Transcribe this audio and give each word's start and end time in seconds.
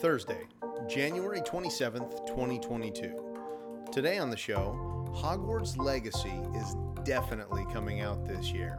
Thursday, 0.00 0.46
January 0.88 1.40
27th, 1.40 2.24
2022. 2.28 3.84
Today 3.90 4.18
on 4.18 4.30
the 4.30 4.36
show, 4.36 5.10
Hogwarts 5.12 5.76
Legacy 5.76 6.40
is 6.54 6.76
definitely 7.02 7.66
coming 7.72 8.00
out 8.00 8.24
this 8.24 8.52
year. 8.52 8.78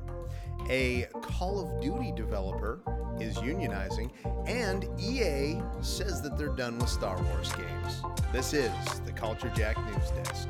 A 0.69 1.08
Call 1.22 1.60
of 1.60 1.82
Duty 1.82 2.13
developer 2.15 2.79
is 3.19 3.36
unionizing, 3.40 4.10
and 4.47 4.87
EA 4.97 5.62
says 5.82 6.22
that 6.22 6.37
they're 6.37 6.55
done 6.55 6.79
with 6.79 6.87
Star 6.87 7.22
Wars 7.22 7.51
games. 7.51 8.01
This 8.31 8.54
is 8.54 8.72
the 9.06 9.12
Culture 9.12 9.51
Jack 9.54 9.76
News 9.88 10.12
Desk. 10.12 10.47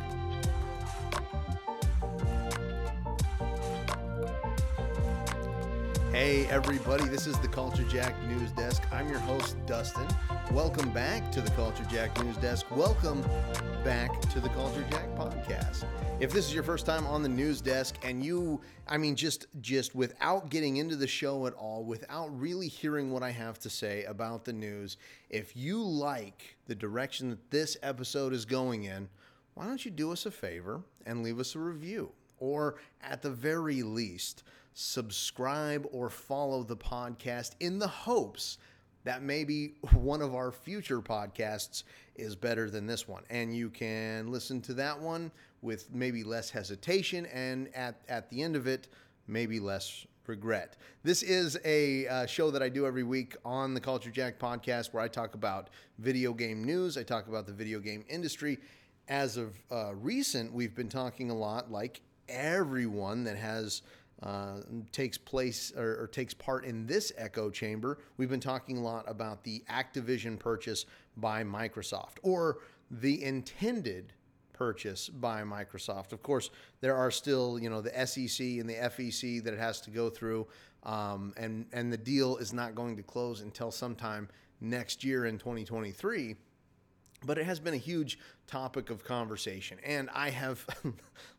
Hey, 6.11 6.45
everybody, 6.47 7.05
this 7.05 7.25
is 7.25 7.39
the 7.39 7.47
Culture 7.47 7.85
Jack 7.85 8.13
News 8.27 8.51
Desk. 8.51 8.83
I'm 8.91 9.07
your 9.09 9.19
host, 9.19 9.57
Dustin. 9.65 10.07
Welcome 10.53 10.89
back 10.89 11.31
to 11.33 11.41
the 11.41 11.51
Culture 11.51 11.85
Jack 11.91 12.23
News 12.23 12.35
Desk. 12.37 12.65
Welcome 12.75 13.21
back 13.83 14.19
to 14.31 14.39
the 14.39 14.49
Culture 14.49 14.83
Jack 14.89 15.07
podcast. 15.15 15.85
If 16.19 16.33
this 16.33 16.47
is 16.47 16.55
your 16.55 16.63
first 16.63 16.87
time 16.87 17.05
on 17.05 17.21
the 17.21 17.29
news 17.29 17.61
desk 17.61 17.99
and 18.01 18.25
you 18.25 18.59
I 18.87 18.97
mean 18.97 19.15
just 19.15 19.45
just 19.61 19.93
without 19.93 20.49
getting 20.49 20.77
into 20.77 20.95
the 20.95 21.05
show 21.05 21.45
at 21.45 21.53
all, 21.53 21.83
without 21.83 22.27
really 22.37 22.67
hearing 22.67 23.11
what 23.11 23.21
I 23.21 23.29
have 23.29 23.59
to 23.59 23.69
say 23.69 24.05
about 24.05 24.43
the 24.43 24.51
news, 24.51 24.97
if 25.29 25.55
you 25.55 25.83
like 25.83 26.57
the 26.65 26.73
direction 26.73 27.29
that 27.29 27.51
this 27.51 27.77
episode 27.83 28.33
is 28.33 28.43
going 28.43 28.85
in, 28.85 29.07
why 29.53 29.65
don't 29.65 29.85
you 29.85 29.91
do 29.91 30.11
us 30.11 30.25
a 30.25 30.31
favor 30.31 30.81
and 31.05 31.21
leave 31.21 31.39
us 31.39 31.53
a 31.53 31.59
review? 31.59 32.11
Or 32.39 32.77
at 33.03 33.21
the 33.21 33.29
very 33.29 33.83
least, 33.83 34.41
subscribe 34.73 35.87
or 35.91 36.09
follow 36.09 36.63
the 36.63 36.77
podcast 36.77 37.51
in 37.59 37.77
the 37.77 37.87
hopes 37.87 38.57
that 39.03 39.23
maybe 39.23 39.75
one 39.93 40.21
of 40.21 40.35
our 40.35 40.51
future 40.51 41.01
podcasts 41.01 41.83
is 42.15 42.35
better 42.35 42.69
than 42.69 42.85
this 42.85 43.07
one. 43.07 43.23
And 43.29 43.55
you 43.55 43.69
can 43.69 44.31
listen 44.31 44.61
to 44.61 44.73
that 44.75 44.99
one 44.99 45.31
with 45.61 45.93
maybe 45.93 46.23
less 46.23 46.49
hesitation 46.49 47.25
and 47.27 47.73
at, 47.75 48.01
at 48.07 48.29
the 48.29 48.41
end 48.41 48.55
of 48.55 48.67
it, 48.67 48.87
maybe 49.27 49.59
less 49.59 50.05
regret. 50.27 50.77
This 51.03 51.23
is 51.23 51.57
a 51.65 52.07
uh, 52.07 52.25
show 52.25 52.51
that 52.51 52.61
I 52.61 52.69
do 52.69 52.85
every 52.85 53.03
week 53.03 53.35
on 53.43 53.73
the 53.73 53.81
Culture 53.81 54.11
Jack 54.11 54.37
podcast 54.39 54.93
where 54.93 55.03
I 55.03 55.07
talk 55.07 55.33
about 55.33 55.69
video 55.97 56.33
game 56.33 56.63
news, 56.63 56.97
I 56.97 57.03
talk 57.03 57.27
about 57.27 57.45
the 57.47 57.53
video 57.53 57.79
game 57.79 58.05
industry. 58.07 58.59
As 59.07 59.37
of 59.37 59.59
uh, 59.71 59.95
recent, 59.95 60.53
we've 60.53 60.75
been 60.75 60.87
talking 60.87 61.31
a 61.31 61.35
lot, 61.35 61.71
like 61.71 62.01
everyone 62.29 63.23
that 63.23 63.37
has 63.37 63.81
uh, 64.23 64.57
takes 64.91 65.17
place 65.17 65.71
or, 65.77 66.01
or, 66.01 66.07
takes 66.07 66.33
part 66.33 66.65
in 66.65 66.85
this 66.85 67.11
echo 67.17 67.49
chamber. 67.49 67.99
We've 68.17 68.29
been 68.29 68.41
talking 68.41 68.77
a 68.77 68.81
lot 68.81 69.05
about 69.07 69.43
the 69.43 69.63
Activision 69.69 70.37
purchase 70.37 70.85
by 71.15 71.43
Microsoft 71.43 72.17
or 72.21 72.57
the 72.91 73.23
intended 73.23 74.11
purchase 74.51 75.07
by 75.07 75.43
Microsoft. 75.43 76.11
Of 76.11 76.21
course, 76.21 76.49
there 76.81 76.97
are 76.97 77.11
still 77.11 77.57
you 77.59 77.69
know 77.69 77.79
the 77.79 78.05
SEC 78.05 78.45
and 78.45 78.69
the 78.69 78.75
FEC 78.75 79.41
that 79.43 79.53
it 79.53 79.59
has 79.59 79.79
to 79.81 79.89
go 79.89 80.09
through, 80.09 80.47
um, 80.83 81.33
and 81.37 81.65
and 81.71 81.91
the 81.91 81.97
deal 81.97 82.35
is 82.37 82.51
not 82.51 82.75
going 82.75 82.97
to 82.97 83.03
close 83.03 83.39
until 83.39 83.71
sometime 83.71 84.27
next 84.59 85.01
year 85.01 85.27
in 85.27 85.37
2023 85.37 86.35
but 87.25 87.37
it 87.37 87.45
has 87.45 87.59
been 87.59 87.73
a 87.73 87.77
huge 87.77 88.19
topic 88.47 88.89
of 88.89 89.03
conversation. 89.03 89.77
And 89.85 90.09
I 90.13 90.29
have, 90.29 90.65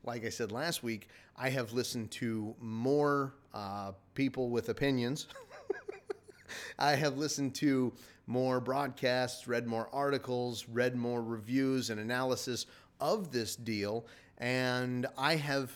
like 0.05 0.25
I 0.25 0.29
said 0.29 0.53
last 0.53 0.83
week, 0.83 1.09
I 1.37 1.51
have 1.51 1.73
listened 1.73 2.11
to 2.13 2.55
more 2.61 3.35
uh, 3.55 3.93
people 4.15 4.51
with 4.51 4.69
opinions. 4.69 5.27
I 6.79 6.93
have 6.93 7.17
listened 7.17 7.55
to 7.57 7.93
more 8.27 8.61
broadcasts, 8.61 9.49
read 9.49 9.67
more 9.67 9.89
articles, 9.93 10.67
read 10.69 10.97
more 10.97 11.23
reviews 11.23 11.91
and 11.91 12.01
analysis 12.01 12.67
of 13.01 13.33
this 13.33 13.57
deal, 13.57 14.07
and 14.39 15.07
I 15.17 15.37
have 15.37 15.73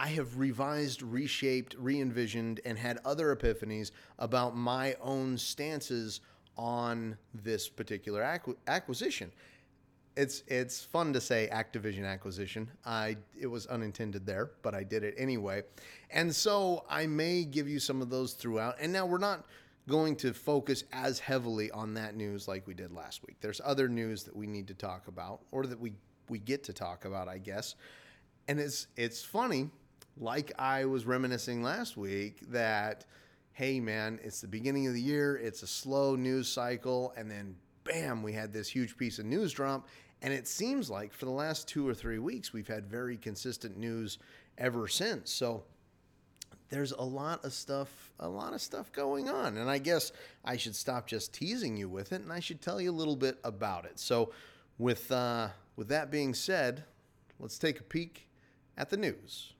I 0.00 0.08
have 0.08 0.38
revised, 0.38 1.02
reshaped, 1.02 1.74
re-envisioned, 1.76 2.60
and 2.64 2.78
had 2.78 3.00
other 3.04 3.34
epiphanies 3.34 3.90
about 4.20 4.56
my 4.56 4.94
own 5.00 5.36
stances 5.36 6.20
on 6.58 7.16
this 7.32 7.68
particular 7.68 8.22
acqu- 8.22 8.56
acquisition. 8.66 9.32
It's 10.16 10.42
it's 10.48 10.82
fun 10.82 11.12
to 11.12 11.20
say 11.20 11.48
Activision 11.52 12.04
acquisition. 12.04 12.68
I 12.84 13.16
it 13.40 13.46
was 13.46 13.66
unintended 13.68 14.26
there, 14.26 14.50
but 14.62 14.74
I 14.74 14.82
did 14.82 15.04
it 15.04 15.14
anyway. 15.16 15.62
And 16.10 16.34
so 16.34 16.84
I 16.90 17.06
may 17.06 17.44
give 17.44 17.68
you 17.68 17.78
some 17.78 18.02
of 18.02 18.10
those 18.10 18.32
throughout. 18.32 18.74
And 18.80 18.92
now 18.92 19.06
we're 19.06 19.18
not 19.18 19.46
going 19.86 20.16
to 20.16 20.34
focus 20.34 20.84
as 20.92 21.20
heavily 21.20 21.70
on 21.70 21.94
that 21.94 22.16
news 22.16 22.48
like 22.48 22.66
we 22.66 22.74
did 22.74 22.92
last 22.92 23.24
week. 23.26 23.36
There's 23.40 23.60
other 23.64 23.88
news 23.88 24.24
that 24.24 24.34
we 24.36 24.46
need 24.46 24.66
to 24.68 24.74
talk 24.74 25.06
about 25.06 25.40
or 25.52 25.66
that 25.66 25.78
we 25.78 25.92
we 26.28 26.40
get 26.40 26.64
to 26.64 26.72
talk 26.72 27.04
about, 27.04 27.28
I 27.28 27.38
guess. 27.38 27.76
And 28.48 28.58
it's 28.58 28.88
it's 28.96 29.24
funny 29.24 29.70
like 30.16 30.52
I 30.58 30.84
was 30.84 31.06
reminiscing 31.06 31.62
last 31.62 31.96
week 31.96 32.40
that 32.50 33.04
hey 33.58 33.80
man, 33.80 34.20
it's 34.22 34.40
the 34.40 34.46
beginning 34.46 34.86
of 34.86 34.94
the 34.94 35.00
year, 35.00 35.36
it's 35.36 35.64
a 35.64 35.66
slow 35.66 36.14
news 36.14 36.46
cycle, 36.46 37.12
and 37.16 37.28
then 37.28 37.56
bam, 37.82 38.22
we 38.22 38.32
had 38.32 38.52
this 38.52 38.68
huge 38.68 38.96
piece 38.96 39.18
of 39.18 39.24
news 39.26 39.52
drop. 39.52 39.88
And 40.22 40.32
it 40.32 40.46
seems 40.46 40.88
like 40.88 41.12
for 41.12 41.24
the 41.24 41.32
last 41.32 41.66
two 41.66 41.86
or 41.88 41.92
three 41.92 42.20
weeks, 42.20 42.52
we've 42.52 42.68
had 42.68 42.86
very 42.86 43.16
consistent 43.16 43.76
news 43.76 44.18
ever 44.58 44.86
since. 44.86 45.32
So 45.32 45.64
there's 46.68 46.92
a 46.92 47.02
lot 47.02 47.44
of 47.44 47.52
stuff, 47.52 48.12
a 48.20 48.28
lot 48.28 48.52
of 48.52 48.60
stuff 48.60 48.92
going 48.92 49.28
on. 49.28 49.56
And 49.56 49.68
I 49.68 49.78
guess 49.78 50.12
I 50.44 50.56
should 50.56 50.76
stop 50.76 51.08
just 51.08 51.34
teasing 51.34 51.76
you 51.76 51.88
with 51.88 52.12
it 52.12 52.22
and 52.22 52.32
I 52.32 52.38
should 52.38 52.62
tell 52.62 52.80
you 52.80 52.92
a 52.92 52.94
little 52.94 53.16
bit 53.16 53.40
about 53.42 53.86
it. 53.86 53.98
So 53.98 54.30
with 54.78 55.10
uh, 55.10 55.48
with 55.74 55.88
that 55.88 56.12
being 56.12 56.32
said, 56.32 56.84
let's 57.40 57.58
take 57.58 57.80
a 57.80 57.84
peek 57.84 58.28
at 58.76 58.88
the 58.88 58.96
news. 58.96 59.54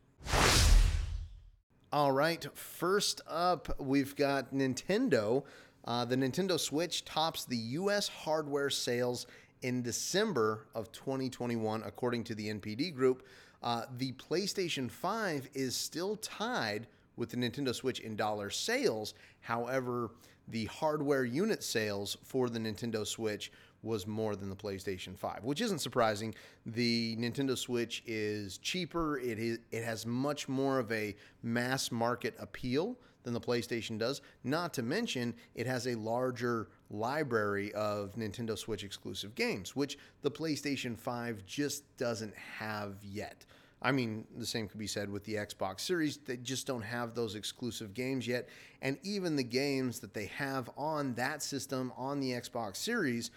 All 1.90 2.12
right, 2.12 2.46
first 2.54 3.22
up, 3.26 3.74
we've 3.80 4.14
got 4.14 4.52
Nintendo. 4.52 5.44
Uh, 5.86 6.04
the 6.04 6.16
Nintendo 6.16 6.60
Switch 6.60 7.02
tops 7.06 7.46
the 7.46 7.56
U.S. 7.56 8.08
hardware 8.08 8.68
sales 8.68 9.26
in 9.62 9.80
December 9.80 10.66
of 10.74 10.92
2021, 10.92 11.82
according 11.86 12.24
to 12.24 12.34
the 12.34 12.52
NPD 12.52 12.94
Group. 12.94 13.26
Uh, 13.62 13.84
the 13.96 14.12
PlayStation 14.12 14.90
5 14.90 15.48
is 15.54 15.74
still 15.74 16.16
tied 16.16 16.88
with 17.16 17.30
the 17.30 17.38
Nintendo 17.38 17.74
Switch 17.74 18.00
in 18.00 18.16
dollar 18.16 18.50
sales. 18.50 19.14
However, 19.40 20.10
the 20.46 20.66
hardware 20.66 21.24
unit 21.24 21.64
sales 21.64 22.18
for 22.22 22.50
the 22.50 22.58
Nintendo 22.58 23.06
Switch 23.06 23.50
was 23.82 24.06
more 24.06 24.36
than 24.36 24.48
the 24.50 24.56
PlayStation 24.56 25.16
5, 25.16 25.44
which 25.44 25.60
isn't 25.60 25.78
surprising. 25.80 26.34
The 26.66 27.16
Nintendo 27.16 27.56
Switch 27.56 28.02
is 28.06 28.58
cheaper. 28.58 29.18
It 29.18 29.38
is 29.38 29.58
it 29.70 29.84
has 29.84 30.04
much 30.06 30.48
more 30.48 30.78
of 30.78 30.90
a 30.90 31.14
mass 31.42 31.92
market 31.92 32.34
appeal 32.38 32.96
than 33.22 33.34
the 33.34 33.40
PlayStation 33.40 33.98
does. 33.98 34.20
Not 34.42 34.72
to 34.74 34.82
mention, 34.82 35.34
it 35.54 35.66
has 35.66 35.86
a 35.86 35.94
larger 35.96 36.68
library 36.90 37.72
of 37.74 38.14
Nintendo 38.14 38.56
Switch 38.56 38.84
exclusive 38.84 39.34
games, 39.34 39.76
which 39.76 39.98
the 40.22 40.30
PlayStation 40.30 40.98
5 40.98 41.44
just 41.44 41.84
doesn't 41.98 42.34
have 42.36 42.96
yet. 43.02 43.44
I 43.80 43.92
mean, 43.92 44.26
the 44.36 44.46
same 44.46 44.66
could 44.66 44.80
be 44.80 44.88
said 44.88 45.08
with 45.08 45.24
the 45.24 45.34
Xbox 45.34 45.80
Series. 45.80 46.16
They 46.16 46.36
just 46.36 46.66
don't 46.66 46.82
have 46.82 47.14
those 47.14 47.36
exclusive 47.36 47.94
games 47.94 48.26
yet. 48.26 48.48
And 48.82 48.98
even 49.04 49.36
the 49.36 49.44
games 49.44 50.00
that 50.00 50.14
they 50.14 50.26
have 50.26 50.68
on 50.76 51.14
that 51.14 51.42
system, 51.42 51.92
on 51.96 52.18
the 52.18 52.32
Xbox 52.32 52.76
Series, 52.76 53.30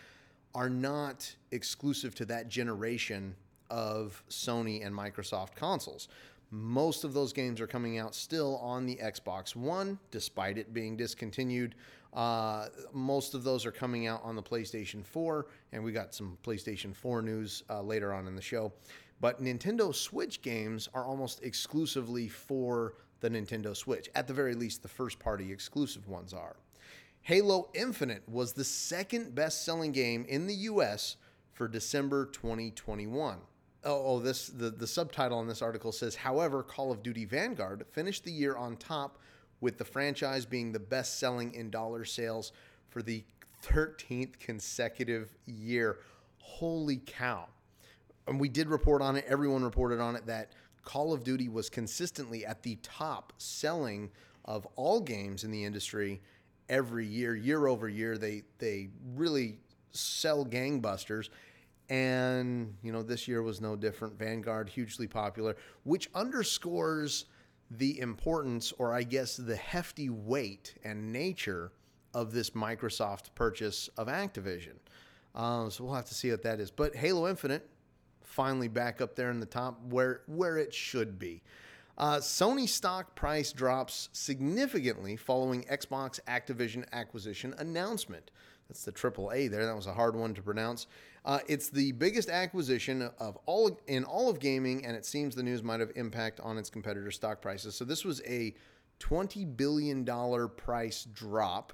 are 0.53 0.69
not 0.69 1.35
exclusive 1.51 2.16
to 2.16 2.25
that 2.25 2.50
generation 2.50 3.35
of 3.69 4.23
Sony 4.29 4.85
and 4.85 4.95
Microsoft 4.95 5.56
consoles. 5.56 6.07
Most 6.50 7.06
of 7.06 7.13
those 7.13 7.31
games 7.31 7.62
are 7.62 7.67
coming 7.67 7.97
out 7.97 8.13
still 8.13 8.57
on 8.57 8.85
the 8.85 8.97
Xbox 8.97 9.55
One, 9.55 9.97
despite 10.11 10.58
it 10.58 10.73
being 10.73 10.97
discontinued. 10.97 11.76
Uh, 12.14 12.67
most 12.91 13.34
of 13.34 13.43
those 13.46 13.66
are 13.66 13.72
coming 13.72 14.08
out 14.08 14.22
on 14.23 14.35
the 14.35 14.43
PlayStation 14.43 15.05
4, 15.05 15.47
and 15.72 15.81
we 15.81 15.93
got 15.93 16.14
some 16.14 16.37
PlayStation 16.43 16.93
4 16.93 17.22
news 17.22 17.64
uh, 17.70 17.81
later 17.81 18.14
on 18.14 18.28
in 18.28 18.35
the 18.35 18.41
show. 18.41 18.73
But 19.22 19.41
Nintendo 19.41 19.96
Switch 19.96 20.41
games 20.41 20.90
are 20.93 21.05
almost 21.05 21.41
exclusively 21.43 22.28
for 22.28 22.96
the 23.22 23.29
Nintendo 23.29 23.76
Switch. 23.76 24.09
At 24.16 24.28
the 24.28 24.34
very 24.34 24.55
least, 24.55 24.81
the 24.81 24.90
first 24.90 25.20
party 25.20 25.52
exclusive 25.53 26.09
ones 26.09 26.34
are. 26.34 26.58
Halo 27.23 27.70
Infinite 27.76 28.28
was 28.28 28.53
the 28.53 28.64
second 28.64 29.35
best 29.35 29.64
selling 29.64 29.91
game 29.91 30.26
in 30.28 30.47
the 30.47 30.56
US 30.56 31.18
for 31.53 31.68
December 31.68 32.26
2021. 32.26 33.38
Oh, 33.84 34.03
oh, 34.06 34.20
this 34.20 34.47
the, 34.47 34.72
the 34.72 34.88
subtitle 34.88 35.38
on 35.38 35.47
this 35.47 35.62
article 35.62 35.91
says, 35.91 36.16
however, 36.16 36.64
Call 36.64 36.91
of 36.91 37.03
Duty 37.03 37.26
Vanguard 37.26 37.85
finished 37.91 38.23
the 38.23 38.32
year 38.32 38.56
on 38.56 38.76
top 38.76 39.20
with 39.59 39.78
the 39.78 39.85
franchise 39.85 40.47
being 40.47 40.72
the 40.72 40.79
best 40.79 41.20
selling 41.20 41.53
in 41.53 41.70
dollar 41.70 42.06
sales 42.06 42.53
for 42.90 43.03
the 43.03 43.24
13th 43.64 44.40
consecutive 44.40 45.35
year. 45.46 46.00
Holy 46.40 47.02
cow. 47.06 47.47
And 48.28 48.40
we 48.40 48.50
did 48.50 48.67
report 48.67 49.03
on 49.03 49.16
it, 49.16 49.26
everyone 49.28 49.64
reported 49.64 50.00
on 50.00 50.16
it 50.16 50.26
that 50.26 50.53
Call 50.84 51.14
of 51.14 51.24
Duty 51.24 51.50
was 51.50 51.70
consistently 51.70 52.46
at 52.47 52.64
the 52.64 52.79
top 52.82 53.34
selling 53.38 54.09
of 54.46 54.67
all 54.76 55.00
games 55.00 55.44
in 55.44 55.52
the 55.52 55.64
industry 55.64 56.20
every 56.72 57.06
year, 57.06 57.35
year 57.35 57.68
over 57.68 57.88
year. 57.88 58.18
They 58.18 58.41
they 58.58 58.90
really 59.16 59.59
sell 59.91 60.44
gangbusters. 60.44 61.29
And, 61.90 62.73
you 62.82 62.94
know, 62.94 63.03
this 63.03 63.28
year 63.28 63.44
was 63.44 63.59
no 63.59 63.76
different. 63.76 64.18
Vanguard, 64.18 64.70
hugely 64.70 65.08
popular, 65.08 65.58
which 65.84 66.09
underscores 66.16 67.26
the 67.70 68.00
importance, 68.00 68.72
or 68.78 68.94
I 68.94 69.03
guess 69.03 69.35
the 69.35 69.58
hefty 69.58 70.09
weight 70.09 70.76
and 70.85 71.12
nature 71.12 71.73
of 72.14 72.32
this 72.32 72.52
Microsoft 72.52 73.35
purchase 73.35 73.90
of 73.97 74.08
Activision. 74.08 74.76
Uh, 75.35 75.70
so 75.70 75.84
we'll 75.84 75.94
have 75.94 76.06
to 76.06 76.14
see 76.14 76.32
what 76.32 76.44
that 76.44 76.62
is. 76.62 76.72
But 76.72 76.96
Halo 76.96 77.28
Infinite, 77.28 77.70
finally 78.24 78.70
back 78.70 79.02
up 79.02 79.16
there 79.16 79.29
in 79.29 79.41
the 79.41 79.46
top 79.46 79.82
where 79.90 80.22
where 80.28 80.58
it 80.58 80.74
should 80.74 81.20
be. 81.20 81.41
Uh, 81.97 82.17
Sony 82.17 82.67
stock 82.67 83.16
price 83.16 83.52
drops 83.53 84.09
significantly 84.14 85.16
following 85.16 85.64
Xbox 85.66 86.20
Activision 86.28 86.85
acquisition 86.91 87.53
announcement. 87.58 88.32
That's 88.67 88.85
the 88.85 88.91
triple 88.91 89.32
A 89.34 89.47
there. 89.49 89.66
That 89.66 89.76
was 89.76 89.88
a 89.88 89.93
hard 89.93 90.16
one 90.16 90.34
to 90.34 90.41
pronounce. 90.41 90.88
Uh, 91.26 91.40
it's 91.47 91.70
the 91.70 91.91
biggest 91.91 92.29
acquisition 92.29 93.09
of 93.20 93.38
all 93.46 93.79
in 93.88 94.03
all 94.05 94.29
of 94.29 94.40
gaming, 94.40 94.85
and 94.85 94.96
it 94.96 95.05
seems 95.05 95.35
the 95.35 95.43
news 95.43 95.61
might 95.61 95.82
have 95.82 95.91
impact 95.96 96.40
on 96.40 96.58
its 96.58 96.70
competitor 96.70 97.11
stock 97.11 97.41
prices. 97.41 97.76
So 97.76 97.85
this 97.85 98.05
was 98.05 98.22
a 98.26 98.55
twenty 98.97 99.46
billion 99.46 100.05
dollar 100.05 100.47
price 100.47 101.05
drop, 101.14 101.73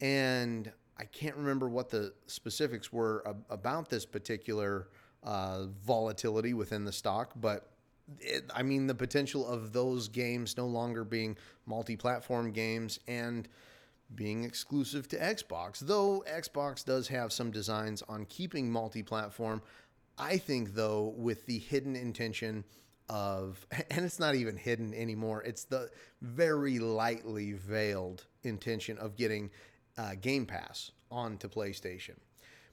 and 0.00 0.70
I 0.98 1.04
can't 1.04 1.36
remember 1.36 1.68
what 1.68 1.88
the 1.88 2.12
specifics 2.26 2.92
were 2.92 3.24
about 3.48 3.88
this 3.88 4.04
particular 4.04 4.88
uh, 5.22 5.66
volatility 5.82 6.52
within 6.52 6.84
the 6.84 6.92
stock, 6.92 7.32
but 7.36 7.70
it, 8.18 8.50
I 8.54 8.62
mean 8.62 8.86
the 8.86 8.94
potential 8.94 9.46
of 9.46 9.72
those 9.72 10.08
games 10.08 10.56
no 10.56 10.66
longer 10.66 11.04
being 11.04 11.36
multi-platform 11.66 12.52
games 12.52 12.98
and 13.06 13.48
being 14.14 14.44
exclusive 14.44 15.08
to 15.08 15.16
Xbox. 15.16 15.78
Though 15.78 16.24
Xbox 16.28 16.84
does 16.84 17.08
have 17.08 17.32
some 17.32 17.50
designs 17.50 18.02
on 18.08 18.24
keeping 18.26 18.70
multi 18.70 19.02
platform, 19.02 19.62
I 20.18 20.36
think, 20.36 20.74
though, 20.74 21.14
with 21.16 21.46
the 21.46 21.58
hidden 21.58 21.96
intention 21.96 22.64
of, 23.08 23.66
and 23.90 24.04
it's 24.04 24.18
not 24.18 24.34
even 24.34 24.56
hidden 24.56 24.94
anymore, 24.94 25.42
it's 25.42 25.64
the 25.64 25.90
very 26.22 26.78
lightly 26.78 27.52
veiled 27.52 28.26
intention 28.42 28.98
of 28.98 29.16
getting 29.16 29.50
uh, 29.96 30.14
Game 30.20 30.46
Pass 30.46 30.92
onto 31.10 31.48
PlayStation. 31.48 32.16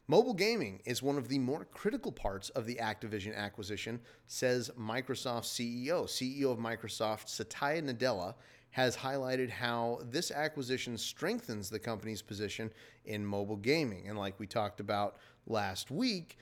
Mobile 0.10 0.34
gaming 0.34 0.80
is 0.86 1.04
one 1.04 1.18
of 1.18 1.28
the 1.28 1.38
more 1.38 1.66
critical 1.66 2.14
parts 2.14 2.48
of 2.52 2.66
the 2.66 2.76
Activision 2.76 3.36
acquisition, 3.36 4.00
says 4.26 4.72
Microsoft 4.80 5.44
CEO. 5.44 6.06
CEO 6.06 6.50
of 6.50 6.60
Microsoft, 6.60 7.28
Satya 7.28 7.82
Nadella, 7.82 8.36
has 8.70 8.96
highlighted 8.96 9.50
how 9.50 10.00
this 10.10 10.32
acquisition 10.32 10.98
strengthens 10.98 11.70
the 11.70 11.80
company's 11.80 12.22
position 12.22 12.72
in 13.04 13.26
mobile 13.26 13.58
gaming. 13.58 14.08
And 14.08 14.18
like 14.18 14.40
we 14.40 14.48
talked 14.48 14.80
about 14.80 15.18
last 15.46 15.92
week, 15.92 16.38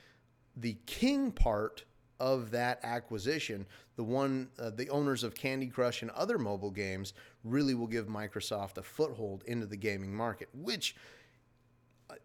the 0.56 0.76
king 0.86 1.32
part 1.32 1.82
of 2.20 2.52
that 2.52 2.78
acquisition, 2.84 3.66
the 3.96 4.04
one 4.04 4.48
uh, 4.60 4.70
the 4.70 4.88
owners 4.90 5.24
of 5.24 5.34
Candy 5.34 5.66
Crush 5.66 6.02
and 6.02 6.12
other 6.12 6.38
mobile 6.38 6.70
games 6.70 7.14
really 7.42 7.74
will 7.74 7.88
give 7.88 8.06
Microsoft 8.06 8.78
a 8.78 8.82
foothold 8.82 9.42
into 9.48 9.66
the 9.66 9.76
gaming 9.76 10.14
market, 10.14 10.48
which 10.54 10.94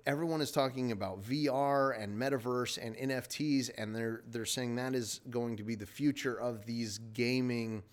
everyone 0.05 0.41
is 0.41 0.51
talking 0.51 0.91
about 0.91 1.23
VR 1.23 2.01
and 2.01 2.15
metaverse 2.17 2.77
and 2.83 2.95
NFTs 2.95 3.69
and 3.77 3.95
they're 3.95 4.23
they're 4.27 4.45
saying 4.45 4.75
that 4.75 4.95
is 4.95 5.21
going 5.29 5.57
to 5.57 5.63
be 5.63 5.75
the 5.75 5.85
future 5.85 6.39
of 6.39 6.65
these 6.65 6.97
gaming 7.13 7.83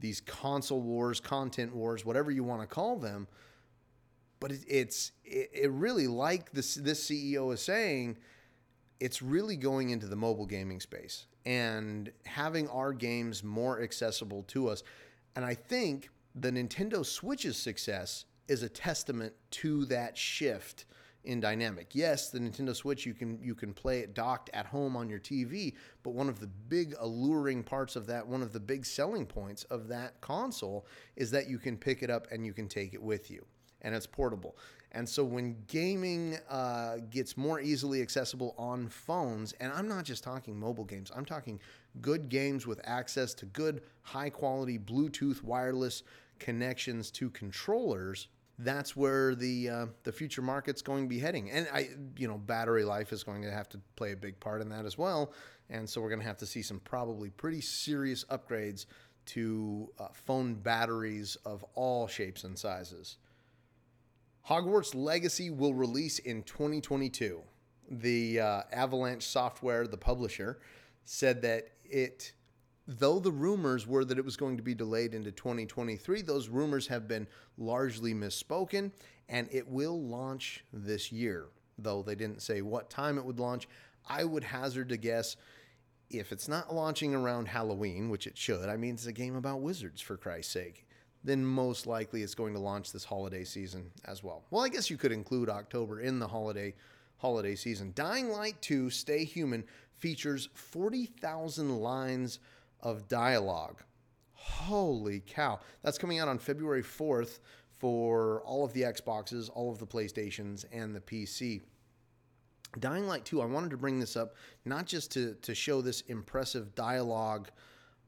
these 0.00 0.20
console 0.20 0.82
wars, 0.82 1.18
content 1.18 1.74
wars, 1.74 2.04
whatever 2.04 2.30
you 2.30 2.44
want 2.44 2.60
to 2.60 2.66
call 2.66 2.96
them. 2.96 3.26
But 4.38 4.52
it, 4.52 4.60
it's 4.68 5.12
it, 5.24 5.50
it 5.52 5.70
really 5.70 6.06
like 6.06 6.52
this 6.52 6.74
this 6.74 7.08
CEO 7.08 7.52
is 7.54 7.62
saying, 7.62 8.18
it's 9.00 9.22
really 9.22 9.56
going 9.56 9.90
into 9.90 10.06
the 10.06 10.16
mobile 10.16 10.46
gaming 10.46 10.80
space 10.80 11.26
and 11.46 12.10
having 12.24 12.68
our 12.68 12.92
games 12.92 13.42
more 13.42 13.82
accessible 13.82 14.42
to 14.44 14.68
us. 14.68 14.82
And 15.36 15.44
I 15.44 15.54
think 15.54 16.10
the 16.34 16.50
Nintendo 16.50 17.04
Switch's 17.04 17.56
success 17.56 18.24
is 18.46 18.62
a 18.62 18.68
testament 18.68 19.32
to 19.50 19.84
that 19.86 20.18
shift 20.18 20.84
in 21.24 21.40
dynamic. 21.40 21.88
Yes, 21.92 22.30
the 22.30 22.38
Nintendo 22.38 22.74
Switch 22.74 23.06
you 23.06 23.14
can 23.14 23.38
you 23.42 23.54
can 23.54 23.72
play 23.72 24.00
it 24.00 24.14
docked 24.14 24.50
at 24.52 24.66
home 24.66 24.96
on 24.96 25.08
your 25.08 25.18
TV, 25.18 25.74
but 26.02 26.10
one 26.10 26.28
of 26.28 26.40
the 26.40 26.46
big 26.46 26.94
alluring 26.98 27.62
parts 27.62 27.96
of 27.96 28.06
that, 28.06 28.26
one 28.26 28.42
of 28.42 28.52
the 28.52 28.60
big 28.60 28.84
selling 28.84 29.26
points 29.26 29.64
of 29.64 29.88
that 29.88 30.20
console 30.20 30.86
is 31.16 31.30
that 31.30 31.48
you 31.48 31.58
can 31.58 31.76
pick 31.76 32.02
it 32.02 32.10
up 32.10 32.26
and 32.30 32.44
you 32.44 32.52
can 32.52 32.68
take 32.68 32.94
it 32.94 33.02
with 33.02 33.30
you, 33.30 33.44
and 33.82 33.94
it's 33.94 34.06
portable. 34.06 34.56
And 34.92 35.08
so 35.08 35.24
when 35.24 35.56
gaming 35.66 36.38
uh, 36.48 36.98
gets 37.10 37.36
more 37.36 37.60
easily 37.60 38.00
accessible 38.00 38.54
on 38.56 38.88
phones, 38.88 39.52
and 39.54 39.72
I'm 39.72 39.88
not 39.88 40.04
just 40.04 40.22
talking 40.22 40.58
mobile 40.58 40.84
games, 40.84 41.10
I'm 41.14 41.24
talking 41.24 41.58
good 42.00 42.28
games 42.28 42.64
with 42.64 42.80
access 42.84 43.34
to 43.34 43.46
good, 43.46 43.82
high 44.02 44.30
quality 44.30 44.78
Bluetooth 44.78 45.42
wireless 45.42 46.04
connections 46.38 47.10
to 47.12 47.28
controllers 47.30 48.28
that's 48.58 48.94
where 48.94 49.34
the 49.34 49.68
uh, 49.68 49.86
the 50.04 50.12
future 50.12 50.42
market's 50.42 50.82
going 50.82 51.04
to 51.04 51.08
be 51.08 51.18
heading. 51.18 51.50
And 51.50 51.66
I, 51.72 51.90
you 52.16 52.28
know, 52.28 52.38
battery 52.38 52.84
life 52.84 53.12
is 53.12 53.24
going 53.24 53.42
to 53.42 53.50
have 53.50 53.68
to 53.70 53.80
play 53.96 54.12
a 54.12 54.16
big 54.16 54.38
part 54.38 54.60
in 54.60 54.68
that 54.70 54.84
as 54.84 54.96
well. 54.96 55.32
And 55.70 55.88
so 55.88 56.00
we're 56.00 56.10
going 56.10 56.20
to 56.20 56.26
have 56.26 56.36
to 56.38 56.46
see 56.46 56.62
some 56.62 56.80
probably 56.80 57.30
pretty 57.30 57.60
serious 57.60 58.24
upgrades 58.24 58.86
to 59.26 59.90
uh, 59.98 60.08
phone 60.12 60.54
batteries 60.54 61.36
of 61.44 61.64
all 61.74 62.06
shapes 62.06 62.44
and 62.44 62.58
sizes. 62.58 63.16
Hogwarts 64.48 64.94
Legacy 64.94 65.50
will 65.50 65.74
release 65.74 66.18
in 66.18 66.42
2022. 66.42 67.40
The 67.90 68.40
uh, 68.40 68.62
Avalanche 68.72 69.24
Software, 69.24 69.86
the 69.86 69.96
publisher, 69.96 70.58
said 71.04 71.42
that 71.42 71.68
it 71.84 72.32
though 72.86 73.18
the 73.18 73.32
rumors 73.32 73.86
were 73.86 74.04
that 74.04 74.18
it 74.18 74.24
was 74.24 74.36
going 74.36 74.56
to 74.56 74.62
be 74.62 74.74
delayed 74.74 75.14
into 75.14 75.32
2023, 75.32 76.22
those 76.22 76.48
rumors 76.48 76.86
have 76.86 77.08
been 77.08 77.26
largely 77.56 78.14
misspoken, 78.14 78.90
and 79.28 79.48
it 79.50 79.66
will 79.68 80.02
launch 80.02 80.64
this 80.72 81.10
year. 81.10 81.46
Though 81.78 82.02
they 82.02 82.14
didn't 82.14 82.42
say 82.42 82.62
what 82.62 82.90
time 82.90 83.18
it 83.18 83.24
would 83.24 83.40
launch, 83.40 83.68
I 84.08 84.24
would 84.24 84.44
hazard 84.44 84.90
to 84.90 84.96
guess 84.96 85.36
if 86.10 86.30
it's 86.30 86.48
not 86.48 86.74
launching 86.74 87.14
around 87.14 87.48
Halloween, 87.48 88.10
which 88.10 88.26
it 88.26 88.36
should, 88.36 88.68
I 88.68 88.76
mean, 88.76 88.94
it's 88.94 89.06
a 89.06 89.12
game 89.12 89.34
about 89.34 89.60
wizards, 89.60 90.00
for 90.00 90.16
Christ's 90.16 90.52
sake, 90.52 90.86
then 91.24 91.44
most 91.44 91.86
likely 91.86 92.22
it's 92.22 92.34
going 92.34 92.52
to 92.52 92.60
launch 92.60 92.92
this 92.92 93.04
holiday 93.04 93.44
season 93.44 93.90
as 94.04 94.22
well. 94.22 94.44
Well, 94.50 94.62
I 94.62 94.68
guess 94.68 94.90
you 94.90 94.96
could 94.96 95.12
include 95.12 95.48
October 95.48 96.00
in 96.00 96.18
the 96.18 96.28
holiday 96.28 96.74
holiday 97.16 97.54
season. 97.54 97.92
Dying 97.94 98.28
Light 98.28 98.60
2 98.60 98.90
Stay 98.90 99.24
Human 99.24 99.64
features 99.96 100.50
40,000 100.54 101.78
lines 101.78 102.38
of 102.84 103.08
dialogue. 103.08 103.82
Holy 104.32 105.20
cow. 105.26 105.58
That's 105.82 105.98
coming 105.98 106.20
out 106.20 106.28
on 106.28 106.38
February 106.38 106.82
4th 106.82 107.40
for 107.78 108.42
all 108.42 108.64
of 108.64 108.72
the 108.72 108.82
Xboxes, 108.82 109.50
all 109.52 109.70
of 109.72 109.78
the 109.78 109.86
PlayStations, 109.86 110.64
and 110.72 110.94
the 110.94 111.00
PC. 111.00 111.62
Dying 112.78 113.06
Light 113.06 113.24
2, 113.24 113.40
I 113.40 113.46
wanted 113.46 113.70
to 113.70 113.76
bring 113.76 113.98
this 113.98 114.16
up 114.16 114.34
not 114.64 114.86
just 114.86 115.10
to, 115.12 115.34
to 115.42 115.54
show 115.54 115.80
this 115.80 116.02
impressive 116.02 116.74
dialogue, 116.74 117.50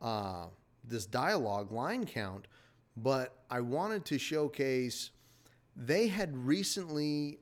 uh, 0.01 0.47
this 0.85 1.07
dialogue 1.07 1.73
line 1.73 2.05
count, 2.05 2.49
but 2.97 3.37
I 3.51 3.61
wanted 3.61 4.05
to 4.07 4.19
showcase 4.19 5.11
they 5.77 6.09
had 6.09 6.37
recently 6.37 7.39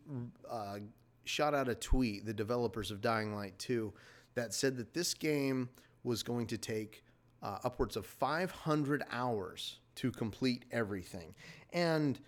uh, 0.50 0.78
shot 1.24 1.54
out 1.54 1.68
a 1.68 1.74
tweet, 1.74 2.26
the 2.26 2.34
developers 2.34 2.90
of 2.90 3.00
Dying 3.00 3.34
Light 3.34 3.58
2, 3.58 3.92
that 4.34 4.52
said 4.52 4.76
that 4.76 4.92
this 4.92 5.14
game 5.14 5.68
was 6.02 6.22
going 6.22 6.46
to 6.48 6.58
take 6.58 7.03
uh, 7.44 7.58
upwards 7.62 7.96
of 7.96 8.06
500 8.06 9.04
hours 9.12 9.78
to 9.96 10.10
complete 10.10 10.64
everything. 10.72 11.34
And 11.72 12.18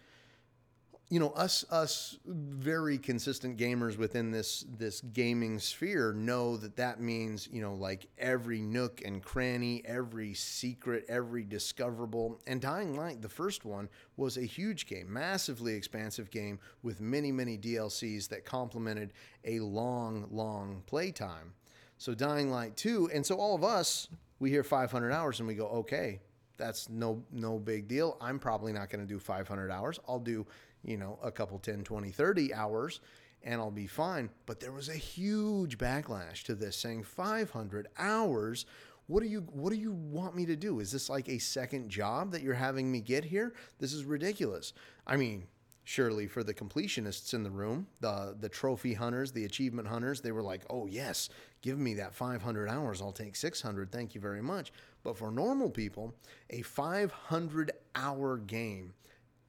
you 1.08 1.20
know 1.20 1.30
us 1.30 1.64
us 1.70 2.18
very 2.26 2.98
consistent 2.98 3.56
gamers 3.56 3.96
within 3.96 4.32
this 4.32 4.64
this 4.76 5.00
gaming 5.00 5.60
sphere 5.60 6.12
know 6.12 6.56
that 6.56 6.74
that 6.76 7.00
means 7.00 7.48
you 7.52 7.62
know 7.62 7.74
like 7.74 8.08
every 8.18 8.60
nook 8.60 9.02
and 9.04 9.22
cranny 9.22 9.82
every 9.84 10.34
secret 10.34 11.04
every 11.08 11.44
discoverable 11.44 12.40
and 12.48 12.60
dying 12.60 12.96
light 12.96 13.22
the 13.22 13.28
first 13.28 13.64
one 13.64 13.88
was 14.16 14.36
a 14.36 14.42
huge 14.42 14.86
game 14.86 15.12
massively 15.12 15.74
expansive 15.74 16.28
game 16.32 16.58
with 16.82 17.00
many 17.00 17.30
many 17.30 17.56
dlcs 17.56 18.28
that 18.28 18.44
complemented 18.44 19.12
a 19.44 19.60
long 19.60 20.26
long 20.32 20.82
playtime 20.86 21.52
so 21.98 22.14
dying 22.14 22.50
light 22.50 22.76
2 22.76 23.10
and 23.14 23.24
so 23.24 23.36
all 23.36 23.54
of 23.54 23.62
us 23.62 24.08
we 24.38 24.50
hear 24.50 24.62
500 24.62 25.12
hours 25.12 25.38
and 25.40 25.48
we 25.48 25.54
go, 25.54 25.68
okay, 25.68 26.20
that's 26.56 26.88
no 26.88 27.22
no 27.32 27.58
big 27.58 27.88
deal. 27.88 28.16
I'm 28.20 28.38
probably 28.38 28.72
not 28.72 28.90
going 28.90 29.06
to 29.06 29.06
do 29.06 29.18
500 29.18 29.70
hours. 29.70 30.00
I'll 30.08 30.18
do, 30.18 30.46
you 30.82 30.96
know, 30.96 31.18
a 31.22 31.30
couple 31.30 31.58
10, 31.58 31.84
20, 31.84 32.10
30 32.10 32.54
hours 32.54 33.00
and 33.42 33.60
I'll 33.60 33.70
be 33.70 33.86
fine. 33.86 34.28
But 34.44 34.60
there 34.60 34.72
was 34.72 34.88
a 34.88 34.94
huge 34.94 35.78
backlash 35.78 36.42
to 36.44 36.54
this 36.54 36.76
saying 36.76 37.04
500 37.04 37.88
hours. 37.98 38.66
What 39.06 39.22
do 39.22 39.28
you 39.28 39.40
what 39.52 39.70
do 39.70 39.76
you 39.76 39.92
want 39.92 40.34
me 40.34 40.46
to 40.46 40.56
do? 40.56 40.80
Is 40.80 40.90
this 40.90 41.08
like 41.08 41.28
a 41.28 41.38
second 41.38 41.88
job 41.88 42.32
that 42.32 42.42
you're 42.42 42.54
having 42.54 42.90
me 42.90 43.00
get 43.00 43.24
here? 43.24 43.54
This 43.78 43.92
is 43.92 44.04
ridiculous. 44.04 44.72
I 45.06 45.16
mean, 45.16 45.46
surely 45.86 46.26
for 46.26 46.42
the 46.42 46.52
completionists 46.52 47.32
in 47.32 47.44
the 47.44 47.50
room, 47.50 47.86
the 48.00 48.36
the 48.38 48.48
trophy 48.48 48.92
hunters, 48.94 49.32
the 49.32 49.44
achievement 49.44 49.86
hunters, 49.86 50.20
they 50.20 50.32
were 50.32 50.42
like, 50.42 50.62
"Oh 50.68 50.86
yes, 50.86 51.30
give 51.62 51.78
me 51.78 51.94
that 51.94 52.12
500 52.12 52.68
hours. 52.68 53.00
I'll 53.00 53.12
take 53.12 53.36
600. 53.36 53.90
Thank 53.90 54.14
you 54.14 54.20
very 54.20 54.42
much." 54.42 54.72
But 55.04 55.16
for 55.16 55.30
normal 55.30 55.70
people, 55.70 56.14
a 56.50 56.62
500 56.62 57.70
hour 57.94 58.36
game 58.36 58.94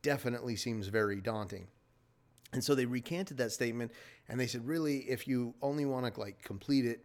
definitely 0.03 0.55
seems 0.55 0.87
very 0.87 1.19
daunting. 1.19 1.67
And 2.53 2.63
so 2.63 2.75
they 2.75 2.85
recanted 2.85 3.37
that 3.37 3.51
statement 3.51 3.91
and 4.29 4.39
they 4.39 4.47
said, 4.47 4.65
really, 4.65 4.99
if 4.99 5.27
you 5.27 5.53
only 5.61 5.85
want 5.85 6.13
to 6.13 6.19
like 6.19 6.41
complete 6.41 6.85
it 6.85 7.03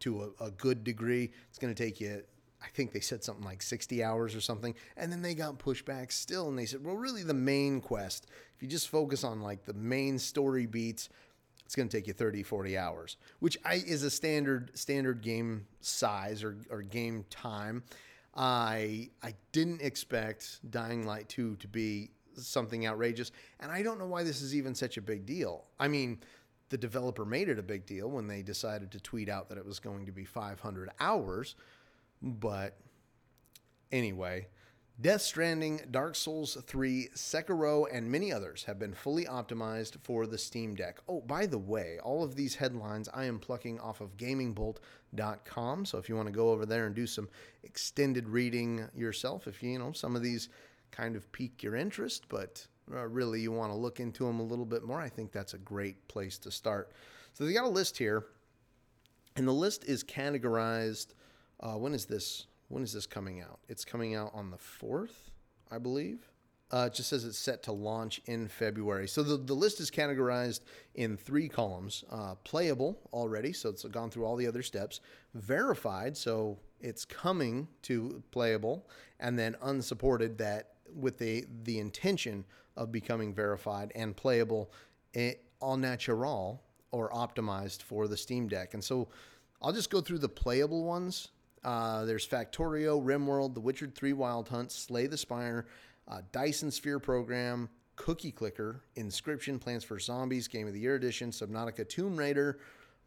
to 0.00 0.34
a, 0.40 0.46
a 0.46 0.50
good 0.52 0.82
degree, 0.82 1.30
it's 1.50 1.58
going 1.58 1.74
to 1.74 1.84
take 1.84 2.00
you 2.00 2.22
I 2.62 2.68
think 2.68 2.92
they 2.92 3.00
said 3.00 3.22
something 3.22 3.44
like 3.44 3.62
60 3.62 4.02
hours 4.02 4.34
or 4.34 4.40
something. 4.40 4.74
And 4.96 5.12
then 5.12 5.22
they 5.22 5.34
got 5.34 5.58
pushed 5.58 5.84
back 5.84 6.10
still. 6.10 6.48
And 6.48 6.58
they 6.58 6.66
said, 6.66 6.84
well, 6.84 6.96
really, 6.96 7.22
the 7.22 7.34
main 7.34 7.80
quest, 7.80 8.26
if 8.58 8.62
you 8.64 8.68
just 8.68 8.88
focus 8.88 9.22
on 9.22 9.40
like 9.40 9.64
the 9.64 9.72
main 9.72 10.18
story 10.18 10.66
beats, 10.66 11.08
it's 11.64 11.76
going 11.76 11.88
to 11.88 11.96
take 11.96 12.08
you 12.08 12.12
30, 12.12 12.42
40 12.42 12.76
hours, 12.76 13.16
which 13.38 13.56
I, 13.64 13.74
is 13.74 14.02
a 14.02 14.10
standard 14.10 14.76
standard 14.76 15.22
game 15.22 15.68
size 15.80 16.42
or, 16.42 16.56
or 16.68 16.82
game 16.82 17.24
time. 17.30 17.84
I 18.34 19.10
I 19.22 19.34
didn't 19.52 19.80
expect 19.80 20.58
Dying 20.72 21.06
Light 21.06 21.28
2 21.28 21.54
to 21.54 21.68
be 21.68 22.10
something 22.34 22.84
outrageous. 22.84 23.30
And 23.60 23.70
I 23.70 23.82
don't 23.82 24.00
know 24.00 24.06
why 24.06 24.24
this 24.24 24.42
is 24.42 24.56
even 24.56 24.74
such 24.74 24.96
a 24.96 25.02
big 25.02 25.24
deal. 25.24 25.66
I 25.78 25.86
mean, 25.86 26.18
the 26.70 26.78
developer 26.78 27.24
made 27.24 27.48
it 27.48 27.60
a 27.60 27.62
big 27.62 27.86
deal 27.86 28.10
when 28.10 28.26
they 28.26 28.42
decided 28.42 28.90
to 28.92 29.00
tweet 29.00 29.28
out 29.28 29.48
that 29.50 29.58
it 29.58 29.64
was 29.64 29.78
going 29.78 30.06
to 30.06 30.12
be 30.12 30.24
500 30.24 30.90
hours. 30.98 31.54
But 32.22 32.76
anyway, 33.92 34.48
Death 35.00 35.22
Stranding, 35.22 35.80
Dark 35.92 36.16
Souls 36.16 36.58
3, 36.66 37.10
Sekiro, 37.14 37.86
and 37.92 38.10
many 38.10 38.32
others 38.32 38.64
have 38.64 38.80
been 38.80 38.92
fully 38.92 39.26
optimized 39.26 39.96
for 40.02 40.26
the 40.26 40.36
Steam 40.36 40.74
Deck. 40.74 40.98
Oh, 41.08 41.20
by 41.20 41.46
the 41.46 41.56
way, 41.56 42.00
all 42.02 42.24
of 42.24 42.34
these 42.34 42.56
headlines 42.56 43.08
I 43.14 43.26
am 43.26 43.38
plucking 43.38 43.78
off 43.78 44.00
of 44.00 44.16
gamingbolt.com. 44.16 45.84
So 45.84 45.98
if 45.98 46.08
you 46.08 46.16
want 46.16 46.26
to 46.26 46.34
go 46.34 46.50
over 46.50 46.66
there 46.66 46.86
and 46.86 46.96
do 46.96 47.06
some 47.06 47.28
extended 47.62 48.28
reading 48.28 48.88
yourself, 48.92 49.46
if 49.46 49.62
you, 49.62 49.70
you 49.70 49.78
know, 49.78 49.92
some 49.92 50.16
of 50.16 50.22
these 50.22 50.48
kind 50.90 51.14
of 51.14 51.30
pique 51.30 51.62
your 51.62 51.76
interest, 51.76 52.24
but 52.28 52.66
uh, 52.92 53.06
really 53.06 53.40
you 53.40 53.52
want 53.52 53.70
to 53.70 53.78
look 53.78 54.00
into 54.00 54.24
them 54.24 54.40
a 54.40 54.44
little 54.44 54.66
bit 54.66 54.82
more, 54.82 55.00
I 55.00 55.08
think 55.08 55.30
that's 55.30 55.54
a 55.54 55.58
great 55.58 56.08
place 56.08 56.38
to 56.38 56.50
start. 56.50 56.90
So 57.34 57.44
they 57.44 57.52
got 57.52 57.66
a 57.66 57.68
list 57.68 57.96
here, 57.98 58.26
and 59.36 59.46
the 59.46 59.52
list 59.52 59.84
is 59.84 60.02
categorized. 60.02 61.14
Uh, 61.60 61.74
when 61.74 61.94
is 61.94 62.06
this? 62.06 62.48
When 62.68 62.82
is 62.82 62.92
this 62.92 63.06
coming 63.06 63.40
out? 63.40 63.60
It's 63.68 63.84
coming 63.84 64.14
out 64.14 64.30
on 64.34 64.50
the 64.50 64.58
fourth, 64.58 65.30
I 65.70 65.78
believe. 65.78 66.30
Uh, 66.70 66.88
it 66.92 66.94
just 66.94 67.08
says 67.08 67.24
it's 67.24 67.38
set 67.38 67.62
to 67.62 67.72
launch 67.72 68.20
in 68.26 68.46
February. 68.46 69.08
So 69.08 69.22
the, 69.22 69.38
the 69.38 69.54
list 69.54 69.80
is 69.80 69.90
categorized 69.90 70.60
in 70.94 71.16
three 71.16 71.48
columns 71.48 72.04
uh, 72.10 72.34
playable 72.44 72.98
already, 73.10 73.54
so 73.54 73.70
it's 73.70 73.84
gone 73.84 74.10
through 74.10 74.26
all 74.26 74.36
the 74.36 74.46
other 74.46 74.62
steps, 74.62 75.00
verified, 75.34 76.14
so 76.14 76.58
it's 76.80 77.06
coming 77.06 77.68
to 77.82 78.22
playable, 78.30 78.86
and 79.18 79.38
then 79.38 79.56
unsupported, 79.62 80.36
that 80.38 80.74
with 80.94 81.18
the 81.18 81.46
the 81.64 81.78
intention 81.78 82.44
of 82.76 82.92
becoming 82.92 83.34
verified 83.34 83.92
and 83.94 84.16
playable 84.16 84.70
all 85.60 85.76
natural 85.76 86.62
or 86.92 87.10
optimized 87.10 87.82
for 87.82 88.06
the 88.08 88.16
Steam 88.16 88.48
Deck. 88.48 88.74
And 88.74 88.82
so 88.82 89.08
I'll 89.60 89.72
just 89.72 89.90
go 89.90 90.00
through 90.00 90.18
the 90.18 90.28
playable 90.28 90.84
ones. 90.84 91.28
Uh, 91.68 92.06
there's 92.06 92.26
Factorio, 92.26 92.98
RimWorld, 93.04 93.52
The 93.52 93.60
Witcher 93.60 93.92
3 93.94 94.14
Wild 94.14 94.48
Hunt, 94.48 94.72
Slay 94.72 95.06
the 95.06 95.18
Spire, 95.18 95.66
uh, 96.10 96.22
Dyson 96.32 96.70
Sphere 96.70 96.98
Program, 96.98 97.68
Cookie 97.94 98.32
Clicker, 98.32 98.80
Inscription, 98.96 99.58
Plants 99.58 99.84
for 99.84 99.98
Zombies, 99.98 100.48
Game 100.48 100.66
of 100.66 100.72
the 100.72 100.80
Year 100.80 100.94
Edition, 100.94 101.30
Subnautica 101.30 101.86
Tomb 101.86 102.16
Raider, 102.16 102.58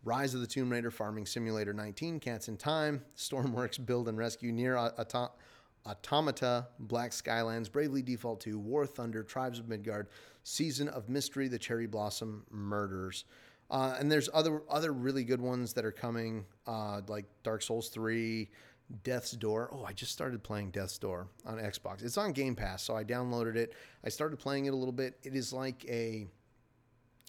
Rise 0.03 0.35
of 0.35 0.41
the 0.41 0.47
Tomb 0.47 0.71
Raider, 0.71 0.91
Farming 0.91 1.25
Simulator 1.25 1.73
19, 1.73 2.19
Cats 2.19 2.49
in 2.49 2.57
Time, 2.57 3.03
Stormworks 3.17 3.83
Build 3.83 4.07
and 4.07 4.15
Rescue, 4.15 4.51
NieR 4.51 4.77
Auto- 4.77 5.31
Automata, 5.87 6.67
Black 6.77 7.13
Skylands, 7.13 7.71
Bravely 7.71 8.03
Default 8.03 8.41
2, 8.41 8.59
War 8.59 8.85
Thunder, 8.85 9.23
Tribes 9.23 9.57
of 9.57 9.69
Midgard, 9.69 10.07
Season 10.43 10.87
of 10.87 11.09
Mystery, 11.09 11.47
The 11.47 11.57
Cherry 11.57 11.87
Blossom 11.87 12.45
Murders. 12.51 13.25
Uh, 13.71 13.95
and 13.97 14.11
there's 14.11 14.29
other 14.33 14.61
other 14.69 14.91
really 14.91 15.23
good 15.23 15.41
ones 15.41 15.73
that 15.73 15.85
are 15.85 15.93
coming, 15.93 16.45
uh, 16.67 17.01
like 17.07 17.25
Dark 17.41 17.61
Souls 17.61 17.87
3, 17.87 18.49
Death's 19.03 19.31
Door. 19.31 19.69
Oh, 19.71 19.85
I 19.85 19.93
just 19.93 20.11
started 20.11 20.43
playing 20.43 20.71
Death's 20.71 20.97
Door 20.97 21.27
on 21.45 21.57
Xbox. 21.57 22.03
It's 22.03 22.17
on 22.17 22.33
Game 22.33 22.53
Pass, 22.53 22.83
so 22.83 22.95
I 22.97 23.05
downloaded 23.05 23.55
it. 23.55 23.73
I 24.03 24.09
started 24.09 24.37
playing 24.37 24.65
it 24.65 24.73
a 24.73 24.75
little 24.75 24.91
bit. 24.91 25.17
It 25.23 25.35
is 25.35 25.53
like 25.53 25.85
a 25.87 26.27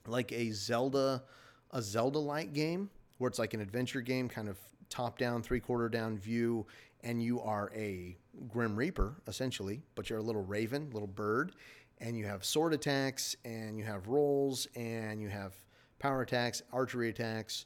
like 0.06 0.32
a 0.32 0.50
Zelda 0.50 1.22
a 1.70 1.80
Zelda 1.80 2.18
like 2.18 2.52
game 2.52 2.90
where 3.18 3.28
it's 3.28 3.38
like 3.38 3.54
an 3.54 3.60
adventure 3.60 4.00
game, 4.00 4.28
kind 4.28 4.48
of 4.48 4.58
top 4.88 5.18
down, 5.18 5.42
three 5.42 5.60
quarter 5.60 5.88
down 5.88 6.18
view, 6.18 6.66
and 7.02 7.22
you 7.22 7.40
are 7.40 7.70
a 7.74 8.16
Grim 8.48 8.76
Reaper, 8.76 9.14
essentially, 9.26 9.82
but 9.94 10.10
you're 10.10 10.18
a 10.18 10.22
little 10.22 10.44
raven, 10.44 10.90
little 10.92 11.08
bird, 11.08 11.52
and 11.98 12.16
you 12.16 12.26
have 12.26 12.44
sword 12.44 12.74
attacks, 12.74 13.36
and 13.44 13.78
you 13.78 13.84
have 13.84 14.08
rolls, 14.08 14.66
and 14.74 15.20
you 15.20 15.28
have 15.28 15.54
power 16.02 16.22
attacks, 16.22 16.62
archery 16.72 17.08
attacks. 17.08 17.64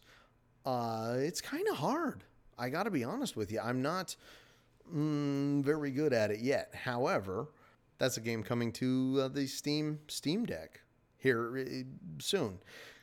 Uh, 0.67 1.15
it's 1.17 1.41
kind 1.41 1.67
of 1.69 1.79
hard. 1.79 2.23
I 2.59 2.69
got 2.69 2.83
to 2.83 2.91
be 2.91 3.03
honest 3.03 3.35
with 3.35 3.51
you. 3.51 3.61
I'm 3.61 3.81
not 3.81 4.15
mm, 4.95 5.65
very 5.65 5.91
good 5.91 6.13
at 6.13 6.31
it 6.31 6.41
yet. 6.41 6.75
However, 6.75 7.49
that's 7.97 8.19
a 8.19 8.21
game 8.21 8.43
coming 8.43 8.73
to 8.73 9.23
uh, 9.23 9.29
the 9.29 9.47
Steam 9.47 10.01
Steam 10.09 10.45
Deck 10.45 10.83
here 11.17 11.57
uh, 11.59 11.83
soon. 12.19 12.59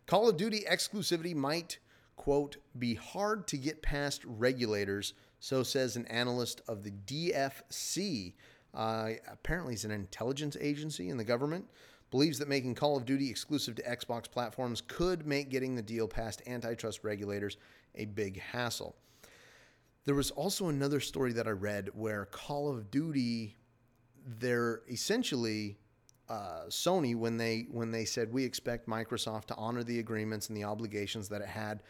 Call 0.05 0.29
of 0.29 0.37
Duty 0.37 0.65
exclusivity 0.69 1.33
might 1.33 1.79
quote 2.15 2.57
be 2.77 2.93
hard 2.93 3.47
to 3.47 3.57
get 3.57 3.81
past 3.81 4.21
regulators 4.25 5.15
so 5.39 5.63
says 5.63 5.95
an 5.95 6.05
analyst 6.07 6.61
of 6.67 6.83
the 6.83 6.91
DFC. 6.91 8.33
Uh, 8.71 9.11
apparently, 9.31 9.73
he's 9.73 9.85
an 9.85 9.91
intelligence 9.91 10.55
agency 10.61 11.09
in 11.09 11.17
the 11.17 11.23
government. 11.23 11.65
Believes 12.13 12.37
that 12.37 12.47
making 12.47 12.75
Call 12.75 12.95
of 12.95 13.05
Duty 13.05 13.27
exclusive 13.27 13.73
to 13.73 13.81
Xbox 13.81 14.29
platforms 14.29 14.81
could 14.81 15.25
make 15.25 15.49
getting 15.49 15.73
the 15.73 15.81
deal 15.81 16.07
past 16.07 16.43
antitrust 16.45 17.03
regulators 17.03 17.57
a 17.95 18.05
big 18.05 18.39
hassle. 18.39 18.95
There 20.05 20.13
was 20.13 20.29
also 20.29 20.67
another 20.67 20.99
story 20.99 21.33
that 21.33 21.47
I 21.47 21.49
read 21.49 21.89
where 21.95 22.25
Call 22.25 22.69
of 22.69 22.91
Duty, 22.91 23.55
they're 24.37 24.83
essentially 24.87 25.79
uh, 26.29 26.65
Sony 26.69 27.15
when 27.15 27.35
they 27.35 27.65
when 27.71 27.89
they 27.89 28.05
said 28.05 28.31
we 28.31 28.43
expect 28.43 28.87
Microsoft 28.87 29.45
to 29.45 29.55
honor 29.55 29.83
the 29.83 29.97
agreements 29.97 30.49
and 30.49 30.55
the 30.55 30.65
obligations 30.65 31.27
that 31.29 31.41
it 31.41 31.47
had 31.47 31.81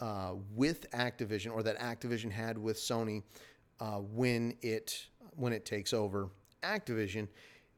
uh, 0.00 0.34
with 0.54 0.88
Activision 0.92 1.52
or 1.52 1.64
that 1.64 1.80
Activision 1.80 2.30
had 2.30 2.56
with 2.56 2.76
Sony 2.76 3.24
uh, 3.80 3.96
when 3.96 4.54
it 4.62 5.08
when 5.34 5.52
it 5.52 5.64
takes 5.64 5.92
over 5.92 6.28
Activision. 6.62 7.26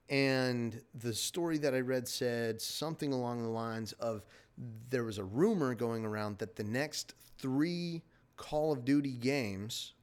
And 0.09 0.81
the 0.95 1.13
story 1.13 1.59
that 1.59 1.75
I 1.75 1.81
read 1.81 2.07
said 2.07 2.61
something 2.61 3.13
along 3.13 3.43
the 3.43 3.49
lines 3.49 3.93
of 3.95 4.25
there 4.89 5.05
was 5.05 5.19
a 5.19 5.25
rumor 5.25 5.75
going 5.75 6.05
around 6.05 6.39
that 6.39 6.57
the 6.57 6.65
next 6.65 7.15
three 7.39 8.03
Call 8.37 8.73
of 8.73 8.85
Duty 8.85 9.13
games 9.13 9.95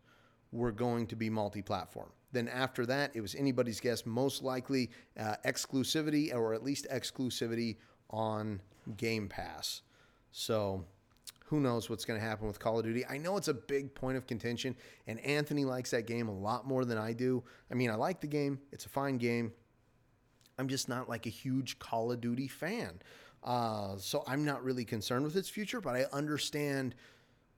were 0.52 0.72
going 0.72 1.08
to 1.08 1.16
be 1.16 1.30
multi 1.30 1.62
platform. 1.62 2.10
Then 2.32 2.48
after 2.48 2.86
that, 2.88 3.12
it 3.16 3.22
was 3.22 3.36
anybody's 3.36 3.80
guess, 3.80 4.06
most 4.06 4.44
likely 4.44 4.90
uh, 5.20 5.36
exclusivity 5.46 6.34
or 6.34 6.54
at 6.54 6.64
least 6.64 6.88
exclusivity 6.92 7.78
on 8.10 8.60
Game 8.98 9.28
Pass. 9.28 9.82
So 10.32 10.84
who 11.46 11.60
knows 11.60 11.90
what's 11.90 12.06
going 12.06 12.20
to 12.20 12.26
happen 12.26 12.48
with 12.48 12.60
Call 12.60 12.80
of 12.80 12.86
Duty? 12.86 13.06
I 13.06 13.18
know 13.20 13.38
it's 13.38 13.48
a 13.48 13.54
big 13.54 13.94
point 13.94 14.18
of 14.18 14.26
contention, 14.26 14.76
and 15.06 15.20
Anthony 15.20 15.66
likes 15.66 15.92
that 15.92 16.08
game 16.08 16.28
a 16.28 16.34
lot 16.34 16.66
more 16.66 16.86
than 16.86 16.98
I 16.98 17.14
do. 17.14 17.44
I 17.72 17.76
mean, 17.76 17.92
I 17.92 17.96
like 17.96 18.20
the 18.22 18.28
game, 18.28 18.60
it's 18.72 18.88
a 18.88 18.90
fine 18.90 19.18
game. 19.18 19.52
I'm 20.58 20.68
just 20.68 20.88
not 20.88 21.10
like 21.10 21.26
a 21.26 21.30
huge 21.30 21.80
Call 21.80 22.12
of 22.12 22.22
Duty 22.22 22.48
fan. 22.48 23.02
Uh, 23.44 23.98
so 23.98 24.24
I'm 24.28 24.46
not 24.46 24.64
really 24.64 24.86
concerned 24.86 25.26
with 25.26 25.36
its 25.36 25.50
future, 25.50 25.82
but 25.82 25.96
I 25.96 26.06
understand 26.14 26.96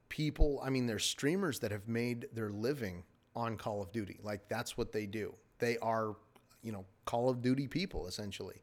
people. 0.10 0.62
I 0.64 0.70
mean, 0.70 0.88
there's 0.88 1.06
streamers 1.06 1.60
that 1.60 1.72
have 1.72 1.88
made 1.88 2.28
their 2.34 2.50
living 2.50 3.04
on 3.36 3.58
Call 3.58 3.82
of 3.82 3.92
Duty. 3.92 4.20
Like, 4.24 4.48
that's 4.50 4.78
what 4.78 4.92
they 4.92 5.06
do. 5.06 5.36
They 5.60 5.78
are, 5.80 6.16
you 6.64 6.72
know, 6.72 6.86
Call 7.06 7.30
of 7.30 7.42
Duty 7.42 7.68
people, 7.68 8.08
essentially. 8.08 8.62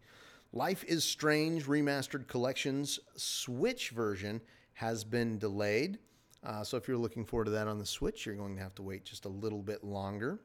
Life 0.53 0.85
is 0.85 1.05
Strange 1.05 1.67
Remastered 1.67 2.27
Collections 2.27 2.99
Switch 3.17 3.91
version 3.91 4.41
has 4.75 5.05
been 5.05 5.39
delayed. 5.39 5.99
Uh, 6.45 6.65
so 6.65 6.77
if 6.77 6.89
you're 6.89 6.97
looking 6.97 7.25
forward 7.25 7.45
to 7.45 7.51
that 7.53 7.69
on 7.69 7.79
the 7.79 7.87
Switch, 7.87 8.27
you're 8.27 8.35
going 8.35 8.57
to 8.57 8.62
have 8.62 8.75
to 8.75 8.83
wait 8.83 9.05
just 9.05 9.25
a 9.27 9.29
little 9.29 9.62
bit 9.62 9.85
longer. 9.85 10.41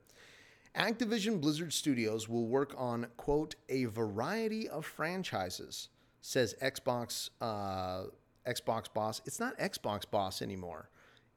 Activision 0.78 1.42
Blizzard 1.42 1.74
Studios 1.74 2.30
will 2.30 2.46
work 2.46 2.76
on, 2.78 3.08
quote, 3.18 3.56
a 3.68 3.86
variety 3.86 4.70
of 4.70 4.86
franchises, 4.86 5.90
says 6.22 6.54
Xbox 6.62 7.32
uh, 7.42 8.04
Xbox 8.48 8.86
boss. 8.94 9.22
It's 9.26 9.40
not 9.40 9.58
Xbox 9.58 10.04
boss 10.10 10.42
anymore. 10.42 10.90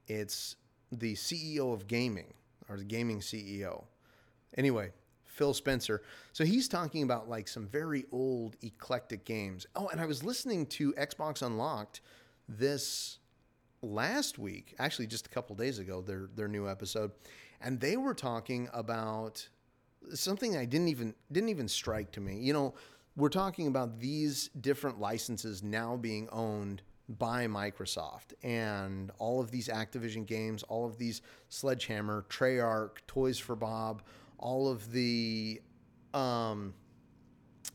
It's 0.06 0.56
the 0.92 1.14
CEO 1.14 1.72
of 1.72 1.86
gaming, 1.86 2.34
or 2.68 2.76
the 2.76 2.84
gaming 2.84 3.20
CEO. 3.20 3.84
Anyway, 4.58 4.90
Phil 5.24 5.54
Spencer. 5.54 6.02
So 6.32 6.44
he's 6.44 6.68
talking 6.68 7.02
about 7.02 7.28
like 7.28 7.48
some 7.48 7.66
very 7.66 8.04
old 8.12 8.56
eclectic 8.62 9.24
games. 9.24 9.66
Oh, 9.74 9.88
and 9.88 10.00
I 10.00 10.06
was 10.06 10.22
listening 10.22 10.66
to 10.66 10.92
Xbox 10.92 11.40
Unlocked 11.40 12.02
this 12.46 13.18
last 13.80 14.38
week, 14.38 14.74
actually 14.78 15.06
just 15.06 15.26
a 15.26 15.30
couple 15.30 15.56
days 15.56 15.78
ago, 15.78 16.02
their 16.02 16.28
their 16.36 16.48
new 16.48 16.68
episode, 16.68 17.12
and 17.60 17.80
they 17.80 17.96
were 17.96 18.14
talking 18.14 18.68
about 18.72 19.48
something 20.14 20.56
I 20.56 20.64
didn't 20.64 20.88
even 20.88 21.14
didn't 21.30 21.50
even 21.50 21.68
strike 21.68 22.12
to 22.12 22.20
me. 22.20 22.38
You 22.38 22.52
know, 22.52 22.74
we're 23.16 23.28
talking 23.28 23.66
about 23.66 24.00
these 24.00 24.48
different 24.60 25.00
licenses 25.00 25.62
now 25.62 25.96
being 25.96 26.28
owned 26.30 26.82
by 27.18 27.46
Microsoft 27.46 28.34
and 28.42 29.10
all 29.18 29.40
of 29.40 29.50
these 29.50 29.68
Activision 29.68 30.26
games, 30.26 30.62
all 30.64 30.86
of 30.86 30.96
these 30.96 31.22
Sledgehammer, 31.48 32.24
Treyarch, 32.28 32.98
Toys 33.06 33.38
for 33.38 33.56
Bob, 33.56 34.02
all 34.38 34.68
of 34.68 34.92
the 34.92 35.60
um, 36.14 36.74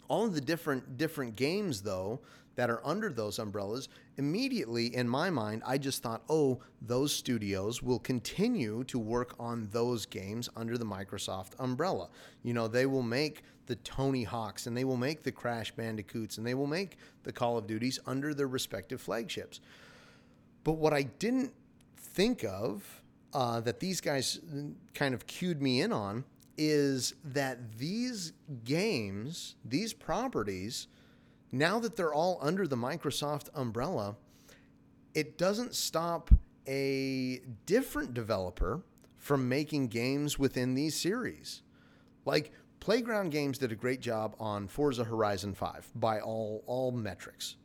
all 0.08 0.26
of 0.26 0.34
the 0.34 0.42
different 0.42 0.98
different 0.98 1.36
games 1.36 1.82
though 1.82 2.22
that 2.56 2.70
are 2.70 2.82
under 2.86 3.10
those 3.10 3.40
umbrellas, 3.40 3.90
immediately 4.18 4.96
in 4.96 5.08
my 5.08 5.30
mind, 5.30 5.62
I 5.66 5.78
just 5.78 6.02
thought, 6.02 6.24
oh, 6.30 6.60
those 6.82 7.14
studios 7.14 7.84
will 7.84 8.00
continue 8.00 8.84
to 8.86 8.98
work 9.00 9.36
on 9.40 9.68
those 9.72 10.06
games 10.06 10.50
under 10.56 10.78
the 10.78 10.86
Microsoft 10.86 11.52
umbrella. 11.60 12.10
You 12.44 12.54
know, 12.54 12.68
they 12.68 12.86
will 12.86 13.04
make 13.04 13.44
the 13.66 13.76
Tony 13.78 14.24
Hawks 14.24 14.68
and 14.68 14.78
they 14.78 14.84
will 14.84 14.98
make 14.98 15.24
the 15.24 15.32
Crash 15.32 15.72
Bandicoots 15.72 16.38
and 16.38 16.46
they 16.46 16.54
will 16.54 16.68
make 16.68 16.98
the 17.24 17.32
Call 17.32 17.58
of 17.58 17.68
Duties 17.68 18.00
under 18.06 18.34
their 18.34 18.48
respective 18.48 19.02
flagships. 19.02 19.60
But 20.64 20.74
what 20.74 20.94
I 20.94 21.04
didn't 21.04 21.54
think 21.98 22.44
of 22.44 23.02
uh, 23.34 23.60
that 23.62 23.80
these 23.80 24.00
guys 24.00 24.40
kind 24.94 25.14
of 25.14 25.28
cued 25.28 25.62
me 25.62 25.82
in 25.82 25.92
on 25.92 26.24
is 26.58 27.14
that 27.26 27.78
these 27.78 28.32
games, 28.64 29.56
these 29.66 29.94
properties, 29.94 30.88
now 31.58 31.80
that 31.80 31.96
they're 31.96 32.14
all 32.14 32.38
under 32.42 32.68
the 32.68 32.76
Microsoft 32.76 33.50
umbrella, 33.54 34.16
it 35.14 35.38
doesn't 35.38 35.74
stop 35.74 36.30
a 36.68 37.42
different 37.66 38.14
developer 38.14 38.84
from 39.18 39.48
making 39.48 39.88
games 39.88 40.38
within 40.38 40.74
these 40.74 40.96
series. 40.96 41.62
Like 42.26 42.52
Playground 42.80 43.32
Games 43.32 43.58
did 43.58 43.72
a 43.72 43.76
great 43.76 44.02
job 44.02 44.36
on 44.40 44.68
Forza 44.68 45.04
Horizon 45.04 45.54
5 45.54 45.92
by 45.96 46.20
all 46.20 46.64
all 46.68 46.92
metrics. 46.92 47.56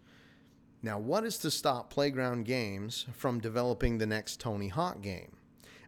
Now, 0.83 0.99
what 0.99 1.25
is 1.25 1.37
to 1.39 1.51
stop 1.51 1.91
Playground 1.91 2.47
Games 2.47 3.05
from 3.13 3.41
developing 3.41 3.99
the 3.99 4.07
next 4.07 4.41
Tony 4.41 4.69
Hawk 4.69 5.03
game? 5.03 5.37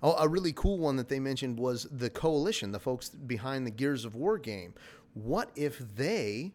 Oh, 0.03 0.17
a 0.19 0.29
really 0.29 0.53
cool 0.53 0.79
one 0.79 0.97
that 0.97 1.09
they 1.09 1.21
mentioned 1.21 1.59
was 1.59 1.87
the 1.91 2.11
Coalition, 2.11 2.73
the 2.73 2.81
folks 2.81 3.09
behind 3.09 3.67
the 3.67 3.71
Gears 3.71 4.05
of 4.05 4.17
War 4.17 4.37
game. 4.37 4.75
What 5.15 5.51
if 5.55 5.79
they 5.79 6.53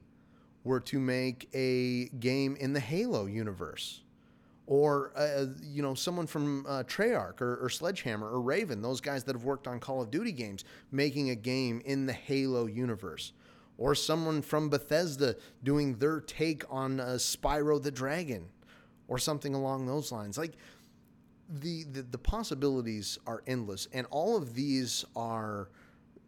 were 0.63 0.79
to 0.81 0.99
make 0.99 1.49
a 1.53 2.09
game 2.19 2.55
in 2.59 2.73
the 2.73 2.79
Halo 2.79 3.25
universe, 3.25 4.01
or 4.65 5.11
uh, 5.15 5.45
you 5.63 5.81
know 5.81 5.93
someone 5.93 6.27
from 6.27 6.65
uh, 6.67 6.83
Treyarch 6.83 7.41
or, 7.41 7.57
or, 7.57 7.69
Sledgehammer 7.69 8.29
or 8.29 8.41
Raven, 8.41 8.81
those 8.81 8.99
guys 9.01 9.23
that 9.25 9.35
have 9.35 9.45
worked 9.45 9.67
on 9.67 9.79
Call 9.79 10.01
of 10.01 10.11
Duty 10.11 10.31
games, 10.31 10.65
making 10.91 11.29
a 11.29 11.35
game 11.35 11.81
in 11.85 12.05
the 12.05 12.13
Halo 12.13 12.65
universe, 12.65 13.31
or 13.77 13.95
someone 13.95 14.41
from 14.41 14.69
Bethesda 14.69 15.35
doing 15.63 15.95
their 15.97 16.19
take 16.19 16.63
on 16.69 16.99
uh, 16.99 17.05
Spyro 17.17 17.81
the 17.81 17.91
Dragon, 17.91 18.47
or 19.07 19.17
something 19.17 19.53
along 19.53 19.85
those 19.85 20.11
lines. 20.11 20.37
Like 20.37 20.53
the, 21.49 21.83
the 21.85 22.01
the 22.01 22.17
possibilities 22.17 23.17
are 23.25 23.43
endless, 23.47 23.87
and 23.93 24.05
all 24.11 24.35
of 24.35 24.53
these 24.53 25.05
are 25.15 25.69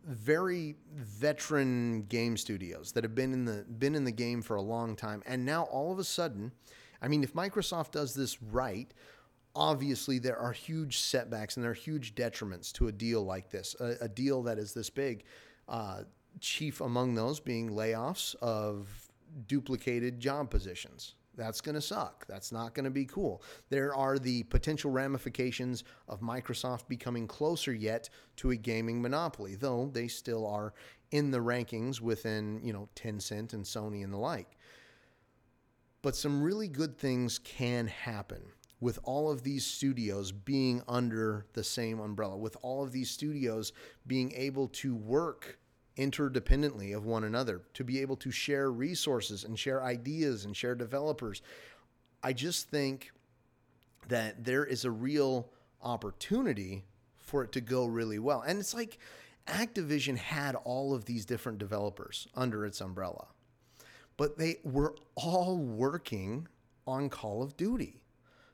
very 0.05 0.75
veteran 0.93 2.03
game 2.03 2.37
studios 2.37 2.91
that 2.93 3.03
have 3.03 3.15
been 3.15 3.33
in 3.33 3.45
the 3.45 3.65
been 3.77 3.95
in 3.95 4.03
the 4.03 4.11
game 4.11 4.41
for 4.41 4.55
a 4.55 4.61
long 4.61 4.95
time. 4.95 5.21
And 5.25 5.45
now 5.45 5.63
all 5.63 5.91
of 5.91 5.99
a 5.99 6.03
sudden 6.03 6.51
I 7.01 7.07
mean 7.07 7.23
if 7.23 7.33
Microsoft 7.33 7.91
does 7.91 8.13
this 8.13 8.41
right 8.41 8.93
obviously 9.55 10.19
there 10.19 10.37
are 10.37 10.51
huge 10.51 10.99
setbacks 10.99 11.57
and 11.57 11.63
there 11.63 11.71
are 11.71 11.75
huge 11.75 12.15
detriments 12.15 12.71
to 12.73 12.87
a 12.87 12.91
deal 12.91 13.23
like 13.23 13.49
this 13.49 13.75
a, 13.79 13.95
a 14.01 14.07
deal 14.07 14.43
that 14.43 14.57
is 14.57 14.73
this 14.73 14.89
big. 14.89 15.23
Uh, 15.67 16.01
chief 16.39 16.79
among 16.81 17.15
those 17.15 17.39
being 17.39 17.69
layoffs 17.69 18.35
of 18.35 19.11
duplicated 19.47 20.19
job 20.19 20.49
positions 20.49 21.15
that's 21.39 21.61
going 21.61 21.75
to 21.75 21.81
suck. 21.81 22.25
That's 22.27 22.51
not 22.51 22.73
going 22.73 22.83
to 22.83 22.91
be 22.91 23.05
cool. 23.05 23.41
There 23.69 23.95
are 23.95 24.19
the 24.19 24.43
potential 24.43 24.91
ramifications 24.91 25.85
of 26.07 26.19
Microsoft 26.19 26.87
becoming 26.87 27.27
closer 27.27 27.73
yet 27.73 28.09
to 28.37 28.51
a 28.51 28.55
gaming 28.55 29.01
monopoly, 29.01 29.55
though 29.55 29.89
they 29.93 30.07
still 30.07 30.45
are 30.45 30.73
in 31.11 31.31
the 31.31 31.39
rankings 31.39 32.01
within, 32.01 32.59
you 32.63 32.73
know, 32.73 32.89
Tencent 32.95 33.53
and 33.53 33.63
Sony 33.63 34.03
and 34.03 34.13
the 34.13 34.17
like. 34.17 34.57
But 36.01 36.15
some 36.15 36.41
really 36.43 36.67
good 36.67 36.97
things 36.97 37.39
can 37.39 37.87
happen 37.87 38.41
with 38.81 38.99
all 39.03 39.31
of 39.31 39.43
these 39.43 39.65
studios 39.65 40.31
being 40.31 40.81
under 40.87 41.45
the 41.53 41.63
same 41.63 41.99
umbrella, 41.99 42.37
with 42.37 42.55
all 42.61 42.83
of 42.83 42.91
these 42.91 43.09
studios 43.09 43.73
being 44.07 44.31
able 44.33 44.67
to 44.69 44.95
work 44.95 45.59
interdependently 45.99 46.95
of 46.95 47.05
one 47.05 47.25
another, 47.25 47.61
to 47.73 47.83
be 47.83 47.99
able 47.99 48.15
to 48.15 48.31
share 48.31 48.71
resources 48.71 49.43
and 49.43 49.59
share 49.59 49.83
ideas 49.83 50.45
and 50.45 50.55
share 50.55 50.75
developers. 50.75 51.41
I 52.23 52.33
just 52.33 52.69
think 52.69 53.11
that 54.07 54.43
there 54.43 54.65
is 54.65 54.85
a 54.85 54.91
real 54.91 55.49
opportunity 55.81 56.85
for 57.17 57.43
it 57.43 57.51
to 57.51 57.61
go 57.61 57.85
really 57.85 58.19
well. 58.19 58.41
And 58.41 58.59
it's 58.59 58.73
like 58.73 58.97
Activision 59.47 60.17
had 60.17 60.55
all 60.55 60.93
of 60.93 61.05
these 61.05 61.25
different 61.25 61.57
developers 61.57 62.27
under 62.35 62.65
its 62.65 62.81
umbrella, 62.81 63.27
but 64.17 64.37
they 64.37 64.57
were 64.63 64.95
all 65.15 65.57
working 65.57 66.47
on 66.87 67.09
Call 67.09 67.43
of 67.43 67.55
Duty. 67.55 68.01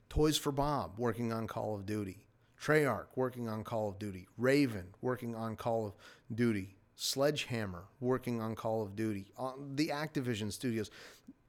Toys 0.09 0.37
for 0.37 0.51
Bob 0.51 0.97
working 0.97 1.31
on 1.31 1.47
Call 1.47 1.75
of 1.75 1.85
Duty. 1.85 2.25
Treyarch 2.61 3.07
working 3.15 3.49
on 3.49 3.63
Call 3.63 3.89
of 3.89 3.99
Duty. 3.99 4.27
Raven 4.37 4.87
working 5.01 5.35
on 5.35 5.55
Call 5.55 5.87
of 5.87 5.93
Duty. 6.33 6.74
Sledgehammer 6.95 7.85
working 7.99 8.41
on 8.41 8.55
Call 8.55 8.81
of 8.81 8.95
Duty, 8.95 9.27
on 9.37 9.75
the 9.75 9.89
Activision 9.89 10.51
studios. 10.51 10.89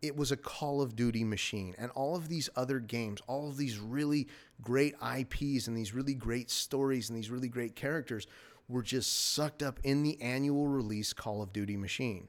It 0.02 0.16
was 0.16 0.32
a 0.32 0.36
Call 0.36 0.82
of 0.82 0.96
Duty 0.96 1.24
machine. 1.24 1.74
And 1.78 1.90
all 1.92 2.16
of 2.16 2.28
these 2.28 2.50
other 2.56 2.80
games, 2.80 3.20
all 3.26 3.48
of 3.48 3.56
these 3.56 3.78
really 3.78 4.28
great 4.62 4.94
IPs 4.94 5.68
and 5.68 5.76
these 5.76 5.94
really 5.94 6.14
great 6.14 6.50
stories 6.50 7.08
and 7.08 7.18
these 7.18 7.30
really 7.30 7.48
great 7.48 7.76
characters 7.76 8.26
were 8.68 8.82
just 8.82 9.32
sucked 9.32 9.62
up 9.62 9.78
in 9.84 10.02
the 10.02 10.20
annual 10.20 10.66
release 10.66 11.12
Call 11.12 11.42
of 11.42 11.52
Duty 11.52 11.76
machine. 11.76 12.28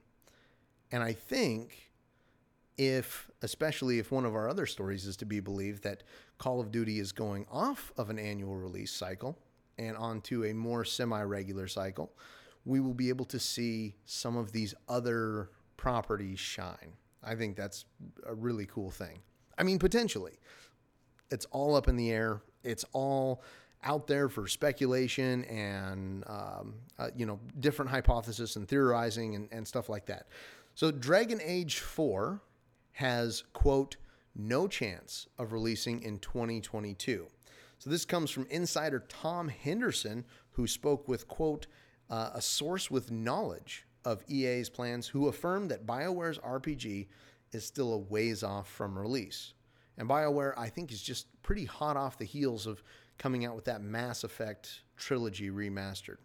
And 0.91 1.03
I 1.03 1.13
think 1.13 1.91
if, 2.77 3.29
especially 3.41 3.99
if 3.99 4.11
one 4.11 4.25
of 4.25 4.35
our 4.35 4.47
other 4.47 4.65
stories 4.65 5.05
is 5.05 5.17
to 5.17 5.25
be 5.25 5.39
believed, 5.39 5.83
that 5.83 6.03
Call 6.37 6.59
of 6.59 6.71
Duty 6.71 6.99
is 6.99 7.11
going 7.11 7.45
off 7.51 7.91
of 7.97 8.09
an 8.09 8.19
annual 8.19 8.55
release 8.55 8.91
cycle 8.91 9.37
and 9.79 9.97
onto 9.97 10.45
a 10.45 10.53
more 10.53 10.85
semi 10.85 11.21
regular 11.21 11.67
cycle, 11.67 12.11
we 12.67 12.81
will 12.81 12.93
be 12.93 13.07
able 13.07 13.25
to 13.25 13.39
see 13.39 13.95
some 14.05 14.35
of 14.35 14.51
these 14.51 14.75
other 14.89 15.49
properties 15.77 16.39
shine. 16.39 16.93
I 17.23 17.33
think 17.33 17.55
that's 17.55 17.85
a 18.25 18.35
really 18.35 18.65
cool 18.65 18.91
thing. 18.91 19.19
I 19.57 19.63
mean, 19.63 19.79
potentially. 19.79 20.37
It's 21.31 21.45
all 21.45 21.75
up 21.75 21.87
in 21.87 21.95
the 21.95 22.11
air. 22.11 22.41
It's 22.63 22.85
all 22.91 23.41
out 23.83 24.07
there 24.07 24.27
for 24.27 24.47
speculation 24.47 25.45
and 25.45 26.23
um, 26.27 26.75
uh, 26.99 27.09
you 27.15 27.25
know 27.25 27.39
different 27.59 27.89
hypotheses 27.89 28.55
and 28.55 28.67
theorizing 28.67 29.35
and, 29.35 29.47
and 29.51 29.67
stuff 29.67 29.87
like 29.87 30.05
that. 30.07 30.27
So 30.75 30.91
Dragon 30.91 31.39
Age 31.43 31.79
4 31.79 32.41
has 32.93 33.43
quote 33.53 33.95
no 34.35 34.67
chance 34.67 35.27
of 35.39 35.53
releasing 35.53 36.03
in 36.03 36.19
2022. 36.19 37.27
So 37.79 37.89
this 37.89 38.05
comes 38.05 38.29
from 38.29 38.45
insider 38.49 39.05
Tom 39.07 39.47
Henderson 39.47 40.25
who 40.51 40.67
spoke 40.67 41.07
with 41.07 41.27
quote 41.27 41.67
uh, 42.09 42.31
a 42.33 42.41
source 42.41 42.89
with 42.89 43.11
knowledge 43.11 43.85
of 44.05 44.23
EA's 44.27 44.69
plans 44.69 45.07
who 45.07 45.27
affirmed 45.27 45.71
that 45.71 45.85
BioWare's 45.85 46.39
RPG 46.39 47.07
is 47.51 47.65
still 47.65 47.93
a 47.93 47.97
ways 47.97 48.43
off 48.43 48.69
from 48.69 48.97
release. 48.97 49.53
And 49.97 50.07
BioWare, 50.07 50.53
I 50.57 50.69
think, 50.69 50.91
is 50.91 51.01
just 51.01 51.27
pretty 51.41 51.65
hot 51.65 51.97
off 51.97 52.17
the 52.17 52.25
heels 52.25 52.67
of 52.67 52.83
coming 53.17 53.45
out 53.45 53.55
with 53.55 53.65
that 53.65 53.81
Mass 53.81 54.23
Effect 54.23 54.83
trilogy 54.95 55.49
remastered. 55.49 56.17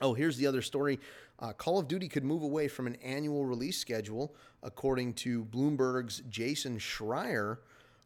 Oh, 0.00 0.14
here's 0.14 0.36
the 0.36 0.46
other 0.46 0.62
story. 0.62 1.00
Uh, 1.40 1.52
Call 1.52 1.78
of 1.78 1.88
Duty 1.88 2.08
could 2.08 2.24
move 2.24 2.42
away 2.42 2.68
from 2.68 2.86
an 2.86 2.96
annual 2.96 3.44
release 3.44 3.78
schedule, 3.78 4.34
according 4.62 5.14
to 5.14 5.44
Bloomberg's 5.44 6.22
Jason 6.28 6.78
Schreier, 6.78 7.58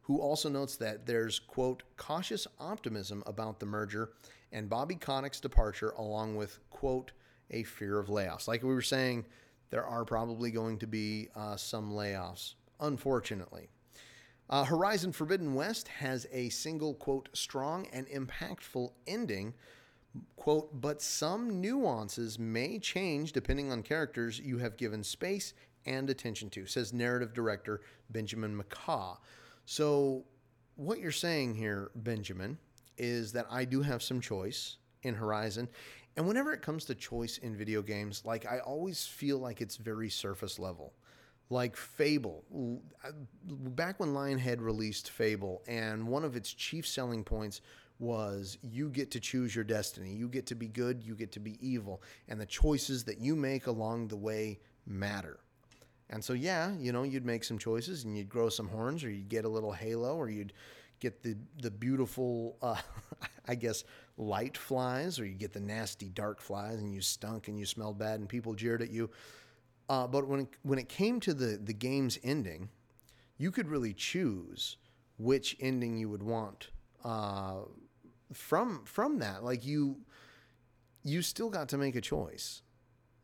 who 0.02 0.18
also 0.18 0.48
notes 0.48 0.76
that 0.76 1.06
there's, 1.06 1.38
quote, 1.38 1.82
cautious 1.96 2.46
optimism 2.58 3.22
about 3.26 3.60
the 3.60 3.66
merger 3.66 4.12
and 4.52 4.68
Bobby 4.68 4.94
Connick's 4.94 5.40
departure, 5.40 5.90
along 5.96 6.36
with, 6.36 6.58
quote, 6.70 7.12
a 7.50 7.62
fear 7.64 7.98
of 7.98 8.08
layoffs. 8.08 8.46
Like 8.46 8.62
we 8.62 8.74
were 8.74 8.82
saying, 8.82 9.24
there 9.70 9.84
are 9.84 10.04
probably 10.04 10.50
going 10.50 10.78
to 10.78 10.86
be 10.86 11.28
uh, 11.34 11.56
some 11.56 11.92
layoffs, 11.92 12.54
unfortunately. 12.80 13.68
Uh, 14.50 14.64
Horizon 14.64 15.12
Forbidden 15.12 15.54
West 15.54 15.88
has 15.88 16.26
a 16.30 16.50
single, 16.50 16.94
quote, 16.94 17.28
strong 17.32 17.86
and 17.92 18.06
impactful 18.08 18.90
ending, 19.06 19.54
Quote, 20.36 20.80
but 20.80 21.00
some 21.00 21.60
nuances 21.60 22.38
may 22.38 22.78
change 22.78 23.32
depending 23.32 23.72
on 23.72 23.82
characters 23.82 24.38
you 24.38 24.58
have 24.58 24.76
given 24.76 25.02
space 25.02 25.54
and 25.86 26.10
attention 26.10 26.50
to, 26.50 26.66
says 26.66 26.92
narrative 26.92 27.32
director 27.32 27.80
Benjamin 28.10 28.60
McCaw. 28.60 29.16
So, 29.64 30.24
what 30.76 30.98
you're 30.98 31.12
saying 31.12 31.54
here, 31.54 31.90
Benjamin, 31.94 32.58
is 32.98 33.32
that 33.32 33.46
I 33.50 33.64
do 33.64 33.82
have 33.82 34.02
some 34.02 34.20
choice 34.20 34.76
in 35.02 35.14
Horizon. 35.14 35.68
And 36.16 36.26
whenever 36.26 36.52
it 36.52 36.62
comes 36.62 36.84
to 36.86 36.94
choice 36.94 37.38
in 37.38 37.56
video 37.56 37.82
games, 37.82 38.22
like 38.24 38.46
I 38.46 38.58
always 38.58 39.06
feel 39.06 39.38
like 39.38 39.60
it's 39.60 39.76
very 39.76 40.10
surface 40.10 40.58
level. 40.58 40.92
Like 41.50 41.76
Fable, 41.76 42.44
back 43.44 44.00
when 44.00 44.14
Lionhead 44.14 44.60
released 44.60 45.10
Fable, 45.10 45.62
and 45.66 46.06
one 46.06 46.24
of 46.24 46.34
its 46.34 46.52
chief 46.52 46.86
selling 46.86 47.24
points 47.24 47.60
was 47.98 48.56
you 48.62 48.88
get 48.88 49.10
to 49.10 49.20
choose 49.20 49.54
your 49.54 49.64
destiny. 49.64 50.14
You 50.14 50.28
get 50.28 50.46
to 50.46 50.54
be 50.54 50.68
good, 50.68 51.02
you 51.02 51.14
get 51.14 51.30
to 51.32 51.40
be 51.40 51.58
evil, 51.60 52.02
and 52.28 52.40
the 52.40 52.46
choices 52.46 53.04
that 53.04 53.18
you 53.20 53.36
make 53.36 53.66
along 53.66 54.08
the 54.08 54.16
way 54.16 54.60
matter. 54.86 55.40
And 56.08 56.24
so, 56.24 56.32
yeah, 56.32 56.72
you 56.78 56.90
know, 56.90 57.02
you'd 57.04 57.26
make 57.26 57.44
some 57.44 57.58
choices 57.58 58.04
and 58.04 58.16
you'd 58.16 58.28
grow 58.28 58.48
some 58.48 58.68
horns, 58.68 59.04
or 59.04 59.10
you'd 59.10 59.28
get 59.28 59.44
a 59.44 59.48
little 59.48 59.72
halo, 59.72 60.16
or 60.16 60.28
you'd 60.30 60.52
get 61.02 61.22
the 61.22 61.36
the 61.60 61.70
beautiful, 61.70 62.56
uh, 62.62 62.80
I 63.48 63.56
guess, 63.56 63.84
light 64.16 64.56
flies, 64.56 65.18
or 65.18 65.26
you 65.26 65.34
get 65.34 65.52
the 65.52 65.60
nasty 65.60 66.08
dark 66.08 66.40
flies, 66.40 66.78
and 66.78 66.94
you 66.94 67.02
stunk 67.02 67.48
and 67.48 67.58
you 67.58 67.66
smelled 67.66 67.98
bad, 67.98 68.20
and 68.20 68.28
people 68.28 68.54
jeered 68.54 68.80
at 68.80 68.90
you. 68.90 69.10
Uh, 69.88 70.06
but 70.06 70.28
when 70.28 70.40
it, 70.40 70.48
when 70.62 70.78
it 70.78 70.88
came 70.88 71.20
to 71.20 71.34
the 71.34 71.58
the 71.62 71.74
game's 71.74 72.18
ending, 72.22 72.70
you 73.36 73.50
could 73.50 73.68
really 73.68 73.92
choose 73.92 74.76
which 75.18 75.56
ending 75.60 75.96
you 75.96 76.08
would 76.08 76.22
want 76.22 76.70
uh, 77.04 77.62
from 78.32 78.84
from 78.84 79.18
that. 79.18 79.44
Like 79.44 79.66
you, 79.66 79.98
you 81.02 81.20
still 81.20 81.50
got 81.50 81.68
to 81.70 81.78
make 81.78 81.96
a 81.96 82.00
choice. 82.00 82.62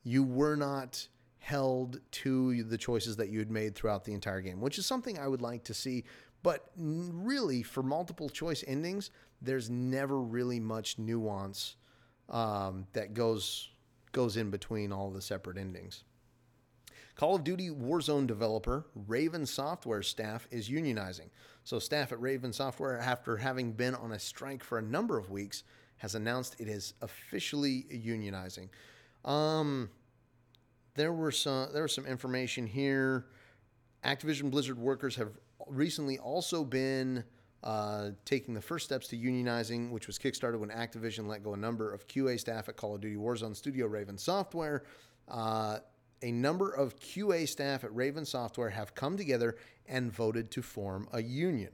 You 0.03 0.25
were 0.25 0.57
not 0.57 1.09
held 1.39 2.01
to 2.11 2.63
the 2.65 2.77
choices 2.77 3.17
that 3.17 3.29
you 3.31 3.39
had 3.39 3.51
made 3.51 3.75
throughout 3.75 4.05
the 4.05 4.13
entire 4.13 4.41
game, 4.41 4.61
which 4.61 4.79
is 4.79 4.87
something 4.87 5.19
I 5.19 5.29
would 5.29 5.41
like 5.41 5.65
to 5.65 5.75
see. 5.75 6.05
But 6.43 6.71
really, 6.77 7.63
for 7.63 7.83
multiple 7.83 8.29
choice 8.29 8.63
endings, 8.67 9.11
there's 9.43 9.69
never 9.69 10.21
really 10.21 10.61
much 10.61 10.99
nuance 10.99 11.77
um, 12.29 12.87
that 12.93 13.15
goes 13.15 13.69
goes 14.13 14.37
in 14.37 14.51
between 14.51 14.93
all 14.93 15.11
the 15.11 15.21
separate 15.21 15.59
endings. 15.59 16.05
Call 17.17 17.35
of 17.35 17.43
Duty 17.43 17.69
Warzone 17.69 18.27
developer 18.27 18.87
Raven 18.95 19.45
Software 19.45 20.03
staff 20.03 20.47
is 20.51 20.69
unionizing. 20.69 21.31
So, 21.65 21.79
staff 21.81 22.13
at 22.13 22.21
Raven 22.21 22.53
Software, 22.53 22.99
after 22.99 23.37
having 23.37 23.73
been 23.73 23.95
on 23.97 24.13
a 24.13 24.19
strike 24.19 24.63
for 24.63 24.79
a 24.79 24.83
number 24.83 25.19
of 25.19 25.29
weeks, 25.29 25.65
has 25.97 26.15
announced 26.15 26.57
it 26.61 26.69
is 26.69 26.95
officially 27.03 27.87
unionizing. 27.93 28.69
Um, 29.25 29.91
there 30.95 31.13
were 31.13 31.33
some 31.33 31.73
there 31.73 31.83
was 31.83 31.95
some 31.95 32.07
information 32.07 32.67
here. 32.67 33.27
Activision 34.05 34.51
Blizzard 34.51 34.79
workers 34.79 35.17
have 35.17 35.31
recently 35.71 36.19
also 36.19 36.65
been 36.65 37.25
uh, 37.63 38.11
taking 38.25 38.55
the 38.55 38.61
first 38.61 38.85
steps 38.85 39.09
to 39.09 39.17
unionizing, 39.17 39.91
which 39.91 40.07
was 40.07 40.19
kickstarted 40.19 40.59
when 40.59 40.71
Activision 40.71 41.27
let 41.27 41.43
go 41.43 41.55
a 41.55 41.57
number 41.57 41.93
of 41.93 42.07
QA 42.07 42.39
staff 42.39 42.69
at 42.69 42.77
Call 42.77 42.95
of 42.95 43.01
Duty 43.01 43.17
Warzone 43.17 43.57
Studio 43.57 43.87
Raven 43.87 44.17
Software. 44.17 44.85
Uh, 45.27 45.79
a 46.23 46.33
number 46.33 46.71
of 46.71 46.97
QA 46.99 47.49
staff 47.49 47.85
at 47.85 47.95
Raven 47.95 48.25
Software 48.25 48.71
have 48.71 48.95
come 48.95 49.17
together 49.17 49.57
and 49.87 50.13
voted 50.13 50.51
to 50.53 50.63
form 50.63 51.09
a 51.13 51.23
union, 51.23 51.71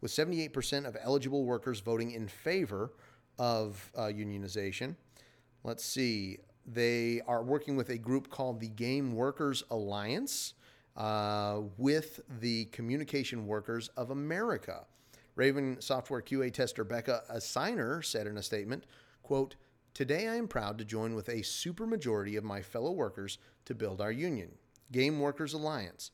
with 0.00 0.10
78% 0.10 0.86
of 0.86 0.96
eligible 1.00 1.44
workers 1.44 1.80
voting 1.80 2.12
in 2.12 2.28
favor 2.28 2.92
of 3.38 3.90
uh, 3.96 4.02
unionization. 4.02 4.96
Let's 5.64 5.84
see. 5.84 6.38
They 6.66 7.20
are 7.26 7.42
working 7.42 7.76
with 7.76 7.90
a 7.90 7.98
group 7.98 8.30
called 8.30 8.60
the 8.60 8.68
Game 8.68 9.14
Workers 9.14 9.62
Alliance 9.70 10.54
uh, 10.96 11.60
with 11.76 12.20
the 12.40 12.66
Communication 12.66 13.46
Workers 13.46 13.88
of 13.96 14.10
America. 14.10 14.86
Raven 15.34 15.76
software 15.80 16.22
QA 16.22 16.52
tester 16.52 16.84
Becca 16.84 17.24
Aigner 17.30 18.04
said 18.04 18.26
in 18.26 18.38
a 18.38 18.42
statement, 18.42 18.84
quote, 19.22 19.56
Today 19.92 20.28
I 20.28 20.36
am 20.36 20.48
proud 20.48 20.78
to 20.78 20.84
join 20.84 21.14
with 21.14 21.28
a 21.28 21.40
supermajority 21.40 22.36
of 22.36 22.44
my 22.44 22.62
fellow 22.62 22.92
workers 22.92 23.38
to 23.66 23.74
build 23.74 24.00
our 24.00 24.12
union, 24.12 24.52
Game 24.92 25.20
Workers 25.20 25.54
Alliance. 25.54 26.10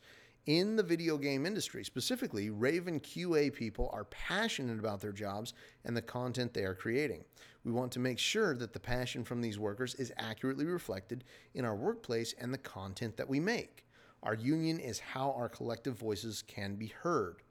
In 0.47 0.75
the 0.75 0.83
video 0.83 1.17
game 1.19 1.47
industry, 1.47 1.85
specifically, 1.85 2.51
Raven 2.51 2.99
QA 2.99 3.53
people 3.53 3.89
are 3.93 4.05
passionate 4.07 4.81
about 4.81 5.01
their 5.01 5.13
jobs 5.13 5.55
and 5.85 5.97
the 5.97 6.03
content 6.03 6.53
they 6.53 6.65
are 6.65 6.75
creating. 6.75 7.25
We 7.65 7.71
want 7.71 7.93
to 7.93 8.01
make 8.01 8.19
sure 8.19 8.57
that 8.57 8.73
the 8.73 8.81
passion 8.81 9.23
from 9.23 9.41
these 9.41 9.59
workers 9.59 9.95
is 9.95 10.13
accurately 10.17 10.65
reflected 10.65 11.23
in 11.55 11.65
our 11.65 11.77
workplace 11.77 12.35
and 12.41 12.53
the 12.53 12.59
content 12.59 13.17
that 13.17 13.29
we 13.29 13.39
make. 13.39 13.85
Our 14.23 14.35
union 14.35 14.79
is 14.79 14.99
how 14.99 15.33
our 15.33 15.49
collective 15.49 15.99
voices 15.99 16.43
can 16.47 16.77
be 16.77 16.89
heard. 17.03 17.43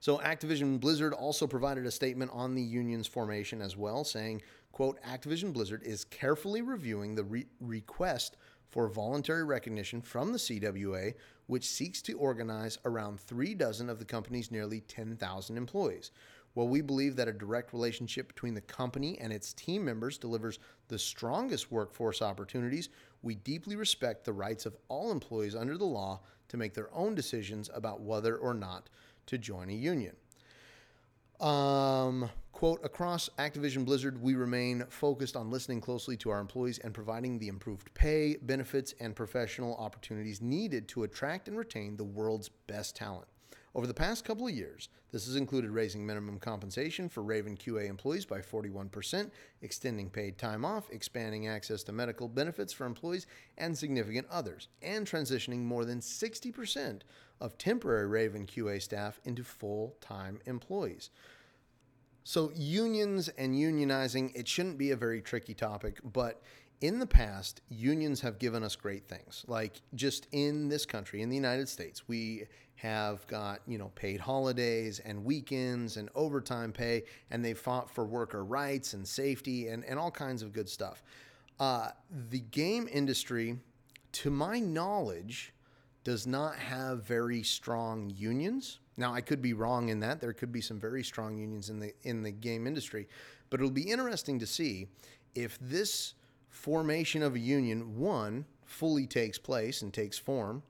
So 0.00 0.18
Activision 0.18 0.80
Blizzard 0.80 1.14
also 1.14 1.46
provided 1.46 1.86
a 1.86 1.90
statement 1.92 2.32
on 2.34 2.56
the 2.56 2.62
union's 2.62 3.06
formation 3.06 3.62
as 3.62 3.76
well, 3.76 4.02
saying, 4.02 4.42
quote, 4.72 5.00
Activision 5.02 5.52
Blizzard 5.52 5.84
is 5.84 6.04
carefully 6.04 6.60
reviewing 6.60 7.14
the 7.14 7.22
re- 7.22 7.46
request 7.60 8.36
for 8.68 8.88
voluntary 8.88 9.44
recognition 9.44 10.00
from 10.00 10.32
the 10.32 10.38
CWA, 10.38 11.14
which 11.46 11.68
seeks 11.68 12.02
to 12.02 12.14
organize 12.14 12.78
around 12.84 13.20
three 13.20 13.54
dozen 13.54 13.88
of 13.88 14.00
the 14.00 14.04
company's 14.04 14.50
nearly 14.50 14.80
10,000 14.80 15.56
employees. 15.56 16.10
While 16.54 16.68
we 16.68 16.80
believe 16.80 17.16
that 17.16 17.28
a 17.28 17.32
direct 17.32 17.72
relationship 17.72 18.28
between 18.28 18.54
the 18.54 18.60
company 18.60 19.18
and 19.20 19.32
its 19.32 19.52
team 19.52 19.84
members 19.84 20.18
delivers 20.18 20.58
the 20.88 20.98
strongest 20.98 21.70
workforce 21.70 22.20
opportunities, 22.20 22.88
we 23.22 23.36
deeply 23.36 23.76
respect 23.76 24.24
the 24.24 24.32
rights 24.32 24.66
of 24.66 24.76
all 24.88 25.10
employees 25.10 25.54
under 25.54 25.78
the 25.78 25.84
law 25.84 26.20
to 26.48 26.56
make 26.56 26.74
their 26.74 26.92
own 26.94 27.14
decisions 27.14 27.70
about 27.72 28.00
whether 28.00 28.36
or 28.36 28.52
not 28.52 28.88
to 29.26 29.38
join 29.38 29.70
a 29.70 29.74
union. 29.74 30.16
Um, 31.40 32.30
quote, 32.52 32.84
across 32.84 33.28
Activision 33.38 33.84
Blizzard, 33.84 34.22
we 34.22 34.34
remain 34.34 34.84
focused 34.88 35.34
on 35.34 35.50
listening 35.50 35.80
closely 35.80 36.16
to 36.18 36.30
our 36.30 36.40
employees 36.40 36.78
and 36.78 36.94
providing 36.94 37.38
the 37.38 37.48
improved 37.48 37.92
pay, 37.94 38.36
benefits, 38.42 38.94
and 39.00 39.16
professional 39.16 39.74
opportunities 39.76 40.40
needed 40.40 40.88
to 40.88 41.02
attract 41.02 41.48
and 41.48 41.58
retain 41.58 41.96
the 41.96 42.04
world's 42.04 42.48
best 42.48 42.94
talent. 42.94 43.26
Over 43.74 43.86
the 43.86 43.94
past 43.94 44.26
couple 44.26 44.46
of 44.46 44.54
years, 44.54 44.90
this 45.12 45.24
has 45.24 45.36
included 45.36 45.70
raising 45.70 46.04
minimum 46.04 46.38
compensation 46.38 47.08
for 47.08 47.22
Raven 47.22 47.56
QA 47.56 47.88
employees 47.88 48.26
by 48.26 48.40
41%, 48.40 49.30
extending 49.62 50.10
paid 50.10 50.36
time 50.36 50.62
off, 50.62 50.90
expanding 50.90 51.48
access 51.48 51.82
to 51.84 51.92
medical 51.92 52.28
benefits 52.28 52.74
for 52.74 52.84
employees 52.84 53.26
and 53.56 53.76
significant 53.76 54.26
others, 54.30 54.68
and 54.82 55.06
transitioning 55.06 55.60
more 55.60 55.86
than 55.86 56.00
60% 56.00 57.00
of 57.40 57.56
temporary 57.56 58.06
Raven 58.06 58.46
QA 58.46 58.80
staff 58.80 59.20
into 59.24 59.42
full 59.42 59.96
time 60.02 60.40
employees. 60.44 61.08
So, 62.24 62.52
unions 62.54 63.28
and 63.30 63.54
unionizing, 63.54 64.36
it 64.36 64.46
shouldn't 64.46 64.78
be 64.78 64.90
a 64.90 64.96
very 64.96 65.20
tricky 65.22 65.54
topic, 65.54 65.98
but 66.04 66.42
in 66.82 66.98
the 66.98 67.06
past, 67.06 67.60
unions 67.68 68.20
have 68.20 68.38
given 68.38 68.62
us 68.64 68.74
great 68.74 69.06
things. 69.06 69.44
Like 69.46 69.80
just 69.94 70.26
in 70.32 70.68
this 70.68 70.84
country, 70.84 71.22
in 71.22 71.30
the 71.30 71.36
United 71.36 71.68
States, 71.68 72.08
we 72.08 72.44
have 72.82 73.24
got, 73.28 73.60
you 73.68 73.78
know, 73.78 73.92
paid 73.94 74.18
holidays 74.18 74.98
and 75.04 75.24
weekends 75.24 75.96
and 75.96 76.08
overtime 76.16 76.72
pay, 76.72 77.04
and 77.30 77.44
they 77.44 77.54
fought 77.54 77.88
for 77.88 78.04
worker 78.04 78.44
rights 78.44 78.92
and 78.94 79.06
safety 79.06 79.68
and, 79.68 79.84
and 79.84 80.00
all 80.00 80.10
kinds 80.10 80.42
of 80.42 80.52
good 80.52 80.68
stuff. 80.68 81.04
Uh, 81.60 81.90
the 82.30 82.40
game 82.40 82.88
industry, 82.90 83.56
to 84.10 84.32
my 84.32 84.58
knowledge, 84.58 85.54
does 86.02 86.26
not 86.26 86.56
have 86.56 87.04
very 87.04 87.44
strong 87.44 88.10
unions. 88.16 88.80
Now, 88.96 89.14
I 89.14 89.20
could 89.20 89.40
be 89.40 89.52
wrong 89.52 89.88
in 89.88 90.00
that. 90.00 90.20
There 90.20 90.32
could 90.32 90.50
be 90.50 90.60
some 90.60 90.80
very 90.80 91.04
strong 91.04 91.38
unions 91.38 91.70
in 91.70 91.78
the 91.78 91.94
in 92.02 92.24
the 92.24 92.32
game 92.32 92.66
industry, 92.66 93.06
but 93.48 93.60
it'll 93.60 93.70
be 93.70 93.90
interesting 93.90 94.40
to 94.40 94.46
see 94.46 94.88
if 95.36 95.56
this 95.60 96.14
formation 96.50 97.22
of 97.22 97.36
a 97.36 97.38
union 97.38 97.96
one 97.96 98.44
fully 98.64 99.06
takes 99.06 99.38
place 99.38 99.82
and 99.82 99.94
takes 99.94 100.18
form. 100.18 100.64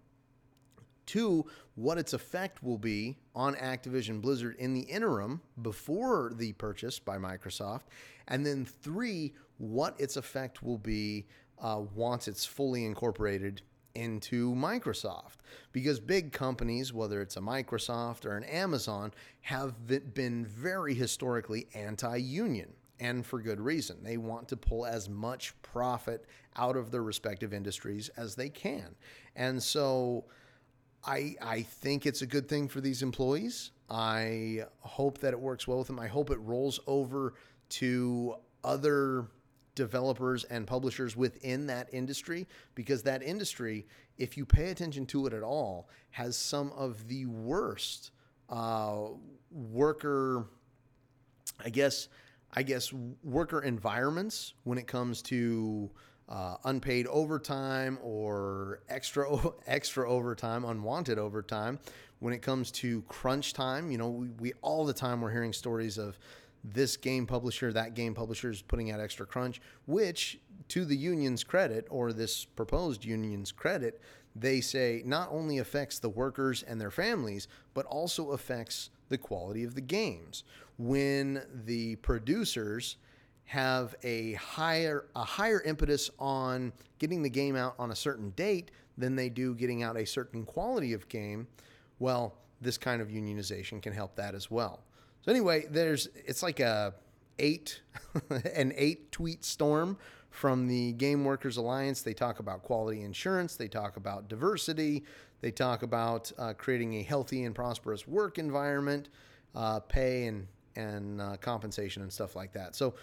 Two, 1.06 1.46
what 1.74 1.98
its 1.98 2.12
effect 2.12 2.62
will 2.62 2.78
be 2.78 3.16
on 3.34 3.54
Activision 3.54 4.20
Blizzard 4.20 4.56
in 4.58 4.74
the 4.74 4.82
interim 4.82 5.40
before 5.62 6.32
the 6.34 6.52
purchase 6.52 6.98
by 6.98 7.18
Microsoft. 7.18 7.82
And 8.28 8.46
then 8.46 8.64
three, 8.64 9.32
what 9.58 9.98
its 10.00 10.16
effect 10.16 10.62
will 10.62 10.78
be 10.78 11.26
uh, 11.60 11.82
once 11.94 12.28
it's 12.28 12.44
fully 12.44 12.84
incorporated 12.84 13.62
into 13.94 14.54
Microsoft 14.54 15.36
because 15.72 16.00
big 16.00 16.32
companies, 16.32 16.92
whether 16.92 17.20
it's 17.20 17.36
a 17.36 17.40
Microsoft 17.40 18.24
or 18.24 18.36
an 18.36 18.44
Amazon, 18.44 19.12
have 19.42 19.74
been 20.14 20.46
very 20.46 20.94
historically 20.94 21.66
anti 21.74 22.16
union 22.16 22.72
and 23.00 23.26
for 23.26 23.40
good 23.40 23.60
reason. 23.60 23.96
They 24.02 24.16
want 24.16 24.48
to 24.48 24.56
pull 24.56 24.86
as 24.86 25.08
much 25.08 25.60
profit 25.62 26.24
out 26.56 26.76
of 26.76 26.90
their 26.90 27.02
respective 27.02 27.52
industries 27.52 28.08
as 28.10 28.34
they 28.34 28.48
can. 28.48 28.94
And 29.34 29.62
so 29.62 30.24
I, 31.04 31.34
I 31.42 31.62
think 31.62 32.06
it's 32.06 32.22
a 32.22 32.26
good 32.26 32.48
thing 32.48 32.68
for 32.68 32.80
these 32.80 33.02
employees. 33.02 33.72
I 33.90 34.64
hope 34.80 35.18
that 35.18 35.32
it 35.32 35.40
works 35.40 35.66
well 35.66 35.78
with 35.78 35.88
them. 35.88 35.98
I 35.98 36.06
hope 36.06 36.30
it 36.30 36.38
rolls 36.38 36.80
over 36.86 37.34
to 37.70 38.36
other 38.62 39.26
developers 39.74 40.44
and 40.44 40.66
publishers 40.66 41.16
within 41.16 41.66
that 41.66 41.88
industry 41.92 42.46
because 42.74 43.02
that 43.02 43.22
industry, 43.22 43.86
if 44.18 44.36
you 44.36 44.44
pay 44.44 44.70
attention 44.70 45.06
to 45.06 45.26
it 45.26 45.32
at 45.32 45.42
all, 45.42 45.88
has 46.10 46.36
some 46.36 46.70
of 46.72 47.08
the 47.08 47.26
worst 47.26 48.12
uh, 48.48 49.06
worker, 49.50 50.46
I 51.64 51.70
guess, 51.70 52.08
I 52.52 52.62
guess 52.62 52.92
worker 53.24 53.62
environments 53.62 54.54
when 54.64 54.78
it 54.78 54.86
comes 54.86 55.22
to 55.22 55.90
uh, 56.32 56.56
unpaid 56.64 57.06
overtime 57.08 57.98
or 58.02 58.80
extra 58.88 59.28
extra 59.66 60.10
overtime, 60.10 60.64
unwanted 60.64 61.18
overtime. 61.18 61.78
When 62.20 62.32
it 62.32 62.40
comes 62.40 62.70
to 62.72 63.02
crunch 63.02 63.52
time, 63.52 63.90
you 63.90 63.98
know, 63.98 64.08
we, 64.08 64.28
we 64.40 64.52
all 64.62 64.86
the 64.86 64.92
time 64.94 65.20
we're 65.20 65.30
hearing 65.30 65.52
stories 65.52 65.98
of 65.98 66.18
this 66.64 66.96
game 66.96 67.26
publisher, 67.26 67.72
that 67.72 67.94
game 67.94 68.14
publisher 68.14 68.50
is 68.50 68.62
putting 68.62 68.90
out 68.92 69.00
extra 69.00 69.26
crunch, 69.26 69.60
which 69.86 70.38
to 70.68 70.84
the 70.84 70.96
union's 70.96 71.44
credit 71.44 71.86
or 71.90 72.12
this 72.12 72.44
proposed 72.44 73.04
union's 73.04 73.52
credit, 73.52 74.00
they 74.34 74.60
say 74.60 75.02
not 75.04 75.28
only 75.30 75.58
affects 75.58 75.98
the 75.98 76.08
workers 76.08 76.62
and 76.62 76.80
their 76.80 76.90
families, 76.90 77.48
but 77.74 77.84
also 77.86 78.30
affects 78.30 78.90
the 79.08 79.18
quality 79.18 79.64
of 79.64 79.74
the 79.74 79.80
games. 79.80 80.44
When 80.78 81.42
the 81.66 81.96
producers 81.96 82.96
have 83.52 83.94
a 84.02 84.32
higher 84.32 85.04
a 85.14 85.22
higher 85.22 85.60
impetus 85.60 86.08
on 86.18 86.72
getting 86.98 87.22
the 87.22 87.28
game 87.28 87.54
out 87.54 87.74
on 87.78 87.90
a 87.90 87.94
certain 87.94 88.30
date 88.30 88.70
than 88.96 89.14
they 89.14 89.28
do 89.28 89.54
getting 89.54 89.82
out 89.82 89.94
a 89.94 90.06
certain 90.06 90.42
quality 90.46 90.94
of 90.94 91.06
game, 91.10 91.46
well, 91.98 92.34
this 92.62 92.78
kind 92.78 93.02
of 93.02 93.08
unionization 93.08 93.82
can 93.82 93.92
help 93.92 94.16
that 94.16 94.34
as 94.34 94.50
well. 94.50 94.80
So 95.20 95.30
anyway, 95.30 95.66
there's 95.70 96.08
it's 96.14 96.42
like 96.42 96.60
a 96.60 96.94
eight 97.38 97.82
an 98.54 98.72
eight 98.74 99.12
tweet 99.12 99.44
storm 99.44 99.98
from 100.30 100.66
the 100.66 100.92
Game 100.92 101.22
Workers 101.22 101.58
Alliance. 101.58 102.00
They 102.00 102.14
talk 102.14 102.38
about 102.38 102.62
quality 102.62 103.02
insurance, 103.02 103.56
they 103.56 103.68
talk 103.68 103.98
about 103.98 104.28
diversity, 104.28 105.04
they 105.42 105.50
talk 105.50 105.82
about 105.82 106.32
uh, 106.38 106.54
creating 106.54 106.94
a 106.94 107.02
healthy 107.02 107.44
and 107.44 107.54
prosperous 107.54 108.08
work 108.08 108.38
environment, 108.38 109.10
uh, 109.54 109.80
pay 109.80 110.24
and 110.24 110.46
and 110.76 111.20
uh, 111.20 111.36
compensation 111.36 112.02
and 112.02 112.12
stuff 112.12 112.34
like 112.36 112.52
that. 112.52 112.74
So 112.74 112.94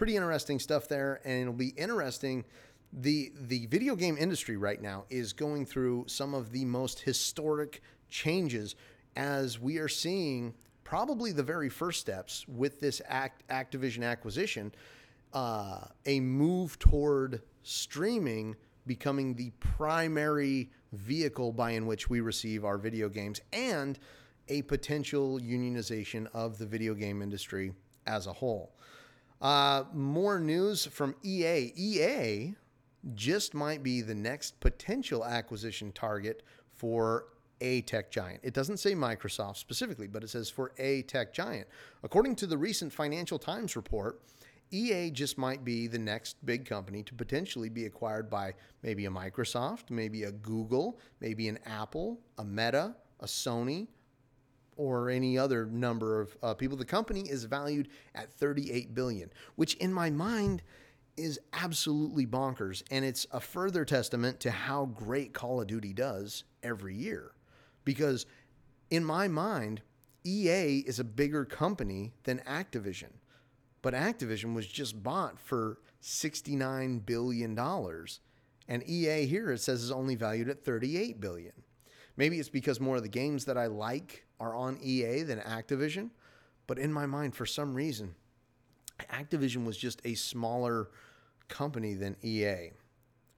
pretty 0.00 0.16
interesting 0.16 0.58
stuff 0.58 0.88
there, 0.88 1.20
and 1.26 1.42
it'll 1.42 1.52
be 1.52 1.74
interesting. 1.76 2.42
the 2.90 3.30
The 3.38 3.66
video 3.66 3.94
game 3.94 4.16
industry 4.16 4.56
right 4.56 4.80
now 4.80 5.04
is 5.10 5.34
going 5.34 5.66
through 5.66 6.06
some 6.06 6.32
of 6.32 6.52
the 6.52 6.64
most 6.64 7.00
historic 7.00 7.82
changes 8.08 8.76
as 9.14 9.60
we 9.60 9.76
are 9.76 9.88
seeing 9.88 10.54
probably 10.84 11.32
the 11.32 11.42
very 11.42 11.68
first 11.68 12.00
steps 12.00 12.48
with 12.48 12.80
this 12.80 13.02
Act, 13.08 13.46
Activision 13.48 14.02
acquisition, 14.02 14.72
uh, 15.34 15.80
a 16.06 16.18
move 16.20 16.78
toward 16.78 17.42
streaming 17.62 18.56
becoming 18.86 19.34
the 19.34 19.50
primary 19.60 20.70
vehicle 20.92 21.52
by 21.52 21.72
in 21.72 21.84
which 21.84 22.08
we 22.08 22.20
receive 22.22 22.64
our 22.64 22.78
video 22.78 23.10
games 23.10 23.38
and 23.52 23.98
a 24.48 24.62
potential 24.62 25.38
unionization 25.38 26.26
of 26.32 26.56
the 26.56 26.64
video 26.64 26.94
game 26.94 27.20
industry 27.20 27.74
as 28.06 28.26
a 28.26 28.32
whole. 28.32 28.72
Uh, 29.40 29.84
more 29.94 30.38
news 30.38 30.86
from 30.86 31.14
EA. 31.22 31.72
EA 31.74 32.54
just 33.14 33.54
might 33.54 33.82
be 33.82 34.02
the 34.02 34.14
next 34.14 34.60
potential 34.60 35.24
acquisition 35.24 35.90
target 35.92 36.42
for 36.76 37.26
a 37.62 37.82
tech 37.82 38.10
giant. 38.10 38.40
It 38.42 38.54
doesn't 38.54 38.78
say 38.78 38.94
Microsoft 38.94 39.56
specifically, 39.56 40.06
but 40.06 40.22
it 40.22 40.28
says 40.28 40.50
for 40.50 40.72
a 40.78 41.02
tech 41.02 41.32
giant. 41.32 41.66
According 42.02 42.36
to 42.36 42.46
the 42.46 42.56
recent 42.56 42.92
Financial 42.92 43.38
Times 43.38 43.76
report, 43.76 44.20
EA 44.70 45.10
just 45.10 45.36
might 45.36 45.64
be 45.64 45.86
the 45.86 45.98
next 45.98 46.44
big 46.46 46.64
company 46.64 47.02
to 47.02 47.14
potentially 47.14 47.68
be 47.68 47.86
acquired 47.86 48.30
by 48.30 48.54
maybe 48.82 49.06
a 49.06 49.10
Microsoft, 49.10 49.90
maybe 49.90 50.24
a 50.24 50.32
Google, 50.32 50.98
maybe 51.20 51.48
an 51.48 51.58
Apple, 51.66 52.20
a 52.38 52.44
Meta, 52.44 52.94
a 53.20 53.26
Sony, 53.26 53.88
or 54.80 55.10
any 55.10 55.36
other 55.36 55.66
number 55.66 56.22
of 56.22 56.34
uh, 56.42 56.54
people. 56.54 56.74
The 56.74 56.86
company 56.86 57.20
is 57.28 57.44
valued 57.44 57.88
at 58.14 58.32
38 58.32 58.94
billion, 58.94 59.30
which 59.56 59.74
in 59.74 59.92
my 59.92 60.08
mind 60.08 60.62
is 61.18 61.38
absolutely 61.52 62.26
bonkers, 62.26 62.82
and 62.90 63.04
it's 63.04 63.26
a 63.30 63.40
further 63.40 63.84
testament 63.84 64.40
to 64.40 64.50
how 64.50 64.86
great 64.86 65.34
Call 65.34 65.60
of 65.60 65.66
Duty 65.66 65.92
does 65.92 66.44
every 66.62 66.94
year. 66.94 67.32
Because 67.84 68.24
in 68.90 69.04
my 69.04 69.28
mind, 69.28 69.82
EA 70.24 70.78
is 70.78 70.98
a 70.98 71.04
bigger 71.04 71.44
company 71.44 72.14
than 72.24 72.38
Activision, 72.48 73.12
but 73.82 73.92
Activision 73.92 74.54
was 74.54 74.66
just 74.66 75.02
bought 75.02 75.38
for 75.38 75.78
69 76.00 77.00
billion 77.00 77.54
dollars, 77.54 78.20
and 78.66 78.82
EA 78.88 79.26
here 79.26 79.50
it 79.50 79.60
says 79.60 79.82
is 79.82 79.90
only 79.90 80.14
valued 80.14 80.48
at 80.48 80.64
38 80.64 81.20
billion. 81.20 81.52
Maybe 82.16 82.38
it's 82.38 82.48
because 82.48 82.80
more 82.80 82.96
of 82.96 83.02
the 83.02 83.08
games 83.08 83.44
that 83.44 83.58
I 83.58 83.66
like 83.66 84.24
are 84.40 84.54
on 84.54 84.78
EA 84.82 85.22
than 85.22 85.38
Activision. 85.38 86.10
But 86.66 86.78
in 86.78 86.92
my 86.92 87.06
mind, 87.06 87.36
for 87.36 87.46
some 87.46 87.74
reason, 87.74 88.14
Activision 89.12 89.64
was 89.64 89.76
just 89.76 90.00
a 90.04 90.14
smaller 90.14 90.88
company 91.48 91.94
than 91.94 92.16
EA. 92.22 92.70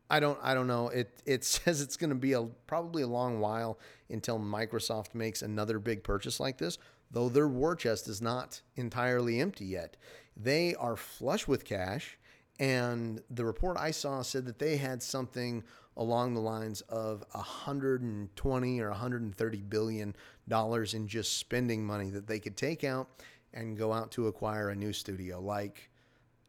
I 0.08 0.20
don't 0.20 0.38
I 0.42 0.54
don't 0.54 0.66
know. 0.66 0.88
It 0.88 1.20
it 1.26 1.44
says 1.44 1.80
it's 1.80 1.96
going 1.96 2.10
to 2.10 2.16
be 2.16 2.32
a 2.32 2.42
probably 2.66 3.02
a 3.02 3.06
long 3.06 3.40
while 3.40 3.78
until 4.08 4.38
Microsoft 4.38 5.14
makes 5.14 5.42
another 5.42 5.78
big 5.78 6.04
purchase 6.04 6.38
like 6.38 6.58
this, 6.58 6.78
though 7.10 7.28
their 7.28 7.48
war 7.48 7.74
chest 7.74 8.08
is 8.08 8.22
not 8.22 8.60
entirely 8.76 9.40
empty 9.40 9.64
yet. 9.64 9.96
They 10.36 10.74
are 10.76 10.96
flush 10.96 11.46
with 11.46 11.64
cash 11.64 12.18
and 12.58 13.20
the 13.30 13.44
report 13.44 13.76
I 13.76 13.90
saw 13.90 14.22
said 14.22 14.46
that 14.46 14.58
they 14.58 14.76
had 14.76 15.02
something 15.02 15.64
along 15.96 16.34
the 16.34 16.40
lines 16.40 16.80
of 16.82 17.24
120 17.32 18.80
or 18.80 18.90
130 18.90 19.62
billion 19.62 20.16
dollars 20.52 20.92
in 20.92 21.08
just 21.08 21.38
spending 21.38 21.82
money 21.82 22.10
that 22.10 22.26
they 22.26 22.38
could 22.38 22.58
take 22.58 22.84
out 22.84 23.08
and 23.54 23.74
go 23.74 23.90
out 23.90 24.10
to 24.10 24.26
acquire 24.26 24.68
a 24.68 24.74
new 24.74 24.92
studio 24.92 25.40
like 25.40 25.88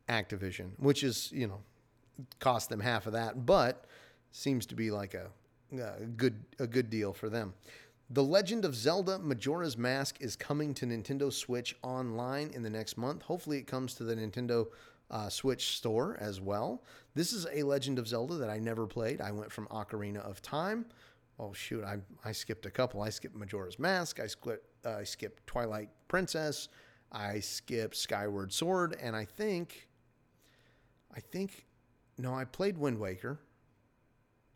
Activision, 0.09 0.71
which 0.77 1.05
is, 1.05 1.31
you 1.31 1.47
know, 1.47 1.61
cost 2.41 2.67
them 2.67 2.81
half 2.81 3.07
of 3.07 3.13
that, 3.13 3.45
but 3.45 3.85
seems 4.33 4.65
to 4.65 4.75
be 4.75 4.91
like 4.91 5.13
a, 5.13 5.27
a 5.71 6.05
good 6.17 6.35
a 6.59 6.67
good 6.67 6.89
deal 6.89 7.13
for 7.13 7.29
them. 7.29 7.53
The 8.09 8.23
Legend 8.23 8.65
of 8.65 8.75
Zelda 8.75 9.19
Majora's 9.19 9.77
Mask 9.77 10.17
is 10.19 10.35
coming 10.35 10.73
to 10.73 10.85
Nintendo 10.85 11.31
Switch 11.31 11.73
online 11.81 12.51
in 12.53 12.61
the 12.61 12.69
next 12.69 12.97
month. 12.97 13.21
Hopefully, 13.21 13.57
it 13.57 13.67
comes 13.67 13.93
to 13.95 14.03
the 14.03 14.15
Nintendo 14.15 14.67
uh, 15.11 15.29
Switch 15.29 15.77
store 15.77 16.17
as 16.19 16.41
well. 16.41 16.83
This 17.15 17.31
is 17.31 17.47
a 17.53 17.63
Legend 17.63 17.99
of 17.99 18.07
Zelda 18.09 18.35
that 18.35 18.49
I 18.49 18.59
never 18.59 18.85
played. 18.85 19.21
I 19.21 19.31
went 19.31 19.49
from 19.49 19.67
Ocarina 19.67 20.19
of 20.29 20.41
Time. 20.41 20.87
Oh 21.39 21.53
shoot, 21.53 21.83
I, 21.83 21.97
I 22.23 22.31
skipped 22.31 22.65
a 22.65 22.71
couple. 22.71 23.01
I 23.01 23.09
skipped 23.09 23.35
Majora's 23.35 23.79
Mask. 23.79 24.19
I 24.19 24.27
skipped 24.27 24.67
uh, 24.85 24.97
I 24.97 25.03
skipped 25.03 25.45
Twilight 25.47 25.89
Princess. 26.07 26.69
I 27.11 27.39
skipped 27.39 27.95
Skyward 27.95 28.51
Sword, 28.51 28.97
and 28.99 29.15
I 29.15 29.25
think, 29.25 29.87
I 31.15 31.19
think, 31.19 31.67
no, 32.17 32.33
I 32.33 32.43
played 32.43 32.77
Wind 32.77 32.99
Waker. 32.99 33.39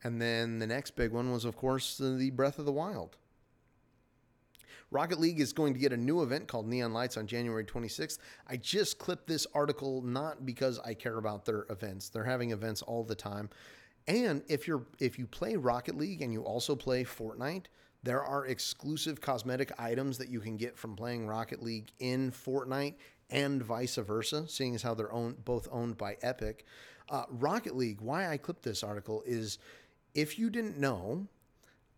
And 0.04 0.22
then 0.22 0.58
the 0.60 0.68
next 0.68 0.96
big 0.96 1.12
one 1.12 1.32
was, 1.32 1.46
of 1.46 1.56
course, 1.56 1.98
the 1.98 2.32
Breath 2.32 2.58
of 2.60 2.66
the 2.66 2.72
Wild. 2.72 3.18
Rocket 4.90 5.20
League 5.20 5.40
is 5.40 5.52
going 5.54 5.74
to 5.74 5.80
get 5.80 5.92
a 5.92 5.98
new 5.98 6.24
event 6.24 6.48
called 6.48 6.68
Neon 6.68 6.94
Lights 6.94 7.18
on 7.18 7.28
January 7.28 7.66
26th. 7.66 8.20
I 8.48 8.56
just 8.58 8.98
clipped 8.98 9.28
this 9.28 9.46
article 9.54 10.02
not 10.02 10.46
because 10.46 10.80
I 10.80 10.94
care 10.94 11.18
about 11.18 11.46
their 11.46 11.66
events. 11.70 12.10
They're 12.10 12.24
having 12.24 12.52
events 12.52 12.82
all 12.82 13.04
the 13.04 13.16
time. 13.16 13.50
And 14.08 14.41
if 14.48 14.67
you're 14.67 14.86
if 15.00 15.20
you 15.20 15.28
play 15.28 15.56
Rocket 15.56 15.98
League 15.98 16.22
and 16.22 16.32
you 16.32 16.43
also 16.43 16.76
play 16.76 17.04
Fortnite, 17.04 17.65
there 18.04 18.24
are 18.24 18.46
exclusive 18.46 19.20
cosmetic 19.20 19.72
items 19.78 20.17
that 20.17 20.30
you 20.30 20.39
can 20.39 20.56
get 20.56 20.78
from 20.78 20.96
playing 20.96 21.28
Rocket 21.28 21.62
League 21.62 21.91
in 22.00 22.32
Fortnite 22.32 22.96
and 23.30 23.62
vice 23.62 23.96
versa, 23.96 24.48
seeing 24.48 24.76
as 24.76 24.82
how 24.82 24.93
they're 24.93 25.12
both 25.43 25.67
owned 25.72 25.98
by 25.98 26.15
Epic. 26.22 26.65
Uh, 27.10 27.24
Rocket 27.30 27.76
League, 27.76 28.02
why 28.02 28.30
I 28.30 28.38
clipped 28.38 28.63
this 28.63 28.84
article 28.84 29.24
is 29.26 29.58
if 30.13 30.39
you 30.39 30.50
didn't 30.50 30.78
know, 30.78 31.28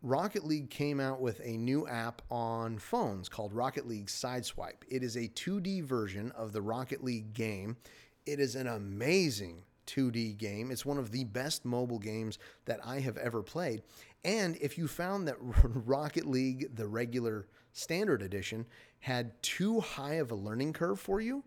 Rocket 0.02 0.46
League 0.46 0.70
came 0.70 1.00
out 1.00 1.20
with 1.20 1.42
a 1.44 1.58
new 1.58 1.88
app 1.88 2.22
on 2.32 2.78
phones 2.78 3.28
called 3.28 3.54
Rocket 3.54 3.88
League 3.88 4.08
Sideswipe. 4.08 4.84
It 4.88 5.04
is 5.04 5.16
a 5.16 5.28
2D 5.28 5.84
version 5.84 6.32
of 6.32 6.54
the 6.54 6.62
Rocket 6.62 7.04
League 7.04 7.34
game. 7.34 7.78
It 8.26 8.40
is 8.40 8.56
an 8.56 8.68
amazing 8.68 9.64
2D 9.90 10.38
game. 10.38 10.72
It's 10.72 10.86
one 10.86 10.98
of 10.98 11.12
the 11.12 11.24
best 11.24 11.66
mobile 11.66 12.00
games 12.00 12.38
that 12.66 12.80
I 12.86 13.00
have 13.00 13.18
ever 13.18 13.42
played. 13.42 13.82
And 14.24 14.58
if 14.62 14.78
you 14.78 14.88
found 14.88 15.28
that 15.28 15.38
Rocket 15.40 16.26
League, 16.26 16.76
the 16.76 16.88
regular 16.88 17.48
standard 17.74 18.22
edition, 18.22 18.66
had 19.00 19.42
too 19.42 19.80
high 19.80 20.16
of 20.16 20.32
a 20.32 20.36
learning 20.36 20.74
curve 20.74 21.00
for 21.00 21.22
you, 21.22 21.44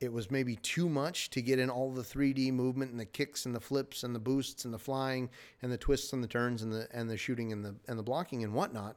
it 0.00 0.12
was 0.12 0.30
maybe 0.30 0.56
too 0.56 0.88
much 0.88 1.30
to 1.30 1.40
get 1.40 1.58
in 1.58 1.70
all 1.70 1.90
the 1.90 2.02
3D 2.02 2.52
movement 2.52 2.90
and 2.90 3.00
the 3.00 3.06
kicks 3.06 3.46
and 3.46 3.54
the 3.54 3.60
flips 3.60 4.02
and 4.02 4.14
the 4.14 4.20
boosts 4.20 4.64
and 4.64 4.74
the 4.74 4.78
flying 4.78 5.30
and 5.62 5.72
the 5.72 5.78
twists 5.78 6.12
and 6.12 6.22
the 6.22 6.28
turns 6.28 6.62
and 6.62 6.72
the 6.72 6.88
and 6.92 7.08
the 7.08 7.16
shooting 7.16 7.52
and 7.52 7.64
the 7.64 7.74
and 7.88 7.98
the 7.98 8.02
blocking 8.02 8.44
and 8.44 8.52
whatnot, 8.52 8.96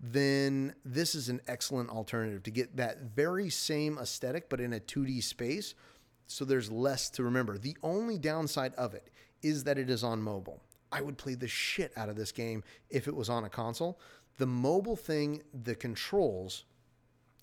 then 0.00 0.74
this 0.84 1.14
is 1.14 1.28
an 1.28 1.40
excellent 1.46 1.90
alternative 1.90 2.42
to 2.44 2.50
get 2.50 2.76
that 2.76 3.02
very 3.14 3.50
same 3.50 3.98
aesthetic 3.98 4.48
but 4.48 4.60
in 4.60 4.72
a 4.72 4.80
2D 4.80 5.22
space 5.22 5.74
so 6.26 6.44
there's 6.44 6.70
less 6.70 7.10
to 7.10 7.22
remember. 7.22 7.58
The 7.58 7.76
only 7.82 8.18
downside 8.18 8.74
of 8.74 8.94
it 8.94 9.10
is 9.42 9.64
that 9.64 9.78
it 9.78 9.90
is 9.90 10.04
on 10.04 10.22
mobile. 10.22 10.60
I 10.90 11.00
would 11.00 11.18
play 11.18 11.34
the 11.34 11.48
shit 11.48 11.92
out 11.96 12.08
of 12.08 12.16
this 12.16 12.32
game 12.32 12.62
if 12.90 13.08
it 13.08 13.16
was 13.16 13.28
on 13.28 13.44
a 13.44 13.48
console. 13.48 13.98
The 14.38 14.46
mobile 14.46 14.96
thing, 14.96 15.42
the 15.64 15.74
controls 15.74 16.64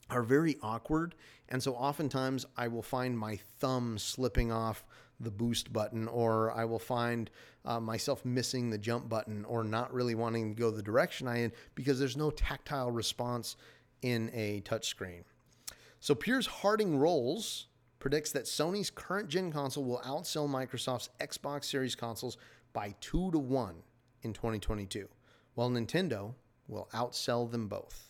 are 0.10 0.24
very 0.24 0.58
awkward. 0.62 1.16
And 1.50 1.62
so 1.62 1.74
oftentimes 1.74 2.46
I 2.58 2.68
will 2.68 2.82
find 2.82 3.18
my 3.18 3.40
thumb 3.60 3.98
slipping 3.98 4.52
off 4.52 4.84
the 5.20 5.32
boost 5.32 5.74
button, 5.74 6.08
or 6.08 6.52
I 6.52 6.66
will 6.66 6.80
find 6.80 7.30
uh, 7.66 7.80
myself 7.80 8.24
missing 8.24 8.70
the 8.70 8.78
jump 8.78 9.10
button, 9.10 9.44
or 9.46 9.64
not 9.64 9.94
really 9.94 10.16
wanting 10.16 10.56
to 10.56 10.60
go 10.60 10.72
the 10.72 10.82
direction 10.82 11.28
I 11.28 11.40
in 11.40 11.52
because 11.76 12.00
there's 12.00 12.16
no 12.16 12.32
tactile 12.32 12.92
response 12.92 13.58
in 14.02 14.32
a 14.34 14.62
touchscreen. 14.62 15.24
So 16.00 16.16
Piers 16.16 16.48
Harding 16.48 16.98
Rolls 16.98 17.68
predicts 18.00 18.32
that 18.32 18.46
Sony's 18.46 18.90
current 18.90 19.30
gen 19.30 19.52
console 19.52 19.84
will 19.84 20.02
outsell 20.06 20.50
Microsoft's 20.50 21.10
Xbox 21.20 21.66
Series 21.66 21.96
consoles 21.96 22.38
by 22.74 22.96
two 23.02 23.32
to 23.32 23.40
one 23.40 23.76
in 24.22 24.34
2022, 24.34 25.08
while 25.56 25.70
Nintendo 25.70 26.34
will 26.68 26.88
outsell 26.94 27.50
them 27.50 27.68
both. 27.68 28.10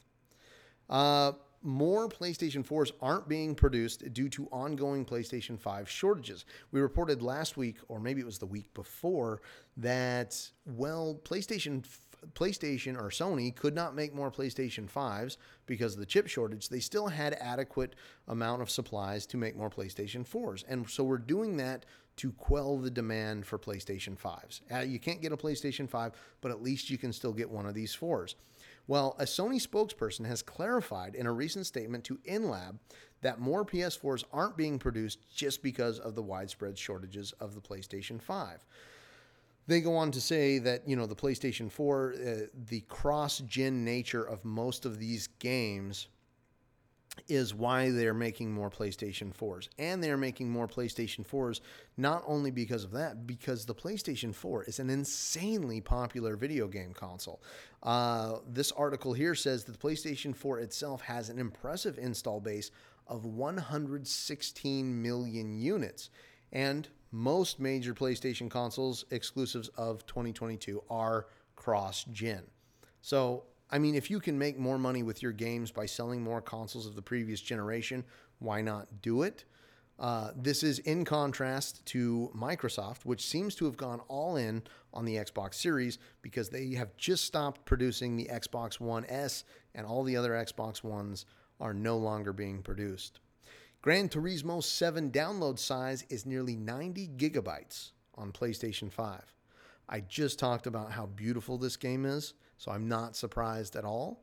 Uh, 0.89 1.33
more 1.61 2.07
PlayStation 2.07 2.65
4s 2.65 2.91
aren't 3.01 3.27
being 3.27 3.53
produced 3.53 4.13
due 4.13 4.29
to 4.29 4.47
ongoing 4.51 5.05
PlayStation 5.05 5.59
5 5.59 5.89
shortages. 5.89 6.45
We 6.71 6.79
reported 6.79 7.21
last 7.21 7.57
week, 7.57 7.77
or 7.89 7.99
maybe 7.99 8.21
it 8.21 8.25
was 8.25 8.39
the 8.39 8.45
week 8.45 8.73
before, 8.73 9.41
that, 9.77 10.39
well, 10.65 11.19
PlayStation 11.23 11.85
PlayStation 12.33 12.97
or 12.97 13.09
Sony 13.09 13.55
could 13.55 13.75
not 13.75 13.95
make 13.95 14.13
more 14.13 14.31
PlayStation 14.31 14.89
5s 14.89 15.37
because 15.65 15.93
of 15.93 15.99
the 15.99 16.05
chip 16.05 16.27
shortage. 16.27 16.69
They 16.69 16.79
still 16.79 17.07
had 17.07 17.33
adequate 17.39 17.95
amount 18.27 18.61
of 18.61 18.69
supplies 18.69 19.25
to 19.27 19.37
make 19.37 19.55
more 19.55 19.69
PlayStation 19.69 20.27
4s. 20.27 20.63
And 20.67 20.89
so 20.89 21.03
we're 21.03 21.17
doing 21.17 21.57
that 21.57 21.85
to 22.17 22.31
quell 22.33 22.77
the 22.77 22.91
demand 22.91 23.45
for 23.45 23.57
PlayStation 23.57 24.17
5s. 24.17 24.61
Uh, 24.73 24.79
you 24.79 24.99
can't 24.99 25.21
get 25.21 25.31
a 25.31 25.37
PlayStation 25.37 25.89
5, 25.89 26.11
but 26.41 26.51
at 26.51 26.61
least 26.61 26.89
you 26.89 26.97
can 26.97 27.13
still 27.13 27.31
get 27.31 27.49
one 27.49 27.65
of 27.65 27.73
these 27.73 27.95
4s. 27.95 28.35
Well, 28.87 29.15
a 29.19 29.23
Sony 29.23 29.65
spokesperson 29.65 30.25
has 30.25 30.41
clarified 30.41 31.15
in 31.15 31.27
a 31.27 31.31
recent 31.31 31.65
statement 31.65 32.03
to 32.05 32.17
InLab 32.27 32.79
that 33.21 33.39
more 33.39 33.63
PS4s 33.63 34.23
aren't 34.33 34.57
being 34.57 34.79
produced 34.79 35.19
just 35.33 35.61
because 35.61 35.99
of 35.99 36.15
the 36.15 36.23
widespread 36.23 36.77
shortages 36.77 37.31
of 37.39 37.55
the 37.55 37.61
PlayStation 37.61 38.21
5. 38.21 38.65
They 39.69 39.81
go 39.81 39.95
on 39.97 40.09
to 40.13 40.19
say 40.19 40.57
that, 40.57 40.89
you 40.89 40.95
know, 40.95 41.05
the 41.05 41.15
PlayStation 41.15 41.71
4, 41.71 42.13
uh, 42.13 42.35
the 42.69 42.81
cross 42.89 43.37
gen 43.41 43.85
nature 43.85 44.23
of 44.23 44.43
most 44.43 44.83
of 44.83 44.97
these 44.97 45.27
games 45.37 46.07
is 47.27 47.53
why 47.53 47.91
they're 47.91 48.15
making 48.15 48.51
more 48.51 48.71
PlayStation 48.71 49.31
4s. 49.31 49.69
And 49.77 50.03
they're 50.03 50.17
making 50.17 50.49
more 50.49 50.67
PlayStation 50.67 51.23
4s 51.23 51.61
not 51.97 52.23
only 52.25 52.49
because 52.49 52.83
of 52.83 52.89
that, 52.93 53.27
because 53.27 53.67
the 53.67 53.75
PlayStation 53.75 54.33
4 54.33 54.63
is 54.63 54.79
an 54.79 54.89
insanely 54.89 55.81
popular 55.81 56.35
video 56.35 56.67
game 56.67 56.91
console. 56.91 57.39
Uh, 57.83 58.37
this 58.47 58.71
article 58.71 59.13
here 59.13 59.35
says 59.35 59.65
that 59.65 59.79
the 59.79 59.87
PlayStation 59.87 60.35
4 60.35 60.61
itself 60.61 61.01
has 61.01 61.29
an 61.29 61.37
impressive 61.37 61.99
install 61.99 62.39
base 62.39 62.71
of 63.05 63.23
116 63.23 65.01
million 65.01 65.59
units. 65.59 66.09
And 66.51 66.87
most 67.11 67.59
major 67.59 67.93
PlayStation 67.93 68.49
consoles 68.49 69.05
exclusives 69.11 69.67
of 69.69 70.05
2022 70.05 70.83
are 70.89 71.27
cross 71.55 72.03
gen. 72.05 72.43
So 73.01 73.43
I 73.71 73.77
mean, 73.77 73.95
if 73.95 74.09
you 74.09 74.19
can 74.19 74.37
make 74.37 74.57
more 74.57 74.79
money 74.79 75.03
with 75.03 75.21
your 75.21 75.31
games 75.31 75.71
by 75.71 75.85
selling 75.85 76.23
more 76.23 76.41
consoles 76.41 76.87
of 76.87 76.95
the 76.95 77.01
previous 77.01 77.39
generation, 77.39 78.03
why 78.39 78.61
not 78.61 79.01
do 79.01 79.21
it? 79.21 79.45
Uh, 79.99 80.31
this 80.35 80.63
is 80.63 80.79
in 80.79 81.03
contrast 81.03 81.85
to 81.85 82.31
Microsoft, 82.35 83.03
which 83.03 83.25
seems 83.25 83.53
to 83.55 83.65
have 83.65 83.75
gone 83.77 83.99
all 84.07 84.37
in 84.37 84.63
on 84.93 85.05
the 85.05 85.17
Xbox 85.17 85.55
Series 85.55 85.99
because 86.21 86.49
they 86.49 86.71
have 86.71 86.95
just 86.97 87.25
stopped 87.25 87.65
producing 87.65 88.15
the 88.15 88.29
Xbox 88.31 88.79
One 88.79 89.05
S, 89.07 89.43
and 89.75 89.85
all 89.85 90.03
the 90.03 90.15
other 90.15 90.31
Xbox 90.31 90.83
Ones 90.83 91.25
are 91.59 91.73
no 91.73 91.97
longer 91.97 92.31
being 92.31 92.63
produced. 92.63 93.19
Gran 93.81 94.09
Turismo 94.09 94.61
7 94.61 95.09
download 95.09 95.57
size 95.57 96.03
is 96.09 96.25
nearly 96.25 96.57
90 96.57 97.11
gigabytes 97.15 97.91
on 98.15 98.33
PlayStation 98.33 98.91
5. 98.91 99.21
I 99.87 100.01
just 100.01 100.37
talked 100.37 100.67
about 100.67 100.91
how 100.91 101.05
beautiful 101.05 101.57
this 101.57 101.77
game 101.77 102.05
is. 102.05 102.33
So 102.57 102.73
I'm 102.73 102.89
not 102.89 103.15
surprised 103.15 103.77
at 103.77 103.85
all. 103.85 104.21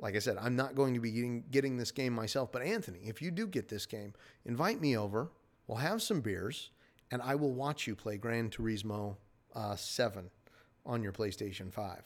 Like 0.00 0.16
I 0.16 0.18
said, 0.18 0.36
I'm 0.38 0.56
not 0.56 0.74
going 0.74 0.92
to 0.94 1.00
be 1.00 1.12
getting, 1.12 1.44
getting 1.52 1.76
this 1.76 1.92
game 1.92 2.12
myself. 2.12 2.50
But 2.50 2.62
Anthony, 2.62 2.98
if 3.04 3.22
you 3.22 3.30
do 3.30 3.46
get 3.46 3.68
this 3.68 3.86
game, 3.86 4.12
invite 4.44 4.80
me 4.80 4.96
over. 4.96 5.30
We'll 5.68 5.78
have 5.78 6.02
some 6.02 6.20
beers, 6.20 6.70
and 7.12 7.22
I 7.22 7.36
will 7.36 7.52
watch 7.52 7.86
you 7.86 7.94
play 7.94 8.16
Gran 8.18 8.50
Turismo 8.50 9.16
uh, 9.54 9.76
7 9.76 10.30
on 10.84 11.02
your 11.02 11.12
PlayStation 11.12 11.72
5. 11.72 12.02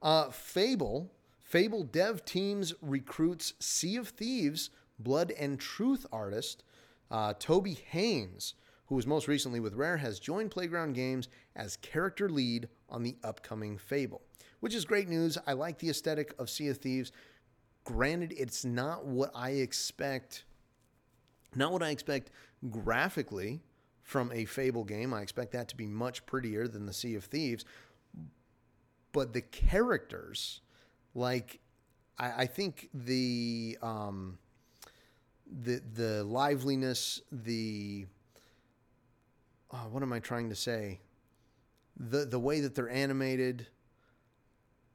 Uh, 0.00 0.30
Fable, 0.30 1.10
Fable 1.40 1.82
dev 1.82 2.24
teams 2.24 2.74
recruits 2.80 3.54
Sea 3.58 3.96
of 3.96 4.08
Thieves 4.08 4.70
Blood 4.98 5.32
and 5.38 5.58
Truth 5.58 6.06
artist 6.12 6.64
uh, 7.10 7.34
Toby 7.38 7.78
Haynes, 7.90 8.54
who 8.86 8.94
was 8.94 9.06
most 9.06 9.28
recently 9.28 9.60
with 9.60 9.74
Rare, 9.74 9.96
has 9.96 10.18
joined 10.18 10.50
Playground 10.50 10.94
Games 10.94 11.28
as 11.56 11.76
character 11.76 12.28
lead 12.28 12.68
on 12.90 13.02
the 13.02 13.16
upcoming 13.22 13.78
Fable 13.78 14.22
which 14.60 14.74
is 14.74 14.84
great 14.84 15.08
news. 15.08 15.38
I 15.46 15.52
like 15.52 15.78
the 15.78 15.90
aesthetic 15.90 16.34
of 16.38 16.50
Sea 16.50 16.68
of 16.68 16.78
Thieves. 16.78 17.12
Granted, 17.84 18.34
it's 18.36 18.64
not 18.64 19.06
what 19.06 19.30
I 19.34 19.50
expect, 19.50 20.44
not 21.54 21.72
what 21.72 21.82
I 21.82 21.90
expect 21.90 22.30
graphically 22.70 23.60
from 24.02 24.32
a 24.32 24.44
Fable 24.44 24.84
game. 24.84 25.14
I 25.14 25.22
expect 25.22 25.52
that 25.52 25.68
to 25.68 25.76
be 25.76 25.86
much 25.86 26.26
prettier 26.26 26.66
than 26.66 26.86
the 26.86 26.92
Sea 26.92 27.14
of 27.14 27.24
Thieves. 27.24 27.64
But 29.12 29.32
the 29.32 29.40
characters, 29.42 30.60
like, 31.14 31.60
I, 32.18 32.42
I 32.42 32.46
think 32.46 32.90
the 32.92 33.78
um, 33.80 34.38
the 35.62 35.80
the 35.94 36.24
liveliness, 36.24 37.20
the 37.32 38.06
uh, 39.70 39.76
what 39.90 40.02
am 40.02 40.12
I 40.12 40.20
trying 40.20 40.48
to 40.50 40.54
say? 40.54 41.00
The 41.96 42.24
the 42.24 42.38
way 42.38 42.60
that 42.60 42.74
they're 42.74 42.90
animated, 42.90 43.66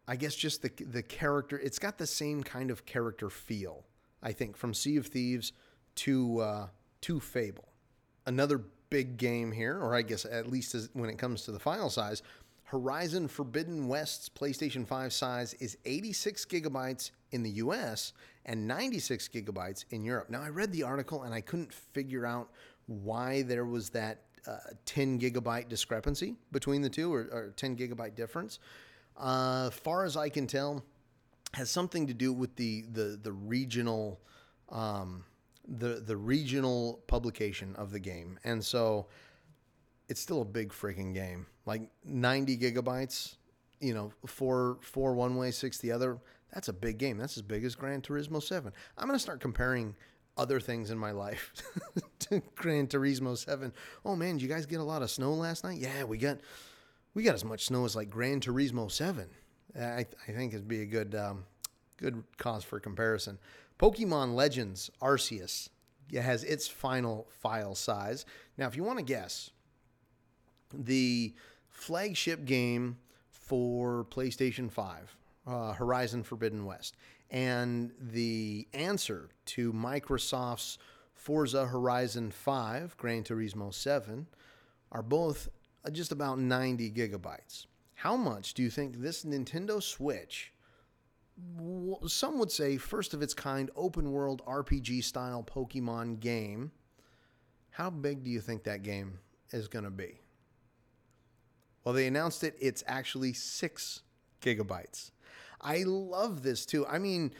I 0.08 0.16
guess 0.16 0.36
just 0.36 0.62
the 0.62 0.72
the 0.86 1.04
character. 1.04 1.60
It's 1.60 1.80
got 1.80 1.98
the 1.98 2.08
same 2.08 2.44
kind 2.44 2.72
of 2.72 2.86
character 2.86 3.30
feel. 3.30 3.86
I 4.22 4.32
think 4.32 4.56
from 4.56 4.74
Sea 4.74 4.98
of 4.98 5.08
Thieves 5.08 5.54
to 5.96 6.40
uh, 6.40 6.68
to 7.02 7.20
Fable. 7.20 7.70
Another 8.26 8.62
big 8.90 9.18
game 9.18 9.52
here, 9.52 9.78
or 9.78 9.96
I 9.96 10.04
guess 10.04 10.24
at 10.24 10.48
least 10.48 10.76
as, 10.76 10.90
when 10.94 11.10
it 11.10 11.18
comes 11.18 11.44
to 11.44 11.52
the 11.52 11.60
file 11.60 11.90
size, 11.90 12.22
Horizon 12.64 13.28
Forbidden 13.28 13.88
West's 13.88 14.30
PlayStation 14.30 14.88
5 14.88 15.14
size 15.14 15.54
is 15.56 15.78
86 15.86 16.46
gigabytes 16.46 17.12
in 17.32 17.44
the 17.44 17.52
US 17.52 18.14
and 18.46 18.68
96 18.68 19.28
gigabytes 19.28 19.86
in 19.92 20.04
Europe. 20.04 20.30
Now, 20.30 20.42
I 20.42 20.50
read 20.50 20.72
the 20.72 20.84
article 20.84 21.24
and 21.24 21.34
I 21.34 21.42
couldn't 21.42 21.74
figure 21.74 22.26
out 22.26 22.50
why 22.88 23.44
there 23.44 23.66
was 23.66 23.90
that 23.92 24.22
uh, 24.48 24.58
10 24.86 25.20
gigabyte 25.20 25.70
discrepancy 25.70 26.36
between 26.52 26.82
the 26.82 26.90
two 26.90 27.14
or, 27.14 27.22
or 27.32 27.54
10 27.56 27.78
gigabyte 27.78 28.16
difference 28.16 28.60
uh, 29.18 29.70
far 29.70 30.06
as 30.06 30.18
I 30.18 30.30
can 30.30 30.48
tell, 30.48 30.84
has 31.54 31.70
something 31.70 32.08
to 32.08 32.14
do 32.14 32.34
with 32.34 32.56
the 32.56 32.86
the 32.92 33.20
the 33.22 33.32
regional 33.32 34.20
um, 34.70 35.24
the 35.68 36.02
the 36.06 36.18
regional 36.18 37.04
publication 37.08 37.76
of 37.76 37.92
the 37.92 38.00
game, 38.00 38.40
and 38.44 38.64
so 38.64 39.08
it's 40.10 40.22
still 40.22 40.42
a 40.42 40.46
big 40.46 40.70
freaking 40.70 41.14
game. 41.14 41.46
Like 41.66 41.90
90 42.04 42.58
gigabytes, 42.58 43.36
you 43.80 43.94
know, 43.94 44.12
four 44.26 44.78
four 44.82 45.14
one 45.14 45.36
way, 45.36 45.52
six 45.52 45.78
the 45.78 45.92
other. 45.92 46.18
That's 46.54 46.68
a 46.68 46.74
big 46.74 46.98
game. 46.98 47.18
That's 47.18 47.38
as 47.38 47.42
big 47.42 47.64
as 47.64 47.76
Gran 47.76 48.02
Turismo 48.02 48.42
Seven. 48.42 48.74
I'm 48.98 49.08
gonna 49.08 49.20
start 49.20 49.40
comparing 49.40 49.96
other 50.38 50.60
things 50.60 50.92
in 50.92 50.98
my 50.98 51.12
life 51.12 51.52
to 52.20 52.42
Gran 52.56 52.88
Turismo 52.88 53.38
7. 53.38 53.72
Oh 54.06 54.16
man, 54.16 54.36
did 54.36 54.42
you 54.42 54.48
guys 54.48 54.66
get 54.66 54.80
a 54.80 54.84
lot 54.84 55.02
of 55.02 55.12
snow 55.12 55.34
last 55.34 55.64
night? 55.64 55.80
Yeah, 55.80 56.04
we 56.04 56.18
got 56.18 56.40
we 57.14 57.24
got 57.24 57.36
as 57.36 57.46
much 57.46 57.66
snow 57.66 57.86
as 57.86 57.96
like 57.96 58.10
Gran 58.10 58.40
Turismo 58.40 58.92
7. 58.92 59.28
I, 59.80 60.06
I 60.28 60.32
think 60.32 60.54
it'd 60.54 60.68
be 60.68 60.82
a 60.82 60.86
good 60.86 61.16
um, 61.16 61.46
good 61.98 62.24
cause 62.38 62.64
for 62.64 62.80
comparison. 62.80 63.38
Pokemon 63.80 64.36
Legends 64.36 64.90
Arceus 65.02 65.70
has 66.14 66.44
its 66.44 66.68
final 66.68 67.28
file 67.42 67.76
size. 67.76 68.26
Now, 68.58 68.68
if 68.68 68.76
you 68.76 68.84
want 68.84 69.00
to 69.00 69.06
guess, 69.06 69.52
the 70.74 71.34
flagship 71.70 72.46
game 72.46 72.98
for 73.30 74.06
PlayStation 74.06 74.72
5, 74.72 75.16
uh, 75.48 75.74
Horizon 75.74 76.24
Forbidden 76.24 76.66
West, 76.66 76.96
and 77.32 77.92
the 78.00 78.68
answer 78.74 79.30
to 79.46 79.74
Microsoft's 79.74 80.78
Forza 81.14 81.66
Horizon 81.68 82.32
5, 82.32 82.98
Gran 82.98 83.24
Turismo 83.24 83.74
7, 83.74 84.28
are 84.92 85.02
both 85.04 85.50
uh, 85.86 85.90
just 85.90 86.12
about 86.12 86.40
90 86.40 86.92
gigabytes. 86.92 87.66
How 87.96 88.16
much 88.18 88.54
do 88.54 88.64
you 88.64 88.70
think 88.70 88.98
this 88.98 89.24
Nintendo 89.24 89.82
Switch, 89.82 90.54
some 92.08 92.40
would 92.40 92.52
say 92.52 92.78
first 92.78 93.14
of 93.14 93.22
its 93.22 93.34
kind 93.34 93.72
open 93.76 94.12
world 94.12 94.42
RPG 94.46 95.04
style 95.04 95.44
Pokemon 95.44 96.20
game, 96.20 96.72
How 97.72 97.90
big 97.90 98.24
do 98.24 98.30
you 98.30 98.40
think 98.40 98.64
that 98.64 98.84
game 98.84 99.20
is 99.52 99.68
going 99.68 99.86
to 99.86 99.92
be? 99.92 100.23
Well, 101.84 101.94
they 101.94 102.08
announced 102.08 102.44
it. 102.44 102.56
It's 102.60 102.84
actually 102.88 103.34
six 103.34 104.02
gigabytes. 104.42 105.12
I 105.62 105.84
love 105.84 106.44
this 106.44 106.66
too. 106.66 106.86
I 106.88 107.00
mean, 107.00 107.34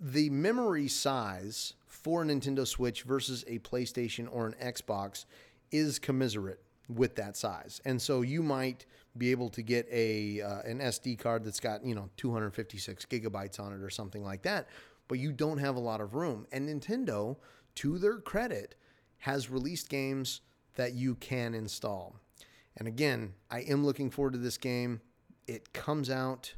the 0.00 0.30
memory 0.30 0.88
size 0.88 1.74
for 1.86 2.22
a 2.22 2.26
Nintendo 2.26 2.66
Switch 2.66 3.02
versus 3.02 3.44
a 3.46 3.58
PlayStation 3.60 4.28
or 4.30 4.46
an 4.46 4.54
Xbox 4.62 5.24
is 5.70 5.98
commiserate 5.98 6.60
with 6.88 7.16
that 7.16 7.36
size. 7.36 7.80
And 7.84 8.00
so 8.00 8.22
you 8.22 8.42
might 8.42 8.86
be 9.16 9.30
able 9.30 9.48
to 9.50 9.62
get 9.62 9.88
a 9.90 10.42
uh, 10.42 10.60
an 10.62 10.80
SD 10.80 11.18
card 11.18 11.44
that's 11.44 11.60
got, 11.60 11.84
you 11.84 11.94
know, 11.94 12.10
256 12.16 13.06
gigabytes 13.06 13.60
on 13.60 13.72
it 13.72 13.82
or 13.82 13.90
something 13.90 14.24
like 14.24 14.42
that, 14.42 14.68
but 15.08 15.18
you 15.18 15.32
don't 15.32 15.58
have 15.58 15.76
a 15.76 15.80
lot 15.80 16.00
of 16.00 16.14
room. 16.14 16.46
And 16.52 16.68
Nintendo, 16.68 17.36
to 17.76 17.98
their 17.98 18.18
credit, 18.18 18.74
has 19.18 19.50
released 19.50 19.88
games 19.88 20.40
that 20.74 20.94
you 20.94 21.14
can 21.16 21.54
install. 21.54 22.16
And 22.76 22.88
again, 22.88 23.34
I 23.50 23.60
am 23.60 23.84
looking 23.84 24.10
forward 24.10 24.32
to 24.32 24.38
this 24.38 24.58
game. 24.58 25.00
It 25.46 25.72
comes 25.72 26.10
out 26.10 26.54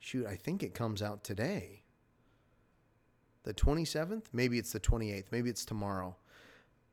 shoot, 0.00 0.26
I 0.26 0.34
think 0.34 0.62
it 0.62 0.74
comes 0.74 1.02
out 1.02 1.22
today. 1.22 1.82
The 3.44 3.54
27th? 3.54 4.24
Maybe 4.32 4.58
it's 4.58 4.72
the 4.72 4.80
28th. 4.80 5.26
Maybe 5.30 5.48
it's 5.48 5.64
tomorrow. 5.64 6.16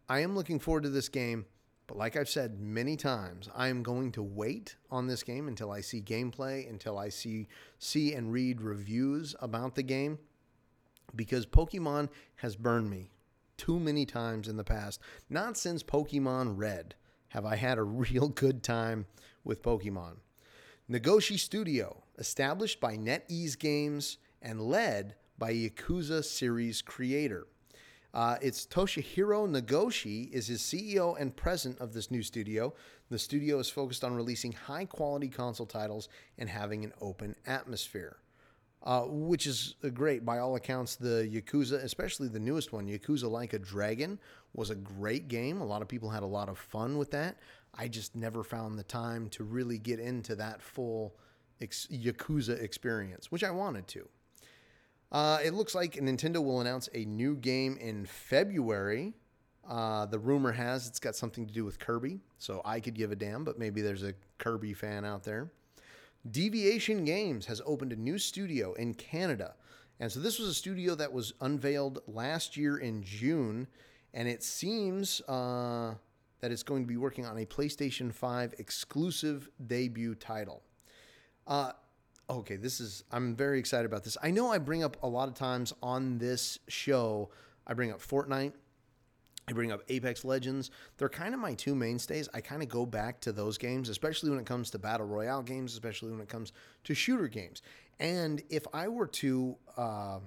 I 0.08 0.20
am 0.20 0.36
looking 0.36 0.60
forward 0.60 0.84
to 0.84 0.90
this 0.90 1.10
game, 1.10 1.46
but 1.88 1.98
like 1.98 2.16
I've 2.16 2.30
said 2.30 2.60
many 2.60 2.96
times, 2.96 3.50
I 3.56 3.68
am 3.70 3.84
going 3.84 4.12
to 4.14 4.24
wait 4.24 4.76
on 4.92 5.08
this 5.08 5.24
game 5.24 5.48
until 5.48 5.72
I 5.72 5.82
see 5.82 6.02
gameplay, 6.02 6.70
until 6.70 6.98
I 6.98 7.10
see 7.10 7.48
see 7.80 8.14
and 8.14 8.32
read 8.32 8.62
reviews 8.62 9.36
about 9.42 9.76
the 9.76 9.84
game 9.84 10.20
because 11.16 11.46
Pokemon 11.46 12.10
has 12.38 12.56
burned 12.56 12.90
me 12.90 13.12
too 13.58 13.80
many 13.80 14.06
times 14.06 14.48
in 14.48 14.56
the 14.56 14.64
past. 14.64 15.02
Not 15.30 15.58
since 15.58 15.84
Pokemon 15.84 16.54
Red 16.58 16.96
have 17.30 17.46
I 17.46 17.56
had 17.56 17.78
a 17.78 17.84
real 17.84 18.30
good 18.30 18.64
time 18.64 19.06
with 19.44 19.62
Pokemon. 19.62 20.18
Nagoshi 20.90 21.38
Studio, 21.38 22.04
established 22.18 22.80
by 22.80 22.96
NetEase 22.96 23.60
Games 23.60 24.18
and 24.42 24.62
led 24.62 25.16
by 25.38 25.54
Yakuza 25.54 26.24
series 26.24 26.82
creator. 26.82 27.48
Uh, 28.14 28.38
it's 28.42 28.66
Toshihiro 28.66 29.48
Nagoshi 29.48 30.32
is 30.32 30.48
his 30.48 30.62
CEO 30.62 31.20
and 31.20 31.36
president 31.36 31.80
of 31.82 31.94
this 31.94 32.10
new 32.10 32.24
studio. 32.24 32.74
The 33.10 33.20
studio 33.20 33.60
is 33.60 33.70
focused 33.70 34.04
on 34.04 34.16
releasing 34.16 34.54
high 34.54 34.86
quality 34.86 35.28
console 35.28 35.66
titles 35.66 36.10
and 36.38 36.50
having 36.50 36.84
an 36.84 36.94
open 37.02 37.36
atmosphere. 37.46 38.18
Uh, 38.84 39.04
which 39.08 39.48
is 39.48 39.76
great. 39.94 40.24
By 40.24 40.38
all 40.38 40.56
accounts, 40.56 40.96
the 40.96 41.30
Yakuza, 41.30 41.84
especially 41.84 42.28
the 42.30 42.40
newest 42.40 42.72
one, 42.72 42.88
Yakuza 42.88 43.30
Like 43.30 43.54
a 43.54 43.60
Dragon, 43.60 44.20
was 44.54 44.70
a 44.70 44.76
great 44.76 45.28
game. 45.28 45.60
A 45.60 45.66
lot 45.66 45.82
of 45.82 45.88
people 45.88 46.10
had 46.10 46.24
a 46.24 46.28
lot 46.28 46.48
of 46.48 46.58
fun 46.58 46.98
with 46.98 47.12
that. 47.12 47.38
I 47.74 47.88
just 47.88 48.16
never 48.16 48.44
found 48.44 48.78
the 48.78 48.84
time 48.84 49.30
to 49.30 49.44
really 49.44 49.78
get 49.78 50.00
into 50.00 50.36
that 50.36 50.62
full 50.62 51.16
ex- 51.60 51.88
Yakuza 51.92 52.62
experience, 52.62 53.32
which 53.32 53.44
I 53.44 53.52
wanted 53.52 53.88
to. 53.90 54.08
Uh, 55.12 55.40
it 55.44 55.54
looks 55.54 55.74
like 55.74 55.94
Nintendo 55.96 56.44
will 56.44 56.62
announce 56.62 56.90
a 56.94 57.06
new 57.06 57.36
game 57.36 57.78
in 57.78 58.06
February. 58.06 59.14
Uh, 59.68 60.06
the 60.06 60.20
rumor 60.20 60.52
has 60.52 60.88
it's 60.88 61.00
got 61.00 61.16
something 61.16 61.46
to 61.46 61.54
do 61.54 61.66
with 61.66 61.80
Kirby, 61.80 62.20
so 62.40 62.62
I 62.64 62.80
could 62.80 62.94
give 62.94 63.12
a 63.12 63.16
damn, 63.16 63.44
but 63.44 63.60
maybe 63.60 63.82
there's 63.82 64.04
a 64.04 64.14
Kirby 64.38 64.74
fan 64.74 65.06
out 65.06 65.24
there. 65.24 65.52
Deviation 66.32 67.06
Games 67.06 67.46
has 67.46 67.62
opened 67.66 67.94
a 67.94 67.96
new 67.96 68.18
studio 68.18 68.74
in 68.74 68.94
Canada. 68.94 69.56
And 70.00 70.12
so 70.12 70.20
this 70.20 70.40
was 70.40 70.50
a 70.50 70.54
studio 70.54 70.96
that 70.96 71.12
was 71.12 71.34
unveiled 71.42 72.00
last 72.08 72.56
year 72.56 72.78
in 72.78 73.02
June, 73.04 73.68
and 74.14 74.28
it 74.28 74.44
seems 74.44 75.22
uh, 75.22 75.96
that 76.40 76.52
it's 76.52 76.64
going 76.64 76.84
to 76.84 76.88
be 76.88 76.98
working 76.98 77.26
on 77.26 77.38
a 77.38 77.46
PlayStation 77.46 78.14
5 78.14 78.56
exclusive 78.60 79.50
debut 79.66 80.14
title. 80.16 80.62
Uh, 81.48 81.72
okay, 82.30 82.58
this 82.58 82.80
is, 82.80 83.04
I'm 83.12 83.36
very 83.36 83.58
excited 83.58 83.86
about 83.86 84.04
this. 84.04 84.18
I 84.22 84.32
know 84.32 84.52
I 84.52 84.60
bring 84.60 84.84
up 84.84 84.98
a 85.02 85.08
lot 85.08 85.28
of 85.28 85.34
times 85.34 85.74
on 85.82 86.20
this 86.20 86.60
show, 86.68 87.30
I 87.66 87.74
bring 87.74 87.92
up 87.92 88.02
Fortnite. 88.02 88.54
I 89.50 89.54
bring 89.54 89.72
up 89.72 89.82
Apex 89.88 90.26
Legends. 90.26 90.72
They're 90.98 91.08
kind 91.08 91.34
of 91.34 91.40
my 91.40 91.54
two 91.54 91.74
mainstays. 91.74 92.28
I 92.34 92.42
kind 92.42 92.62
of 92.62 92.68
go 92.68 92.86
back 92.86 93.22
to 93.22 93.32
those 93.32 93.58
games, 93.58 93.88
especially 93.88 94.30
when 94.30 94.40
it 94.40 94.46
comes 94.46 94.70
to 94.72 94.78
battle 94.78 95.08
royale 95.08 95.42
games, 95.42 95.72
especially 95.72 96.12
when 96.12 96.20
it 96.20 96.28
comes 96.28 96.52
to 96.84 96.94
shooter 96.94 97.30
games. 97.30 97.62
And 97.98 98.44
if 98.50 98.68
I 98.74 98.90
were 98.90 99.08
to 99.08 99.56
uh, 99.78 100.20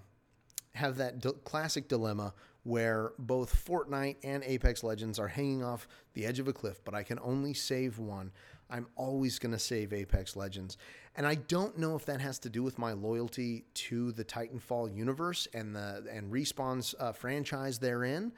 have 0.73 0.97
that 0.97 1.21
d- 1.21 1.33
classic 1.45 1.87
dilemma 1.87 2.33
where 2.63 3.13
both 3.19 3.63
Fortnite 3.67 4.17
and 4.25 4.43
Apex 4.43 4.83
Legends 4.83 5.19
are 5.19 5.29
hanging 5.29 5.63
off 5.63 5.87
the 6.15 6.25
edge 6.25 6.39
of 6.39 6.49
a 6.49 6.53
cliff, 6.55 6.83
but 6.83 6.95
I 6.95 7.03
can 7.03 7.19
only 7.23 7.53
save 7.53 7.99
one, 7.99 8.33
I'm 8.71 8.87
always 8.97 9.39
going 9.39 9.53
to 9.53 9.59
save 9.59 9.93
Apex 9.93 10.35
Legends. 10.35 10.79
And 11.15 11.27
I 11.27 11.35
don't 11.35 11.77
know 11.77 11.95
if 11.95 12.07
that 12.07 12.23
has 12.23 12.39
to 12.41 12.49
do 12.49 12.63
with 12.63 12.79
my 12.79 12.93
loyalty 12.93 13.65
to 13.75 14.13
the 14.13 14.25
Titanfall 14.25 14.97
universe 14.97 15.47
and 15.53 15.77
the 15.77 16.07
and 16.11 16.33
Respawn's 16.33 16.95
uh, 16.99 17.13
franchise 17.13 17.79
therein. 17.79 18.33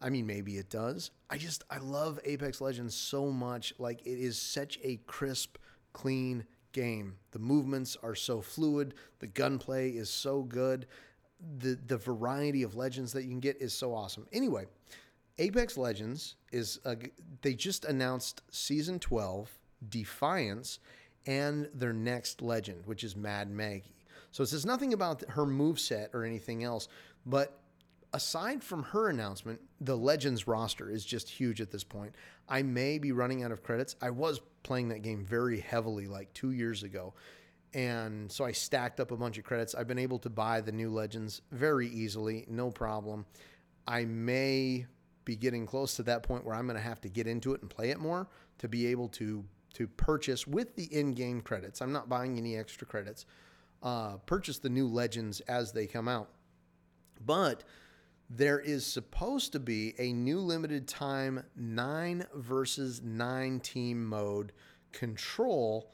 I 0.00 0.10
mean, 0.10 0.26
maybe 0.26 0.58
it 0.58 0.70
does. 0.70 1.10
I 1.28 1.38
just 1.38 1.64
I 1.70 1.78
love 1.78 2.20
Apex 2.24 2.60
Legends 2.60 2.94
so 2.94 3.30
much. 3.30 3.74
Like 3.78 4.00
it 4.02 4.18
is 4.18 4.40
such 4.40 4.78
a 4.82 5.00
crisp, 5.06 5.56
clean 5.92 6.44
game. 6.72 7.16
The 7.32 7.38
movements 7.38 7.96
are 8.02 8.14
so 8.14 8.40
fluid. 8.40 8.94
The 9.18 9.26
gunplay 9.26 9.90
is 9.90 10.10
so 10.10 10.42
good. 10.42 10.86
The 11.58 11.78
the 11.86 11.96
variety 11.96 12.62
of 12.62 12.76
legends 12.76 13.12
that 13.12 13.24
you 13.24 13.30
can 13.30 13.40
get 13.40 13.60
is 13.60 13.72
so 13.72 13.94
awesome. 13.94 14.26
Anyway, 14.32 14.66
Apex 15.38 15.76
Legends 15.76 16.36
is 16.52 16.80
a, 16.84 16.96
they 17.42 17.54
just 17.54 17.84
announced 17.84 18.42
season 18.50 18.98
12 18.98 19.50
Defiance 19.88 20.80
and 21.26 21.68
their 21.72 21.92
next 21.92 22.42
legend, 22.42 22.82
which 22.86 23.04
is 23.04 23.14
Mad 23.14 23.50
Maggie. 23.50 24.04
So 24.32 24.42
it 24.42 24.48
says 24.48 24.66
nothing 24.66 24.92
about 24.92 25.22
her 25.30 25.46
move 25.46 25.78
set 25.78 26.10
or 26.12 26.24
anything 26.24 26.64
else, 26.64 26.88
but 27.24 27.60
aside 28.12 28.62
from 28.62 28.82
her 28.84 29.08
announcement, 29.08 29.60
the 29.80 29.96
Legends 29.96 30.46
roster 30.46 30.90
is 30.90 31.04
just 31.04 31.28
huge 31.28 31.60
at 31.60 31.70
this 31.70 31.84
point. 31.84 32.14
I 32.48 32.62
may 32.62 32.98
be 32.98 33.12
running 33.12 33.42
out 33.42 33.52
of 33.52 33.62
credits. 33.62 33.96
I 34.00 34.10
was 34.10 34.40
playing 34.62 34.88
that 34.88 35.02
game 35.02 35.24
very 35.24 35.60
heavily 35.60 36.06
like 36.06 36.32
two 36.32 36.52
years 36.52 36.82
ago. 36.82 37.14
And 37.74 38.32
so 38.32 38.44
I 38.44 38.52
stacked 38.52 38.98
up 38.98 39.10
a 39.10 39.16
bunch 39.16 39.36
of 39.36 39.44
credits. 39.44 39.74
I've 39.74 39.86
been 39.86 39.98
able 39.98 40.18
to 40.20 40.30
buy 40.30 40.60
the 40.60 40.72
new 40.72 40.90
Legends 40.90 41.42
very 41.52 41.88
easily, 41.88 42.46
no 42.48 42.70
problem. 42.70 43.26
I 43.86 44.04
may 44.04 44.86
be 45.24 45.36
getting 45.36 45.66
close 45.66 45.96
to 45.96 46.02
that 46.04 46.22
point 46.22 46.44
where 46.44 46.54
I'm 46.54 46.66
going 46.66 46.78
to 46.78 46.82
have 46.82 47.00
to 47.02 47.08
get 47.08 47.26
into 47.26 47.52
it 47.52 47.60
and 47.60 47.68
play 47.68 47.90
it 47.90 47.98
more 47.98 48.28
to 48.58 48.68
be 48.68 48.86
able 48.86 49.08
to 49.08 49.44
to 49.74 49.86
purchase 49.86 50.46
with 50.46 50.74
the 50.76 50.84
in-game 50.84 51.42
credits. 51.42 51.82
I'm 51.82 51.92
not 51.92 52.08
buying 52.08 52.38
any 52.38 52.56
extra 52.56 52.86
credits. 52.86 53.26
Uh, 53.82 54.16
purchase 54.24 54.58
the 54.58 54.70
new 54.70 54.88
legends 54.88 55.40
as 55.40 55.72
they 55.72 55.86
come 55.86 56.08
out. 56.08 56.30
But 57.24 57.64
there 58.30 58.60
is 58.60 58.84
supposed 58.84 59.52
to 59.52 59.60
be 59.60 59.94
a 59.98 60.12
new 60.12 60.38
limited 60.38 60.86
time 60.86 61.42
nine 61.56 62.26
versus 62.34 63.00
nine 63.02 63.58
team 63.60 64.04
mode 64.04 64.52
control 64.92 65.90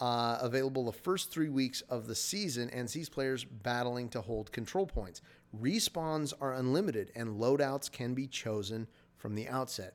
uh, 0.00 0.38
available 0.40 0.84
the 0.84 0.92
first 0.92 1.30
three 1.30 1.48
weeks 1.48 1.80
of 1.82 2.06
the 2.06 2.14
season 2.14 2.68
and 2.70 2.90
sees 2.90 3.08
players 3.08 3.44
battling 3.44 4.08
to 4.10 4.20
hold 4.20 4.52
control 4.52 4.86
points. 4.86 5.22
Respawns 5.58 6.32
are 6.40 6.54
unlimited 6.54 7.12
and 7.14 7.40
loadouts 7.40 7.90
can 7.90 8.14
be 8.14 8.26
chosen 8.26 8.86
from 9.16 9.34
the 9.34 9.48
outset. 9.48 9.94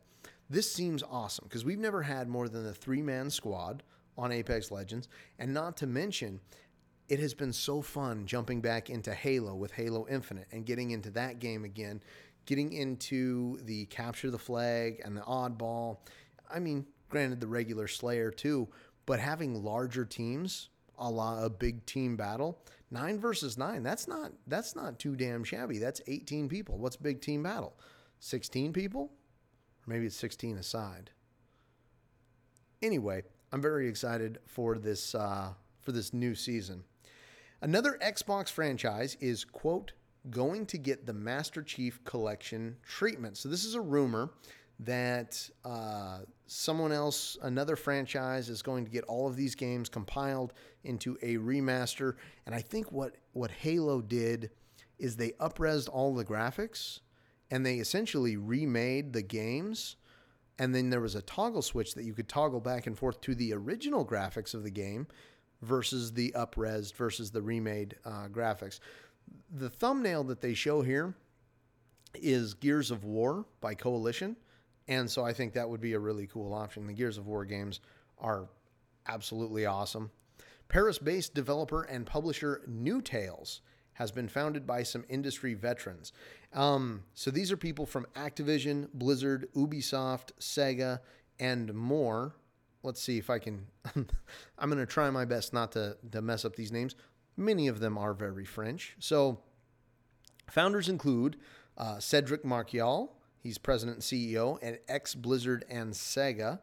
This 0.49 0.71
seems 0.71 1.03
awesome 1.03 1.45
because 1.47 1.65
we've 1.65 1.79
never 1.79 2.01
had 2.01 2.27
more 2.27 2.49
than 2.49 2.65
a 2.65 2.73
three 2.73 3.01
man 3.01 3.29
squad 3.29 3.83
on 4.17 4.31
Apex 4.31 4.71
Legends. 4.71 5.07
And 5.39 5.53
not 5.53 5.77
to 5.77 5.87
mention, 5.87 6.39
it 7.11 7.19
has 7.19 7.33
been 7.33 7.51
so 7.51 7.81
fun 7.81 8.25
jumping 8.25 8.61
back 8.61 8.89
into 8.89 9.13
Halo 9.13 9.53
with 9.53 9.73
Halo 9.73 10.07
Infinite 10.09 10.47
and 10.53 10.65
getting 10.65 10.91
into 10.91 11.09
that 11.11 11.39
game 11.39 11.65
again, 11.65 12.01
getting 12.45 12.71
into 12.71 13.59
the 13.63 13.83
capture 13.87 14.31
the 14.31 14.39
flag 14.39 15.01
and 15.03 15.17
the 15.17 15.21
oddball. 15.23 15.97
I 16.49 16.59
mean, 16.59 16.85
granted, 17.09 17.41
the 17.41 17.47
regular 17.47 17.89
Slayer 17.89 18.31
too, 18.31 18.69
but 19.05 19.19
having 19.19 19.61
larger 19.61 20.05
teams, 20.05 20.69
a 20.97 21.09
la 21.09 21.43
a 21.43 21.49
big 21.49 21.85
team 21.85 22.15
battle, 22.15 22.63
nine 22.91 23.19
versus 23.19 23.57
nine, 23.57 23.83
that's 23.83 24.07
not 24.07 24.31
that's 24.47 24.73
not 24.73 24.97
too 24.97 25.17
damn 25.17 25.43
shabby. 25.43 25.79
That's 25.79 25.99
18 26.07 26.47
people. 26.47 26.77
What's 26.77 26.95
big 26.95 27.19
team 27.19 27.43
battle? 27.43 27.73
16 28.21 28.71
people? 28.71 29.11
Or 29.11 29.85
maybe 29.85 30.05
it's 30.05 30.15
16 30.15 30.57
aside. 30.57 31.09
Anyway, 32.81 33.23
I'm 33.51 33.61
very 33.61 33.89
excited 33.89 34.39
for 34.45 34.77
this 34.77 35.13
uh, 35.13 35.49
for 35.81 35.91
this 35.91 36.13
new 36.13 36.35
season. 36.35 36.85
Another 37.61 37.99
Xbox 38.01 38.49
franchise 38.49 39.15
is 39.19 39.45
quote 39.45 39.91
going 40.31 40.65
to 40.67 40.77
get 40.79 41.05
the 41.05 41.13
Master 41.13 41.61
Chief 41.61 42.03
Collection 42.03 42.75
treatment. 42.83 43.37
So 43.37 43.49
this 43.49 43.65
is 43.65 43.75
a 43.75 43.81
rumor 43.81 44.31
that 44.79 45.47
uh, 45.63 46.19
someone 46.47 46.91
else, 46.91 47.37
another 47.43 47.75
franchise, 47.75 48.49
is 48.49 48.63
going 48.63 48.83
to 48.85 48.91
get 48.91 49.03
all 49.03 49.27
of 49.27 49.35
these 49.35 49.53
games 49.53 49.89
compiled 49.89 50.53
into 50.83 51.19
a 51.21 51.37
remaster. 51.37 52.15
And 52.47 52.55
I 52.55 52.61
think 52.61 52.91
what 52.91 53.15
what 53.33 53.51
Halo 53.51 54.01
did 54.01 54.49
is 54.97 55.15
they 55.15 55.31
upresed 55.33 55.87
all 55.87 56.15
the 56.15 56.25
graphics 56.25 57.01
and 57.51 57.63
they 57.63 57.75
essentially 57.75 58.37
remade 58.37 59.13
the 59.13 59.21
games 59.21 59.97
and 60.57 60.75
then 60.75 60.91
there 60.91 61.01
was 61.01 61.15
a 61.15 61.23
toggle 61.23 61.63
switch 61.63 61.95
that 61.95 62.03
you 62.03 62.13
could 62.13 62.29
toggle 62.29 62.59
back 62.59 62.85
and 62.85 62.97
forth 62.97 63.19
to 63.21 63.33
the 63.33 63.51
original 63.51 64.05
graphics 64.05 64.53
of 64.53 64.63
the 64.63 64.69
game 64.69 65.07
versus 65.61 66.13
the 66.13 66.31
upresed 66.35 66.95
versus 66.95 67.31
the 67.31 67.41
remade 67.41 67.95
uh, 68.05 68.27
graphics. 68.27 68.79
The 69.53 69.69
thumbnail 69.69 70.23
that 70.25 70.41
they 70.41 70.53
show 70.53 70.81
here 70.81 71.13
is 72.15 72.53
Gears 72.53 72.91
of 72.91 73.03
War 73.03 73.45
by 73.61 73.75
Coalition, 73.75 74.35
and 74.87 75.09
so 75.09 75.23
I 75.23 75.33
think 75.33 75.53
that 75.53 75.69
would 75.69 75.81
be 75.81 75.93
a 75.93 75.99
really 75.99 76.27
cool 76.27 76.53
option. 76.53 76.87
The 76.87 76.93
Gears 76.93 77.17
of 77.17 77.27
War 77.27 77.45
games 77.45 77.79
are 78.17 78.49
absolutely 79.07 79.65
awesome. 79.65 80.11
Paris 80.67 80.97
based 80.97 81.33
developer 81.33 81.83
and 81.83 82.05
publisher 82.05 82.61
New 82.67 83.01
Tales 83.01 83.61
has 83.93 84.11
been 84.11 84.27
founded 84.27 84.65
by 84.65 84.83
some 84.83 85.03
industry 85.09 85.53
veterans. 85.53 86.13
Um, 86.53 87.03
so 87.13 87.29
these 87.29 87.51
are 87.51 87.57
people 87.57 87.85
from 87.85 88.07
Activision, 88.15 88.87
Blizzard, 88.93 89.47
Ubisoft, 89.55 90.31
Sega, 90.39 90.99
and 91.39 91.73
more. 91.73 92.35
Let's 92.83 93.01
see 93.01 93.17
if 93.17 93.29
I 93.29 93.39
can. 93.39 93.65
I'm 93.95 94.69
going 94.69 94.77
to 94.77 94.85
try 94.85 95.09
my 95.09 95.25
best 95.25 95.53
not 95.53 95.71
to, 95.73 95.97
to 96.11 96.21
mess 96.21 96.45
up 96.45 96.55
these 96.55 96.71
names. 96.71 96.95
Many 97.37 97.67
of 97.67 97.79
them 97.79 97.97
are 97.97 98.13
very 98.13 98.45
French. 98.45 98.95
So 98.99 99.39
founders 100.49 100.89
include 100.89 101.37
uh, 101.77 101.99
Cedric 101.99 102.43
Marquial, 102.43 103.09
he's 103.41 103.57
president 103.57 103.97
and 103.97 104.03
CEO 104.03 104.57
at 104.61 104.81
ex 104.87 105.15
Blizzard 105.15 105.65
and 105.69 105.93
Sega. 105.93 106.59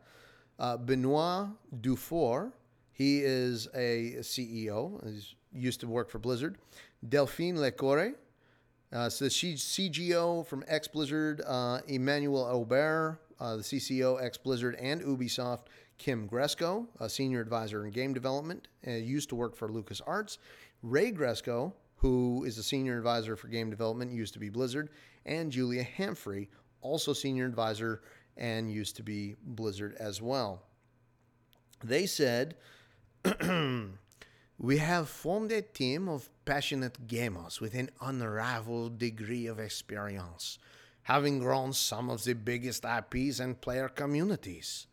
Uh, 0.58 0.76
Benoit 0.76 1.48
Dufour, 1.80 2.52
he 2.92 3.20
is 3.20 3.68
a 3.74 4.16
CEO, 4.20 5.04
he's 5.06 5.34
used 5.52 5.80
to 5.80 5.86
work 5.86 6.10
for 6.10 6.18
Blizzard. 6.18 6.58
Delphine 7.08 7.56
Lecore, 7.56 8.14
uh, 8.92 9.08
so 9.08 9.28
she's 9.28 9.62
CGO 9.62 10.46
from 10.46 10.64
ex 10.66 10.88
Blizzard. 10.88 11.42
Uh, 11.46 11.80
Emmanuel 11.86 12.44
Aubert, 12.44 13.18
uh, 13.38 13.56
the 13.56 13.62
CCO 13.62 14.22
ex 14.22 14.36
Blizzard 14.36 14.76
and 14.76 15.00
Ubisoft. 15.02 15.64
Kim 15.98 16.28
Gresko, 16.28 16.86
a 17.00 17.08
senior 17.08 17.40
advisor 17.40 17.84
in 17.84 17.90
game 17.90 18.14
development, 18.14 18.68
and 18.84 19.04
used 19.04 19.28
to 19.28 19.34
work 19.34 19.56
for 19.56 19.68
LucasArts. 19.68 20.38
Ray 20.82 21.12
Gresko, 21.12 21.72
who 21.96 22.44
is 22.44 22.56
a 22.56 22.62
senior 22.62 22.96
advisor 22.96 23.36
for 23.36 23.48
game 23.48 23.68
development, 23.68 24.12
used 24.12 24.32
to 24.34 24.38
be 24.38 24.48
Blizzard. 24.48 24.90
And 25.26 25.50
Julia 25.50 25.86
Humphrey, 25.96 26.48
also 26.80 27.12
senior 27.12 27.46
advisor 27.46 28.02
and 28.36 28.70
used 28.70 28.96
to 28.96 29.02
be 29.02 29.34
Blizzard 29.42 29.96
as 29.98 30.22
well. 30.22 30.62
They 31.82 32.06
said, 32.06 32.54
We 34.60 34.78
have 34.78 35.08
formed 35.08 35.52
a 35.52 35.62
team 35.62 36.08
of 36.08 36.28
passionate 36.44 37.06
gamers 37.06 37.60
with 37.60 37.74
an 37.74 37.90
unrivaled 38.00 38.98
degree 38.98 39.46
of 39.46 39.60
experience, 39.60 40.58
having 41.02 41.38
grown 41.38 41.72
some 41.72 42.10
of 42.10 42.24
the 42.24 42.32
biggest 42.32 42.84
IPs 42.84 43.38
and 43.38 43.60
player 43.60 43.88
communities, 43.88 44.88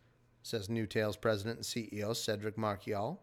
says 0.45 0.69
New 0.69 0.85
Tales 0.85 1.17
president 1.17 1.57
and 1.57 1.65
CEO 1.65 2.15
Cedric 2.15 2.55
Marquial. 2.55 3.17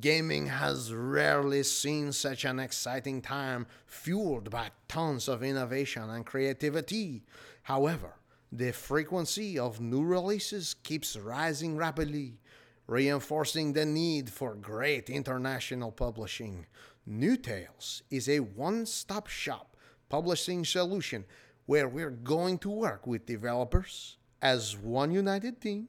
Gaming 0.00 0.48
has 0.48 0.92
rarely 0.92 1.62
seen 1.62 2.12
such 2.12 2.44
an 2.44 2.60
exciting 2.60 3.22
time 3.22 3.66
fueled 3.86 4.50
by 4.50 4.68
tons 4.86 5.28
of 5.28 5.42
innovation 5.42 6.10
and 6.10 6.26
creativity. 6.26 7.24
However, 7.62 8.16
the 8.52 8.72
frequency 8.72 9.58
of 9.58 9.80
new 9.80 10.04
releases 10.04 10.74
keeps 10.74 11.16
rising 11.16 11.74
rapidly, 11.78 12.38
reinforcing 12.86 13.72
the 13.72 13.86
need 13.86 14.28
for 14.28 14.54
great 14.54 15.08
international 15.08 15.90
publishing. 15.90 16.66
New 17.06 17.38
Tales 17.38 18.02
is 18.10 18.28
a 18.28 18.40
one 18.40 18.84
stop 18.84 19.26
shop 19.26 19.74
publishing 20.10 20.66
solution 20.66 21.24
where 21.64 21.88
we're 21.88 22.10
going 22.10 22.58
to 22.58 22.68
work 22.68 23.06
with 23.06 23.24
developers 23.24 24.18
as 24.42 24.76
one 24.76 25.10
united 25.10 25.62
team 25.62 25.88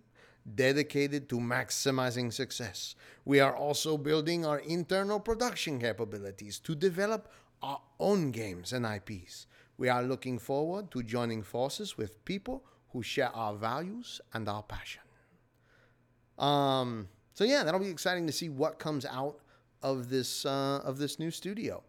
dedicated 0.55 1.27
to 1.29 1.39
maximizing 1.39 2.31
success. 2.31 2.95
We 3.25 3.39
are 3.39 3.55
also 3.55 3.97
building 3.97 4.45
our 4.45 4.59
internal 4.59 5.19
production 5.19 5.79
capabilities 5.79 6.59
to 6.59 6.75
develop 6.75 7.31
our 7.61 7.81
own 7.99 8.31
games 8.31 8.73
and 8.73 8.85
IPs. 8.85 9.47
We 9.77 9.89
are 9.89 10.03
looking 10.03 10.39
forward 10.39 10.91
to 10.91 11.03
joining 11.03 11.43
forces 11.43 11.97
with 11.97 12.23
people 12.25 12.63
who 12.89 13.03
share 13.03 13.35
our 13.35 13.55
values 13.55 14.21
and 14.33 14.47
our 14.47 14.63
passion. 14.63 15.01
Um, 16.37 17.09
so 17.33 17.43
yeah, 17.43 17.63
that'll 17.63 17.79
be 17.79 17.89
exciting 17.89 18.25
to 18.27 18.33
see 18.33 18.49
what 18.49 18.79
comes 18.79 19.05
out 19.05 19.39
of 19.83 20.09
this 20.09 20.45
uh, 20.45 20.81
of 20.83 20.97
this 20.97 21.19
new 21.19 21.31
studio. 21.31 21.83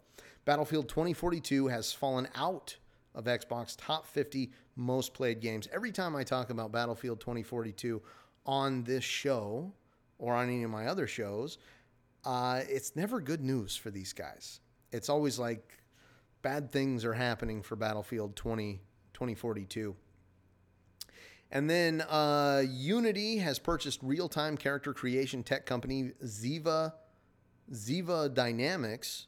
Battlefield 0.45 0.89
2042 0.89 1.69
has 1.69 1.93
fallen 1.93 2.29
out 2.35 2.77
of 3.15 3.25
Xbox 3.25 3.77
top 3.79 4.07
50 4.07 4.51
most 4.77 5.13
played 5.15 5.41
games. 5.41 5.69
Every 5.73 5.93
time 5.93 6.15
I 6.17 6.23
talk 6.23 6.51
about 6.51 6.73
Battlefield 6.73 7.21
2042 7.21 8.03
on 8.47 8.85
this 8.85 9.05
show 9.05 9.73
or 10.19 10.35
on 10.35 10.49
any 10.49 10.63
of 10.63 10.71
my 10.71 10.87
other 10.87 11.07
shows, 11.07 11.59
uh, 12.25 12.63
it's 12.69 12.97
never 12.97 13.21
good 13.21 13.43
news 13.43 13.77
for 13.77 13.91
these 13.91 14.13
guys. 14.13 14.61
It's 14.93 15.09
always 15.09 15.39
like 15.39 15.79
bad 16.43 16.73
things 16.73 17.05
are 17.05 17.15
happening 17.15 17.63
for 17.63 17.77
Battlefield 17.77 18.37
20, 18.37 18.81
2042. 19.13 19.95
And 21.51 21.69
then 21.69 22.03
uh, 22.03 22.63
Unity 22.69 23.39
has 23.39 23.59
purchased 23.59 24.01
real-time 24.03 24.57
character 24.57 24.93
creation 24.93 25.43
tech 25.43 25.65
company 25.65 26.13
Ziva 26.25 26.93
Ziva 27.73 28.33
Dynamics, 28.33 29.27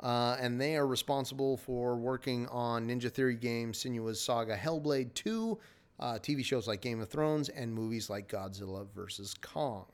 uh, 0.00 0.36
and 0.40 0.60
they 0.60 0.76
are 0.76 0.86
responsible 0.86 1.56
for 1.56 1.96
working 1.96 2.46
on 2.48 2.88
Ninja 2.88 3.10
Theory 3.10 3.36
games, 3.36 3.82
Senua's 3.82 4.20
Saga, 4.20 4.56
Hellblade 4.56 5.12
2, 5.14 5.58
uh, 6.00 6.14
TV 6.14 6.44
shows 6.44 6.66
like 6.66 6.80
Game 6.80 7.00
of 7.00 7.08
Thrones, 7.08 7.48
and 7.48 7.72
movies 7.72 8.10
like 8.10 8.28
Godzilla 8.28 8.86
vs. 8.92 9.34
Kong. 9.34 9.86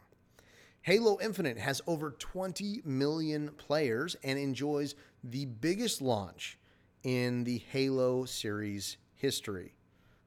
Halo 0.82 1.18
Infinite 1.20 1.58
has 1.58 1.82
over 1.88 2.12
20 2.12 2.82
million 2.84 3.48
players 3.56 4.14
and 4.22 4.38
enjoys 4.38 4.94
the 5.24 5.44
biggest 5.44 6.00
launch 6.00 6.58
in 7.02 7.42
the 7.42 7.58
Halo 7.72 8.24
series 8.24 8.96
history. 9.14 9.74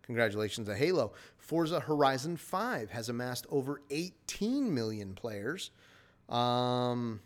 Congratulations 0.03 0.67
to 0.67 0.75
Halo. 0.75 1.13
Forza 1.37 1.79
Horizon 1.79 2.35
5 2.35 2.89
has 2.89 3.07
amassed 3.07 3.45
over 3.49 3.81
18 3.89 4.73
million 4.73 5.13
players. 5.13 5.71
Um, 6.27 7.21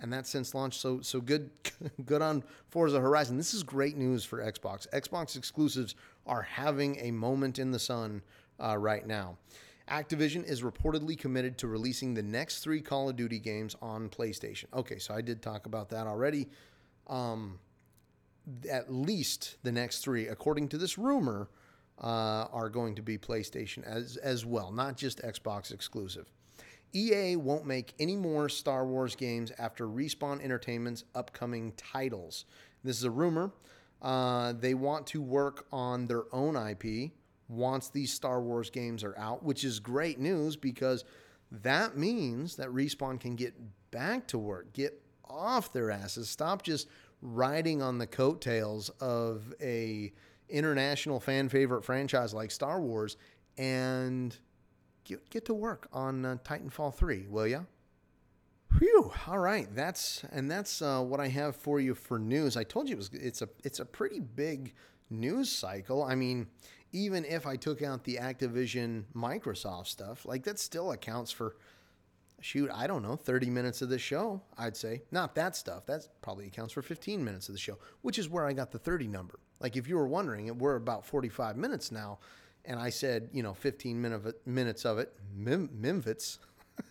and 0.00 0.12
that's 0.12 0.30
since 0.30 0.54
launch. 0.54 0.78
So 0.78 1.00
so 1.00 1.20
good 1.20 1.50
good 2.06 2.22
on 2.22 2.44
Forza 2.68 3.00
Horizon. 3.00 3.36
This 3.36 3.54
is 3.54 3.62
great 3.62 3.96
news 3.96 4.24
for 4.24 4.38
Xbox. 4.38 4.88
Xbox 4.90 5.36
exclusives 5.36 5.94
are 6.26 6.42
having 6.42 6.98
a 7.00 7.10
moment 7.10 7.58
in 7.58 7.70
the 7.70 7.78
sun 7.78 8.22
uh, 8.62 8.76
right 8.76 9.06
now. 9.06 9.36
Activision 9.90 10.44
is 10.44 10.62
reportedly 10.62 11.18
committed 11.18 11.58
to 11.58 11.68
releasing 11.68 12.14
the 12.14 12.22
next 12.22 12.60
three 12.60 12.80
Call 12.80 13.10
of 13.10 13.16
Duty 13.16 13.38
games 13.38 13.76
on 13.82 14.08
PlayStation. 14.08 14.64
Okay, 14.72 14.98
so 14.98 15.14
I 15.14 15.20
did 15.20 15.42
talk 15.42 15.66
about 15.66 15.90
that 15.90 16.06
already. 16.06 16.48
Um, 17.06 17.58
at 18.70 18.92
least 18.92 19.56
the 19.62 19.72
next 19.72 19.98
three, 19.98 20.28
according 20.28 20.68
to 20.68 20.78
this 20.78 20.96
rumor, 20.96 21.48
uh, 21.98 22.46
are 22.50 22.68
going 22.68 22.94
to 22.94 23.02
be 23.02 23.18
PlayStation 23.18 23.84
as 23.84 24.16
as 24.16 24.44
well, 24.44 24.72
not 24.72 24.96
just 24.96 25.22
Xbox 25.22 25.72
exclusive. 25.72 26.32
EA 26.94 27.36
won't 27.36 27.66
make 27.66 27.94
any 27.98 28.16
more 28.16 28.48
Star 28.48 28.86
Wars 28.86 29.16
games 29.16 29.52
after 29.58 29.86
Respawn 29.86 30.42
Entertainment's 30.42 31.04
upcoming 31.14 31.72
titles. 31.76 32.44
This 32.82 32.98
is 32.98 33.04
a 33.04 33.10
rumor. 33.10 33.52
Uh, 34.00 34.52
they 34.52 34.74
want 34.74 35.06
to 35.08 35.22
work 35.22 35.66
on 35.72 36.06
their 36.06 36.24
own 36.32 36.56
IP 36.56 37.12
once 37.48 37.88
these 37.88 38.12
Star 38.12 38.40
Wars 38.40 38.70
games 38.70 39.02
are 39.02 39.16
out, 39.18 39.42
which 39.42 39.64
is 39.64 39.80
great 39.80 40.18
news 40.18 40.56
because 40.56 41.04
that 41.50 41.96
means 41.96 42.56
that 42.56 42.68
Respawn 42.68 43.18
can 43.18 43.36
get 43.36 43.54
back 43.90 44.26
to 44.28 44.38
work, 44.38 44.72
get 44.72 45.00
off 45.24 45.72
their 45.72 45.90
asses, 45.90 46.28
stop 46.28 46.62
just 46.62 46.88
riding 47.22 47.80
on 47.80 47.98
the 47.98 48.06
coattails 48.06 48.90
of 49.00 49.54
a 49.60 50.12
international 50.48 51.20
fan 51.20 51.48
favorite 51.48 51.82
franchise 51.84 52.34
like 52.34 52.50
Star 52.50 52.80
Wars 52.80 53.16
and 53.56 54.36
get, 55.04 55.30
get 55.30 55.44
to 55.46 55.54
work 55.54 55.88
on 55.92 56.24
uh, 56.24 56.36
Titanfall 56.44 56.94
3, 56.94 57.26
will 57.28 57.46
ya? 57.46 57.60
Whew. 58.78 59.12
All 59.28 59.38
right, 59.38 59.68
that's 59.74 60.24
and 60.32 60.50
that's 60.50 60.82
uh, 60.82 61.00
what 61.00 61.20
I 61.20 61.28
have 61.28 61.54
for 61.54 61.78
you 61.78 61.94
for 61.94 62.18
news. 62.18 62.56
I 62.56 62.64
told 62.64 62.88
you 62.88 62.94
it 62.94 62.98
was 62.98 63.10
it's 63.12 63.40
a 63.40 63.48
it's 63.62 63.78
a 63.78 63.84
pretty 63.84 64.18
big 64.18 64.74
news 65.10 65.48
cycle. 65.48 66.02
I 66.02 66.16
mean, 66.16 66.48
even 66.90 67.24
if 67.24 67.46
I 67.46 67.54
took 67.54 67.82
out 67.82 68.02
the 68.02 68.16
Activision 68.16 69.04
Microsoft 69.14 69.86
stuff, 69.86 70.26
like 70.26 70.42
that 70.44 70.58
still 70.58 70.90
accounts 70.90 71.30
for 71.30 71.56
shoot, 72.40 72.70
I 72.70 72.86
don't 72.86 73.02
know, 73.02 73.16
30 73.16 73.48
minutes 73.48 73.80
of 73.80 73.88
the 73.88 73.98
show, 73.98 74.42
I'd 74.58 74.76
say. 74.76 75.02
Not 75.10 75.34
that 75.36 75.56
stuff. 75.56 75.86
That 75.86 76.06
probably 76.20 76.46
accounts 76.46 76.74
for 76.74 76.82
15 76.82 77.24
minutes 77.24 77.48
of 77.48 77.54
the 77.54 77.60
show, 77.60 77.78
which 78.02 78.18
is 78.18 78.28
where 78.28 78.46
I 78.46 78.52
got 78.52 78.70
the 78.70 78.78
30 78.78 79.06
number. 79.06 79.38
Like 79.60 79.76
if 79.76 79.88
you 79.88 79.96
were 79.96 80.06
wondering, 80.06 80.58
we're 80.58 80.76
about 80.76 81.06
45 81.06 81.56
minutes 81.56 81.90
now 81.90 82.18
and 82.64 82.78
I 82.80 82.90
said, 82.90 83.28
you 83.32 83.42
know, 83.42 83.54
15 83.54 84.00
minute, 84.00 84.46
minutes 84.46 84.84
of 84.84 84.98
it, 84.98 85.12
Mim, 85.34 85.68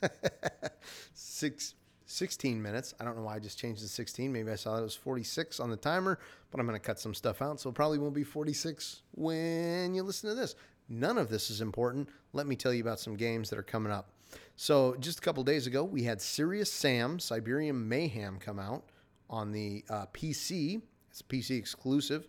six, 1.14 1.76
16 2.06 2.62
minutes. 2.62 2.94
I 3.00 3.06
don't 3.06 3.18
know 3.18 3.24
why 3.24 3.36
I 3.36 3.40
just 3.40 3.58
changed 3.58 3.82
to 3.82 3.88
16. 3.88 4.32
Maybe 4.32 4.52
I 4.52 4.56
saw 4.56 4.76
that 4.76 4.82
it 4.82 4.84
was 4.84 4.96
46 4.96 5.60
on 5.60 5.70
the 5.70 5.78
timer, 5.78 6.20
but 6.52 6.60
I'm 6.60 6.68
going 6.68 6.80
to 6.80 6.86
cut 6.86 7.00
some 7.00 7.14
stuff 7.14 7.42
out. 7.42 7.60
So 7.60 7.70
it 7.70 7.76
probably 7.76 7.98
won't 7.98 8.14
be 8.14 8.24
46 8.24 9.02
when 9.12 9.96
you 9.96 10.04
listen 10.04 10.30
to 10.30 10.36
this. 10.36 10.56
none 10.90 11.18
of 11.18 11.30
this 11.30 11.50
is 11.50 11.62
important. 11.62 12.10
Let 12.34 12.48
me 12.48 12.56
tell 12.56 12.74
you 12.74 12.82
about 12.82 13.00
some 13.00 13.16
games 13.16 13.50
that 13.50 13.58
are 13.58 13.64
coming 13.64 13.92
up. 13.92 14.10
So, 14.56 14.96
just 15.00 15.20
a 15.20 15.22
couple 15.22 15.44
days 15.44 15.68
ago, 15.68 15.84
we 15.84 16.04
had 16.04 16.22
Serious 16.22 16.72
Sam 16.72 17.20
Siberian 17.20 17.88
Mayhem 17.88 18.40
come 18.40 18.60
out 18.60 18.84
on 19.30 19.52
the 19.52 19.84
uh, 19.90 20.06
PC. 20.14 20.82
It's 21.10 21.22
a 21.22 21.24
PC 21.24 21.58
exclusive. 21.58 22.28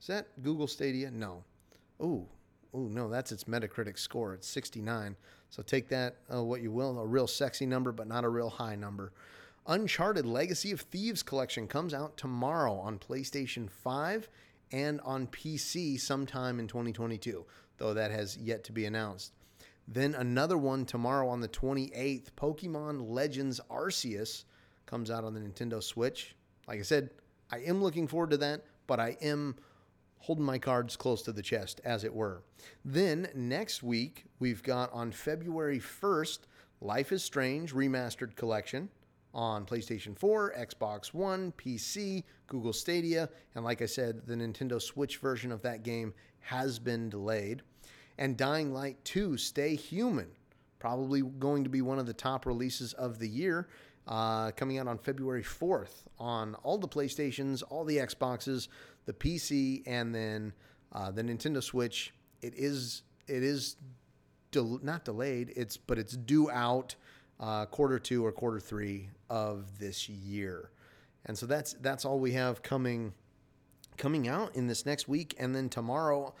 Is 0.00 0.06
that 0.06 0.42
Google 0.42 0.66
Stadia? 0.66 1.10
No. 1.10 1.44
Ooh, 2.02 2.26
ooh, 2.74 2.88
no, 2.90 3.08
that's 3.08 3.32
its 3.32 3.44
Metacritic 3.44 3.98
score. 3.98 4.34
It's 4.34 4.48
69. 4.48 5.16
So 5.50 5.62
take 5.62 5.88
that 5.88 6.16
uh, 6.32 6.42
what 6.42 6.62
you 6.62 6.70
will. 6.70 6.98
A 6.98 7.06
real 7.06 7.26
sexy 7.26 7.66
number, 7.66 7.92
but 7.92 8.06
not 8.06 8.24
a 8.24 8.28
real 8.28 8.50
high 8.50 8.76
number. 8.76 9.12
Uncharted 9.66 10.26
Legacy 10.26 10.72
of 10.72 10.82
Thieves 10.82 11.22
collection 11.22 11.66
comes 11.66 11.94
out 11.94 12.16
tomorrow 12.16 12.74
on 12.74 12.98
PlayStation 12.98 13.70
5 13.70 14.28
and 14.72 15.00
on 15.02 15.26
PC 15.28 15.98
sometime 15.98 16.58
in 16.58 16.66
2022, 16.66 17.46
though 17.78 17.94
that 17.94 18.10
has 18.10 18.36
yet 18.36 18.64
to 18.64 18.72
be 18.72 18.84
announced. 18.84 19.32
Then 19.86 20.14
another 20.14 20.58
one 20.58 20.84
tomorrow 20.84 21.28
on 21.28 21.40
the 21.40 21.48
28th, 21.48 22.32
Pokemon 22.36 23.10
Legends 23.10 23.60
Arceus 23.70 24.44
comes 24.86 25.10
out 25.10 25.24
on 25.24 25.34
the 25.34 25.40
Nintendo 25.40 25.82
Switch. 25.82 26.34
Like 26.66 26.80
I 26.80 26.82
said, 26.82 27.10
I 27.50 27.58
am 27.58 27.82
looking 27.82 28.08
forward 28.08 28.30
to 28.30 28.36
that, 28.38 28.64
but 28.86 29.00
I 29.00 29.16
am 29.22 29.56
holding 30.18 30.44
my 30.44 30.58
cards 30.58 30.96
close 30.96 31.22
to 31.22 31.32
the 31.32 31.42
chest, 31.42 31.80
as 31.84 32.04
it 32.04 32.14
were. 32.14 32.42
Then 32.84 33.28
next 33.34 33.82
week, 33.82 34.24
we've 34.38 34.62
got 34.62 34.92
on 34.92 35.12
February 35.12 35.80
1st, 35.80 36.40
Life 36.80 37.12
is 37.12 37.22
Strange 37.22 37.72
Remastered 37.72 38.36
Collection 38.36 38.90
on 39.32 39.66
PlayStation 39.66 40.16
4, 40.16 40.54
Xbox 40.58 41.14
One, 41.14 41.52
PC, 41.52 42.24
Google 42.46 42.72
Stadia, 42.72 43.28
and 43.54 43.64
like 43.64 43.82
I 43.82 43.86
said, 43.86 44.26
the 44.26 44.34
Nintendo 44.34 44.80
Switch 44.80 45.18
version 45.18 45.50
of 45.50 45.62
that 45.62 45.82
game 45.82 46.14
has 46.40 46.78
been 46.78 47.08
delayed. 47.08 47.62
And 48.18 48.36
Dying 48.36 48.72
Light 48.72 49.02
2 49.04 49.36
Stay 49.36 49.74
Human, 49.74 50.28
probably 50.78 51.22
going 51.22 51.64
to 51.64 51.70
be 51.70 51.82
one 51.82 51.98
of 51.98 52.06
the 52.06 52.12
top 52.12 52.46
releases 52.46 52.92
of 52.92 53.18
the 53.18 53.28
year, 53.28 53.68
uh, 54.06 54.50
coming 54.52 54.78
out 54.78 54.86
on 54.86 54.98
February 54.98 55.42
4th 55.42 56.04
on 56.18 56.54
all 56.56 56.78
the 56.78 56.88
PlayStations, 56.88 57.62
all 57.70 57.84
the 57.84 57.96
Xboxes, 57.96 58.68
the 59.06 59.12
PC, 59.12 59.82
and 59.86 60.14
then 60.14 60.52
uh, 60.92 61.10
the 61.10 61.22
Nintendo 61.22 61.62
Switch. 61.62 62.12
It 62.42 62.54
is 62.56 63.02
it 63.26 63.42
is 63.42 63.76
del- 64.50 64.80
not 64.82 65.04
delayed. 65.04 65.52
It's 65.56 65.76
but 65.76 65.98
it's 65.98 66.16
due 66.16 66.50
out 66.50 66.94
uh, 67.40 67.66
quarter 67.66 67.98
two 67.98 68.24
or 68.24 68.32
quarter 68.32 68.60
three 68.60 69.08
of 69.30 69.78
this 69.78 70.08
year, 70.08 70.70
and 71.26 71.36
so 71.36 71.46
that's 71.46 71.74
that's 71.74 72.04
all 72.04 72.18
we 72.18 72.32
have 72.32 72.62
coming 72.62 73.12
coming 73.96 74.28
out 74.28 74.54
in 74.56 74.66
this 74.66 74.86
next 74.86 75.08
week, 75.08 75.34
and 75.38 75.54
then 75.54 75.68
tomorrow. 75.68 76.34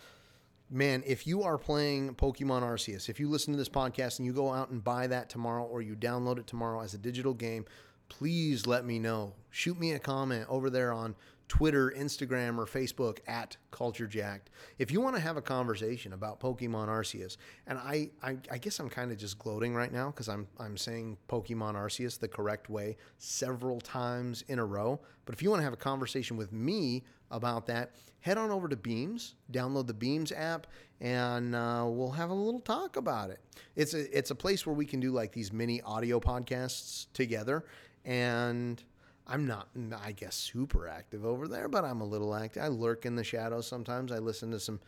Man, 0.70 1.02
if 1.06 1.26
you 1.26 1.42
are 1.42 1.58
playing 1.58 2.14
Pokemon 2.14 2.62
Arceus, 2.62 3.10
if 3.10 3.20
you 3.20 3.28
listen 3.28 3.52
to 3.52 3.58
this 3.58 3.68
podcast 3.68 4.18
and 4.18 4.24
you 4.24 4.32
go 4.32 4.50
out 4.50 4.70
and 4.70 4.82
buy 4.82 5.06
that 5.06 5.28
tomorrow 5.28 5.62
or 5.62 5.82
you 5.82 5.94
download 5.94 6.38
it 6.38 6.46
tomorrow 6.46 6.80
as 6.80 6.94
a 6.94 6.98
digital 6.98 7.34
game, 7.34 7.66
please 8.08 8.66
let 8.66 8.84
me 8.84 8.98
know. 8.98 9.34
Shoot 9.50 9.78
me 9.78 9.92
a 9.92 9.98
comment 9.98 10.46
over 10.48 10.70
there 10.70 10.90
on 10.90 11.14
Twitter, 11.48 11.92
Instagram, 11.96 12.58
or 12.58 12.66
Facebook 12.66 13.18
at 13.26 13.56
Culture 13.70 14.06
Jacked. 14.06 14.50
If 14.78 14.90
you 14.90 15.00
want 15.00 15.14
to 15.16 15.20
have 15.20 15.36
a 15.36 15.42
conversation 15.42 16.12
about 16.12 16.40
Pokemon 16.40 16.88
Arceus, 16.88 17.36
and 17.66 17.78
I, 17.78 18.10
I, 18.22 18.36
I 18.50 18.58
guess 18.58 18.78
I'm 18.78 18.88
kind 18.88 19.12
of 19.12 19.18
just 19.18 19.38
gloating 19.38 19.74
right 19.74 19.92
now 19.92 20.06
because 20.06 20.28
I'm, 20.28 20.46
I'm 20.58 20.76
saying 20.76 21.18
Pokemon 21.28 21.74
Arceus 21.74 22.18
the 22.18 22.28
correct 22.28 22.70
way 22.70 22.96
several 23.18 23.80
times 23.80 24.42
in 24.48 24.58
a 24.58 24.64
row. 24.64 25.00
But 25.26 25.34
if 25.34 25.42
you 25.42 25.50
want 25.50 25.60
to 25.60 25.64
have 25.64 25.72
a 25.72 25.76
conversation 25.76 26.36
with 26.36 26.52
me 26.52 27.04
about 27.30 27.66
that, 27.66 27.94
head 28.20 28.38
on 28.38 28.50
over 28.50 28.68
to 28.68 28.76
Beams, 28.76 29.34
download 29.52 29.86
the 29.86 29.94
Beams 29.94 30.32
app, 30.32 30.66
and 31.00 31.54
uh, 31.54 31.84
we'll 31.86 32.10
have 32.10 32.30
a 32.30 32.34
little 32.34 32.60
talk 32.60 32.96
about 32.96 33.30
it. 33.30 33.40
It's 33.76 33.92
a, 33.92 34.16
it's 34.16 34.30
a 34.30 34.34
place 34.34 34.66
where 34.66 34.74
we 34.74 34.86
can 34.86 35.00
do 35.00 35.10
like 35.10 35.32
these 35.32 35.52
mini 35.52 35.82
audio 35.82 36.20
podcasts 36.20 37.06
together. 37.12 37.64
And 38.04 38.82
I'm 39.26 39.46
not, 39.46 39.68
I 40.02 40.12
guess, 40.12 40.34
super 40.34 40.86
active 40.86 41.24
over 41.24 41.48
there, 41.48 41.68
but 41.68 41.84
I'm 41.84 42.00
a 42.00 42.06
little 42.06 42.34
active. 42.34 42.62
I 42.62 42.68
lurk 42.68 43.06
in 43.06 43.16
the 43.16 43.24
shadows 43.24 43.66
sometimes. 43.66 44.12
I 44.12 44.18
listen 44.18 44.50
to 44.50 44.60
some 44.60 44.80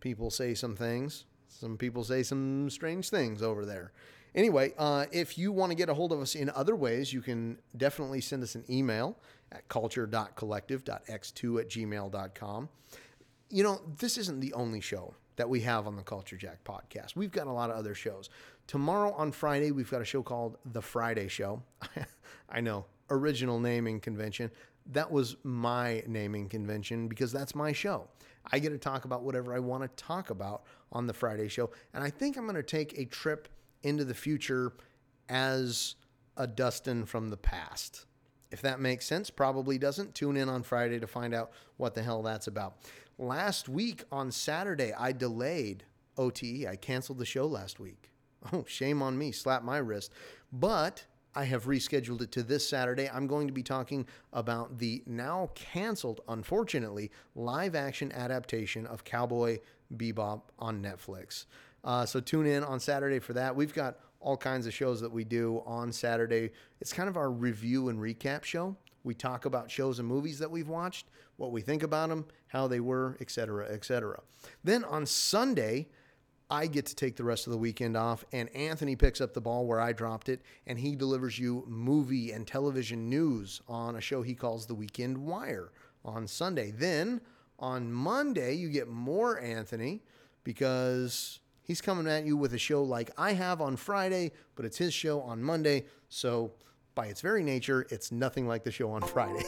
people 0.00 0.30
say 0.30 0.54
some 0.54 0.74
things. 0.74 1.26
Some 1.48 1.76
people 1.76 2.02
say 2.02 2.24
some 2.24 2.68
strange 2.70 3.08
things 3.08 3.40
over 3.42 3.64
there. 3.64 3.92
Anyway, 4.34 4.74
uh, 4.78 5.06
if 5.12 5.38
you 5.38 5.52
want 5.52 5.70
to 5.70 5.76
get 5.76 5.88
a 5.88 5.94
hold 5.94 6.10
of 6.12 6.20
us 6.20 6.34
in 6.34 6.50
other 6.50 6.74
ways, 6.74 7.12
you 7.12 7.20
can 7.20 7.56
definitely 7.76 8.20
send 8.20 8.42
us 8.42 8.56
an 8.56 8.64
email 8.68 9.16
at 9.52 9.68
culture.collective.x2 9.68 11.60
at 11.60 11.68
gmail.com. 11.68 12.68
You 13.50 13.62
know, 13.62 13.80
this 13.98 14.18
isn't 14.18 14.40
the 14.40 14.52
only 14.54 14.80
show 14.80 15.14
that 15.36 15.48
we 15.48 15.60
have 15.60 15.86
on 15.86 15.94
the 15.94 16.02
Culture 16.02 16.36
Jack 16.36 16.64
podcast. 16.64 17.14
We've 17.14 17.30
got 17.30 17.46
a 17.46 17.52
lot 17.52 17.70
of 17.70 17.76
other 17.76 17.94
shows. 17.94 18.28
Tomorrow 18.66 19.12
on 19.12 19.30
Friday, 19.30 19.70
we've 19.70 19.90
got 19.90 20.00
a 20.00 20.04
show 20.04 20.22
called 20.22 20.56
The 20.64 20.82
Friday 20.82 21.28
Show. 21.28 21.62
I 22.48 22.60
know, 22.60 22.86
original 23.10 23.58
naming 23.58 24.00
convention. 24.00 24.50
That 24.86 25.10
was 25.10 25.36
my 25.42 26.02
naming 26.06 26.48
convention 26.48 27.08
because 27.08 27.32
that's 27.32 27.54
my 27.54 27.72
show. 27.72 28.08
I 28.52 28.58
get 28.58 28.70
to 28.70 28.78
talk 28.78 29.04
about 29.04 29.22
whatever 29.22 29.54
I 29.54 29.58
want 29.58 29.82
to 29.82 30.04
talk 30.04 30.30
about 30.30 30.64
on 30.92 31.06
the 31.06 31.14
Friday 31.14 31.48
show. 31.48 31.70
And 31.94 32.04
I 32.04 32.10
think 32.10 32.36
I'm 32.36 32.44
going 32.44 32.56
to 32.56 32.62
take 32.62 32.98
a 32.98 33.06
trip 33.06 33.48
into 33.82 34.04
the 34.04 34.14
future 34.14 34.74
as 35.28 35.94
a 36.36 36.46
Dustin 36.46 37.06
from 37.06 37.30
the 37.30 37.36
past. 37.36 38.06
If 38.50 38.60
that 38.62 38.80
makes 38.80 39.06
sense, 39.06 39.30
probably 39.30 39.78
doesn't. 39.78 40.14
Tune 40.14 40.36
in 40.36 40.48
on 40.48 40.62
Friday 40.62 41.00
to 41.00 41.06
find 41.06 41.34
out 41.34 41.52
what 41.76 41.94
the 41.94 42.02
hell 42.02 42.22
that's 42.22 42.46
about. 42.46 42.76
Last 43.18 43.68
week 43.68 44.04
on 44.12 44.30
Saturday, 44.30 44.92
I 44.92 45.12
delayed 45.12 45.84
OTE. 46.18 46.66
I 46.68 46.76
canceled 46.76 47.18
the 47.18 47.24
show 47.24 47.46
last 47.46 47.80
week. 47.80 48.10
Oh, 48.52 48.64
shame 48.68 49.00
on 49.02 49.16
me. 49.16 49.32
Slap 49.32 49.62
my 49.62 49.78
wrist. 49.78 50.12
But 50.52 51.06
I 51.34 51.44
have 51.44 51.64
rescheduled 51.64 52.22
it 52.22 52.32
to 52.32 52.42
this 52.42 52.68
Saturday. 52.68 53.08
I'm 53.08 53.26
going 53.26 53.46
to 53.46 53.52
be 53.52 53.62
talking 53.62 54.06
about 54.32 54.78
the 54.78 55.02
now 55.06 55.50
canceled, 55.54 56.20
unfortunately, 56.28 57.10
live 57.34 57.74
action 57.74 58.12
adaptation 58.12 58.86
of 58.86 59.04
Cowboy 59.04 59.58
Bebop 59.96 60.42
on 60.58 60.82
Netflix. 60.82 61.46
Uh, 61.82 62.06
so 62.06 62.20
tune 62.20 62.46
in 62.46 62.62
on 62.62 62.80
Saturday 62.80 63.18
for 63.18 63.32
that. 63.32 63.54
We've 63.54 63.74
got 63.74 63.98
all 64.20 64.36
kinds 64.36 64.66
of 64.66 64.72
shows 64.72 65.00
that 65.00 65.12
we 65.12 65.24
do 65.24 65.62
on 65.66 65.92
Saturday. 65.92 66.50
It's 66.80 66.92
kind 66.92 67.08
of 67.08 67.16
our 67.16 67.30
review 67.30 67.88
and 67.88 67.98
recap 67.98 68.44
show. 68.44 68.76
We 69.02 69.14
talk 69.14 69.44
about 69.44 69.70
shows 69.70 69.98
and 69.98 70.08
movies 70.08 70.38
that 70.38 70.50
we've 70.50 70.68
watched, 70.68 71.08
what 71.36 71.52
we 71.52 71.60
think 71.60 71.82
about 71.82 72.08
them, 72.08 72.24
how 72.48 72.66
they 72.68 72.80
were, 72.80 73.18
etc., 73.20 73.66
etc. 73.66 74.20
Then 74.62 74.82
on 74.84 75.04
Sunday, 75.04 75.88
I 76.50 76.66
get 76.66 76.86
to 76.86 76.94
take 76.94 77.16
the 77.16 77.24
rest 77.24 77.46
of 77.46 77.52
the 77.52 77.58
weekend 77.58 77.96
off, 77.96 78.24
and 78.32 78.54
Anthony 78.54 78.96
picks 78.96 79.20
up 79.20 79.32
the 79.32 79.40
ball 79.40 79.66
where 79.66 79.80
I 79.80 79.92
dropped 79.92 80.28
it, 80.28 80.42
and 80.66 80.78
he 80.78 80.94
delivers 80.94 81.38
you 81.38 81.64
movie 81.66 82.32
and 82.32 82.46
television 82.46 83.08
news 83.08 83.62
on 83.68 83.96
a 83.96 84.00
show 84.00 84.22
he 84.22 84.34
calls 84.34 84.66
The 84.66 84.74
Weekend 84.74 85.16
Wire 85.18 85.72
on 86.04 86.26
Sunday. 86.26 86.70
Then 86.70 87.20
on 87.58 87.90
Monday, 87.90 88.54
you 88.54 88.68
get 88.68 88.88
more 88.88 89.40
Anthony 89.40 90.02
because 90.44 91.40
he's 91.62 91.80
coming 91.80 92.06
at 92.06 92.26
you 92.26 92.36
with 92.36 92.52
a 92.52 92.58
show 92.58 92.82
like 92.82 93.10
I 93.16 93.32
have 93.32 93.60
on 93.60 93.76
Friday, 93.76 94.32
but 94.54 94.66
it's 94.66 94.76
his 94.76 94.92
show 94.92 95.22
on 95.22 95.42
Monday. 95.42 95.84
So 96.08 96.52
by 96.94 97.06
its 97.06 97.20
very 97.20 97.42
nature, 97.42 97.86
it's 97.90 98.12
nothing 98.12 98.46
like 98.46 98.64
the 98.64 98.70
show 98.70 98.90
on 98.90 99.00
Friday. 99.02 99.44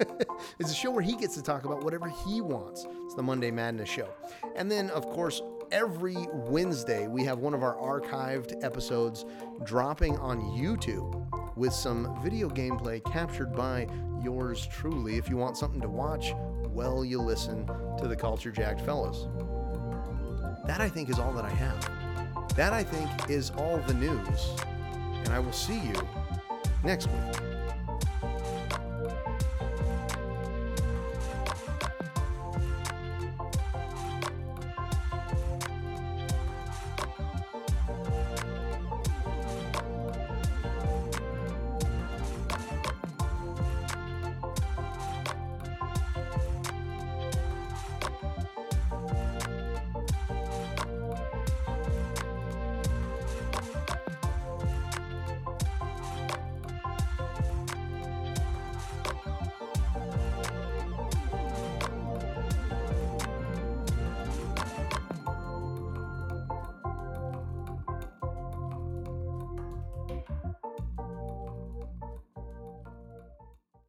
it's 0.58 0.72
a 0.72 0.74
show 0.74 0.90
where 0.90 1.02
he 1.02 1.14
gets 1.14 1.34
to 1.36 1.42
talk 1.42 1.64
about 1.64 1.84
whatever 1.84 2.08
he 2.08 2.40
wants. 2.40 2.86
It's 3.04 3.14
the 3.14 3.22
Monday 3.22 3.50
Madness 3.50 3.88
show. 3.88 4.08
And 4.56 4.70
then, 4.70 4.90
of 4.90 5.04
course, 5.06 5.42
every 5.70 6.16
Wednesday, 6.32 7.06
we 7.06 7.24
have 7.24 7.38
one 7.38 7.54
of 7.54 7.62
our 7.62 7.76
archived 7.76 8.62
episodes 8.64 9.24
dropping 9.64 10.16
on 10.18 10.40
YouTube 10.40 11.26
with 11.56 11.72
some 11.72 12.20
video 12.22 12.48
gameplay 12.48 13.04
captured 13.04 13.54
by 13.54 13.86
yours 14.22 14.66
truly. 14.66 15.16
If 15.16 15.28
you 15.28 15.36
want 15.36 15.56
something 15.56 15.80
to 15.80 15.88
watch 15.88 16.32
while 16.72 17.04
you 17.04 17.20
listen 17.20 17.66
to 17.98 18.06
the 18.06 18.16
Culture 18.16 18.50
Jacked 18.50 18.80
Fellows. 18.82 19.28
That, 20.66 20.80
I 20.80 20.88
think, 20.88 21.08
is 21.08 21.18
all 21.18 21.32
that 21.32 21.44
I 21.44 21.50
have. 21.50 22.56
That, 22.56 22.72
I 22.72 22.82
think, 22.82 23.30
is 23.30 23.50
all 23.50 23.78
the 23.86 23.94
news. 23.94 24.50
And 25.24 25.28
I 25.28 25.38
will 25.38 25.52
see 25.52 25.80
you 25.80 25.94
next 26.84 27.08
week. 27.08 27.47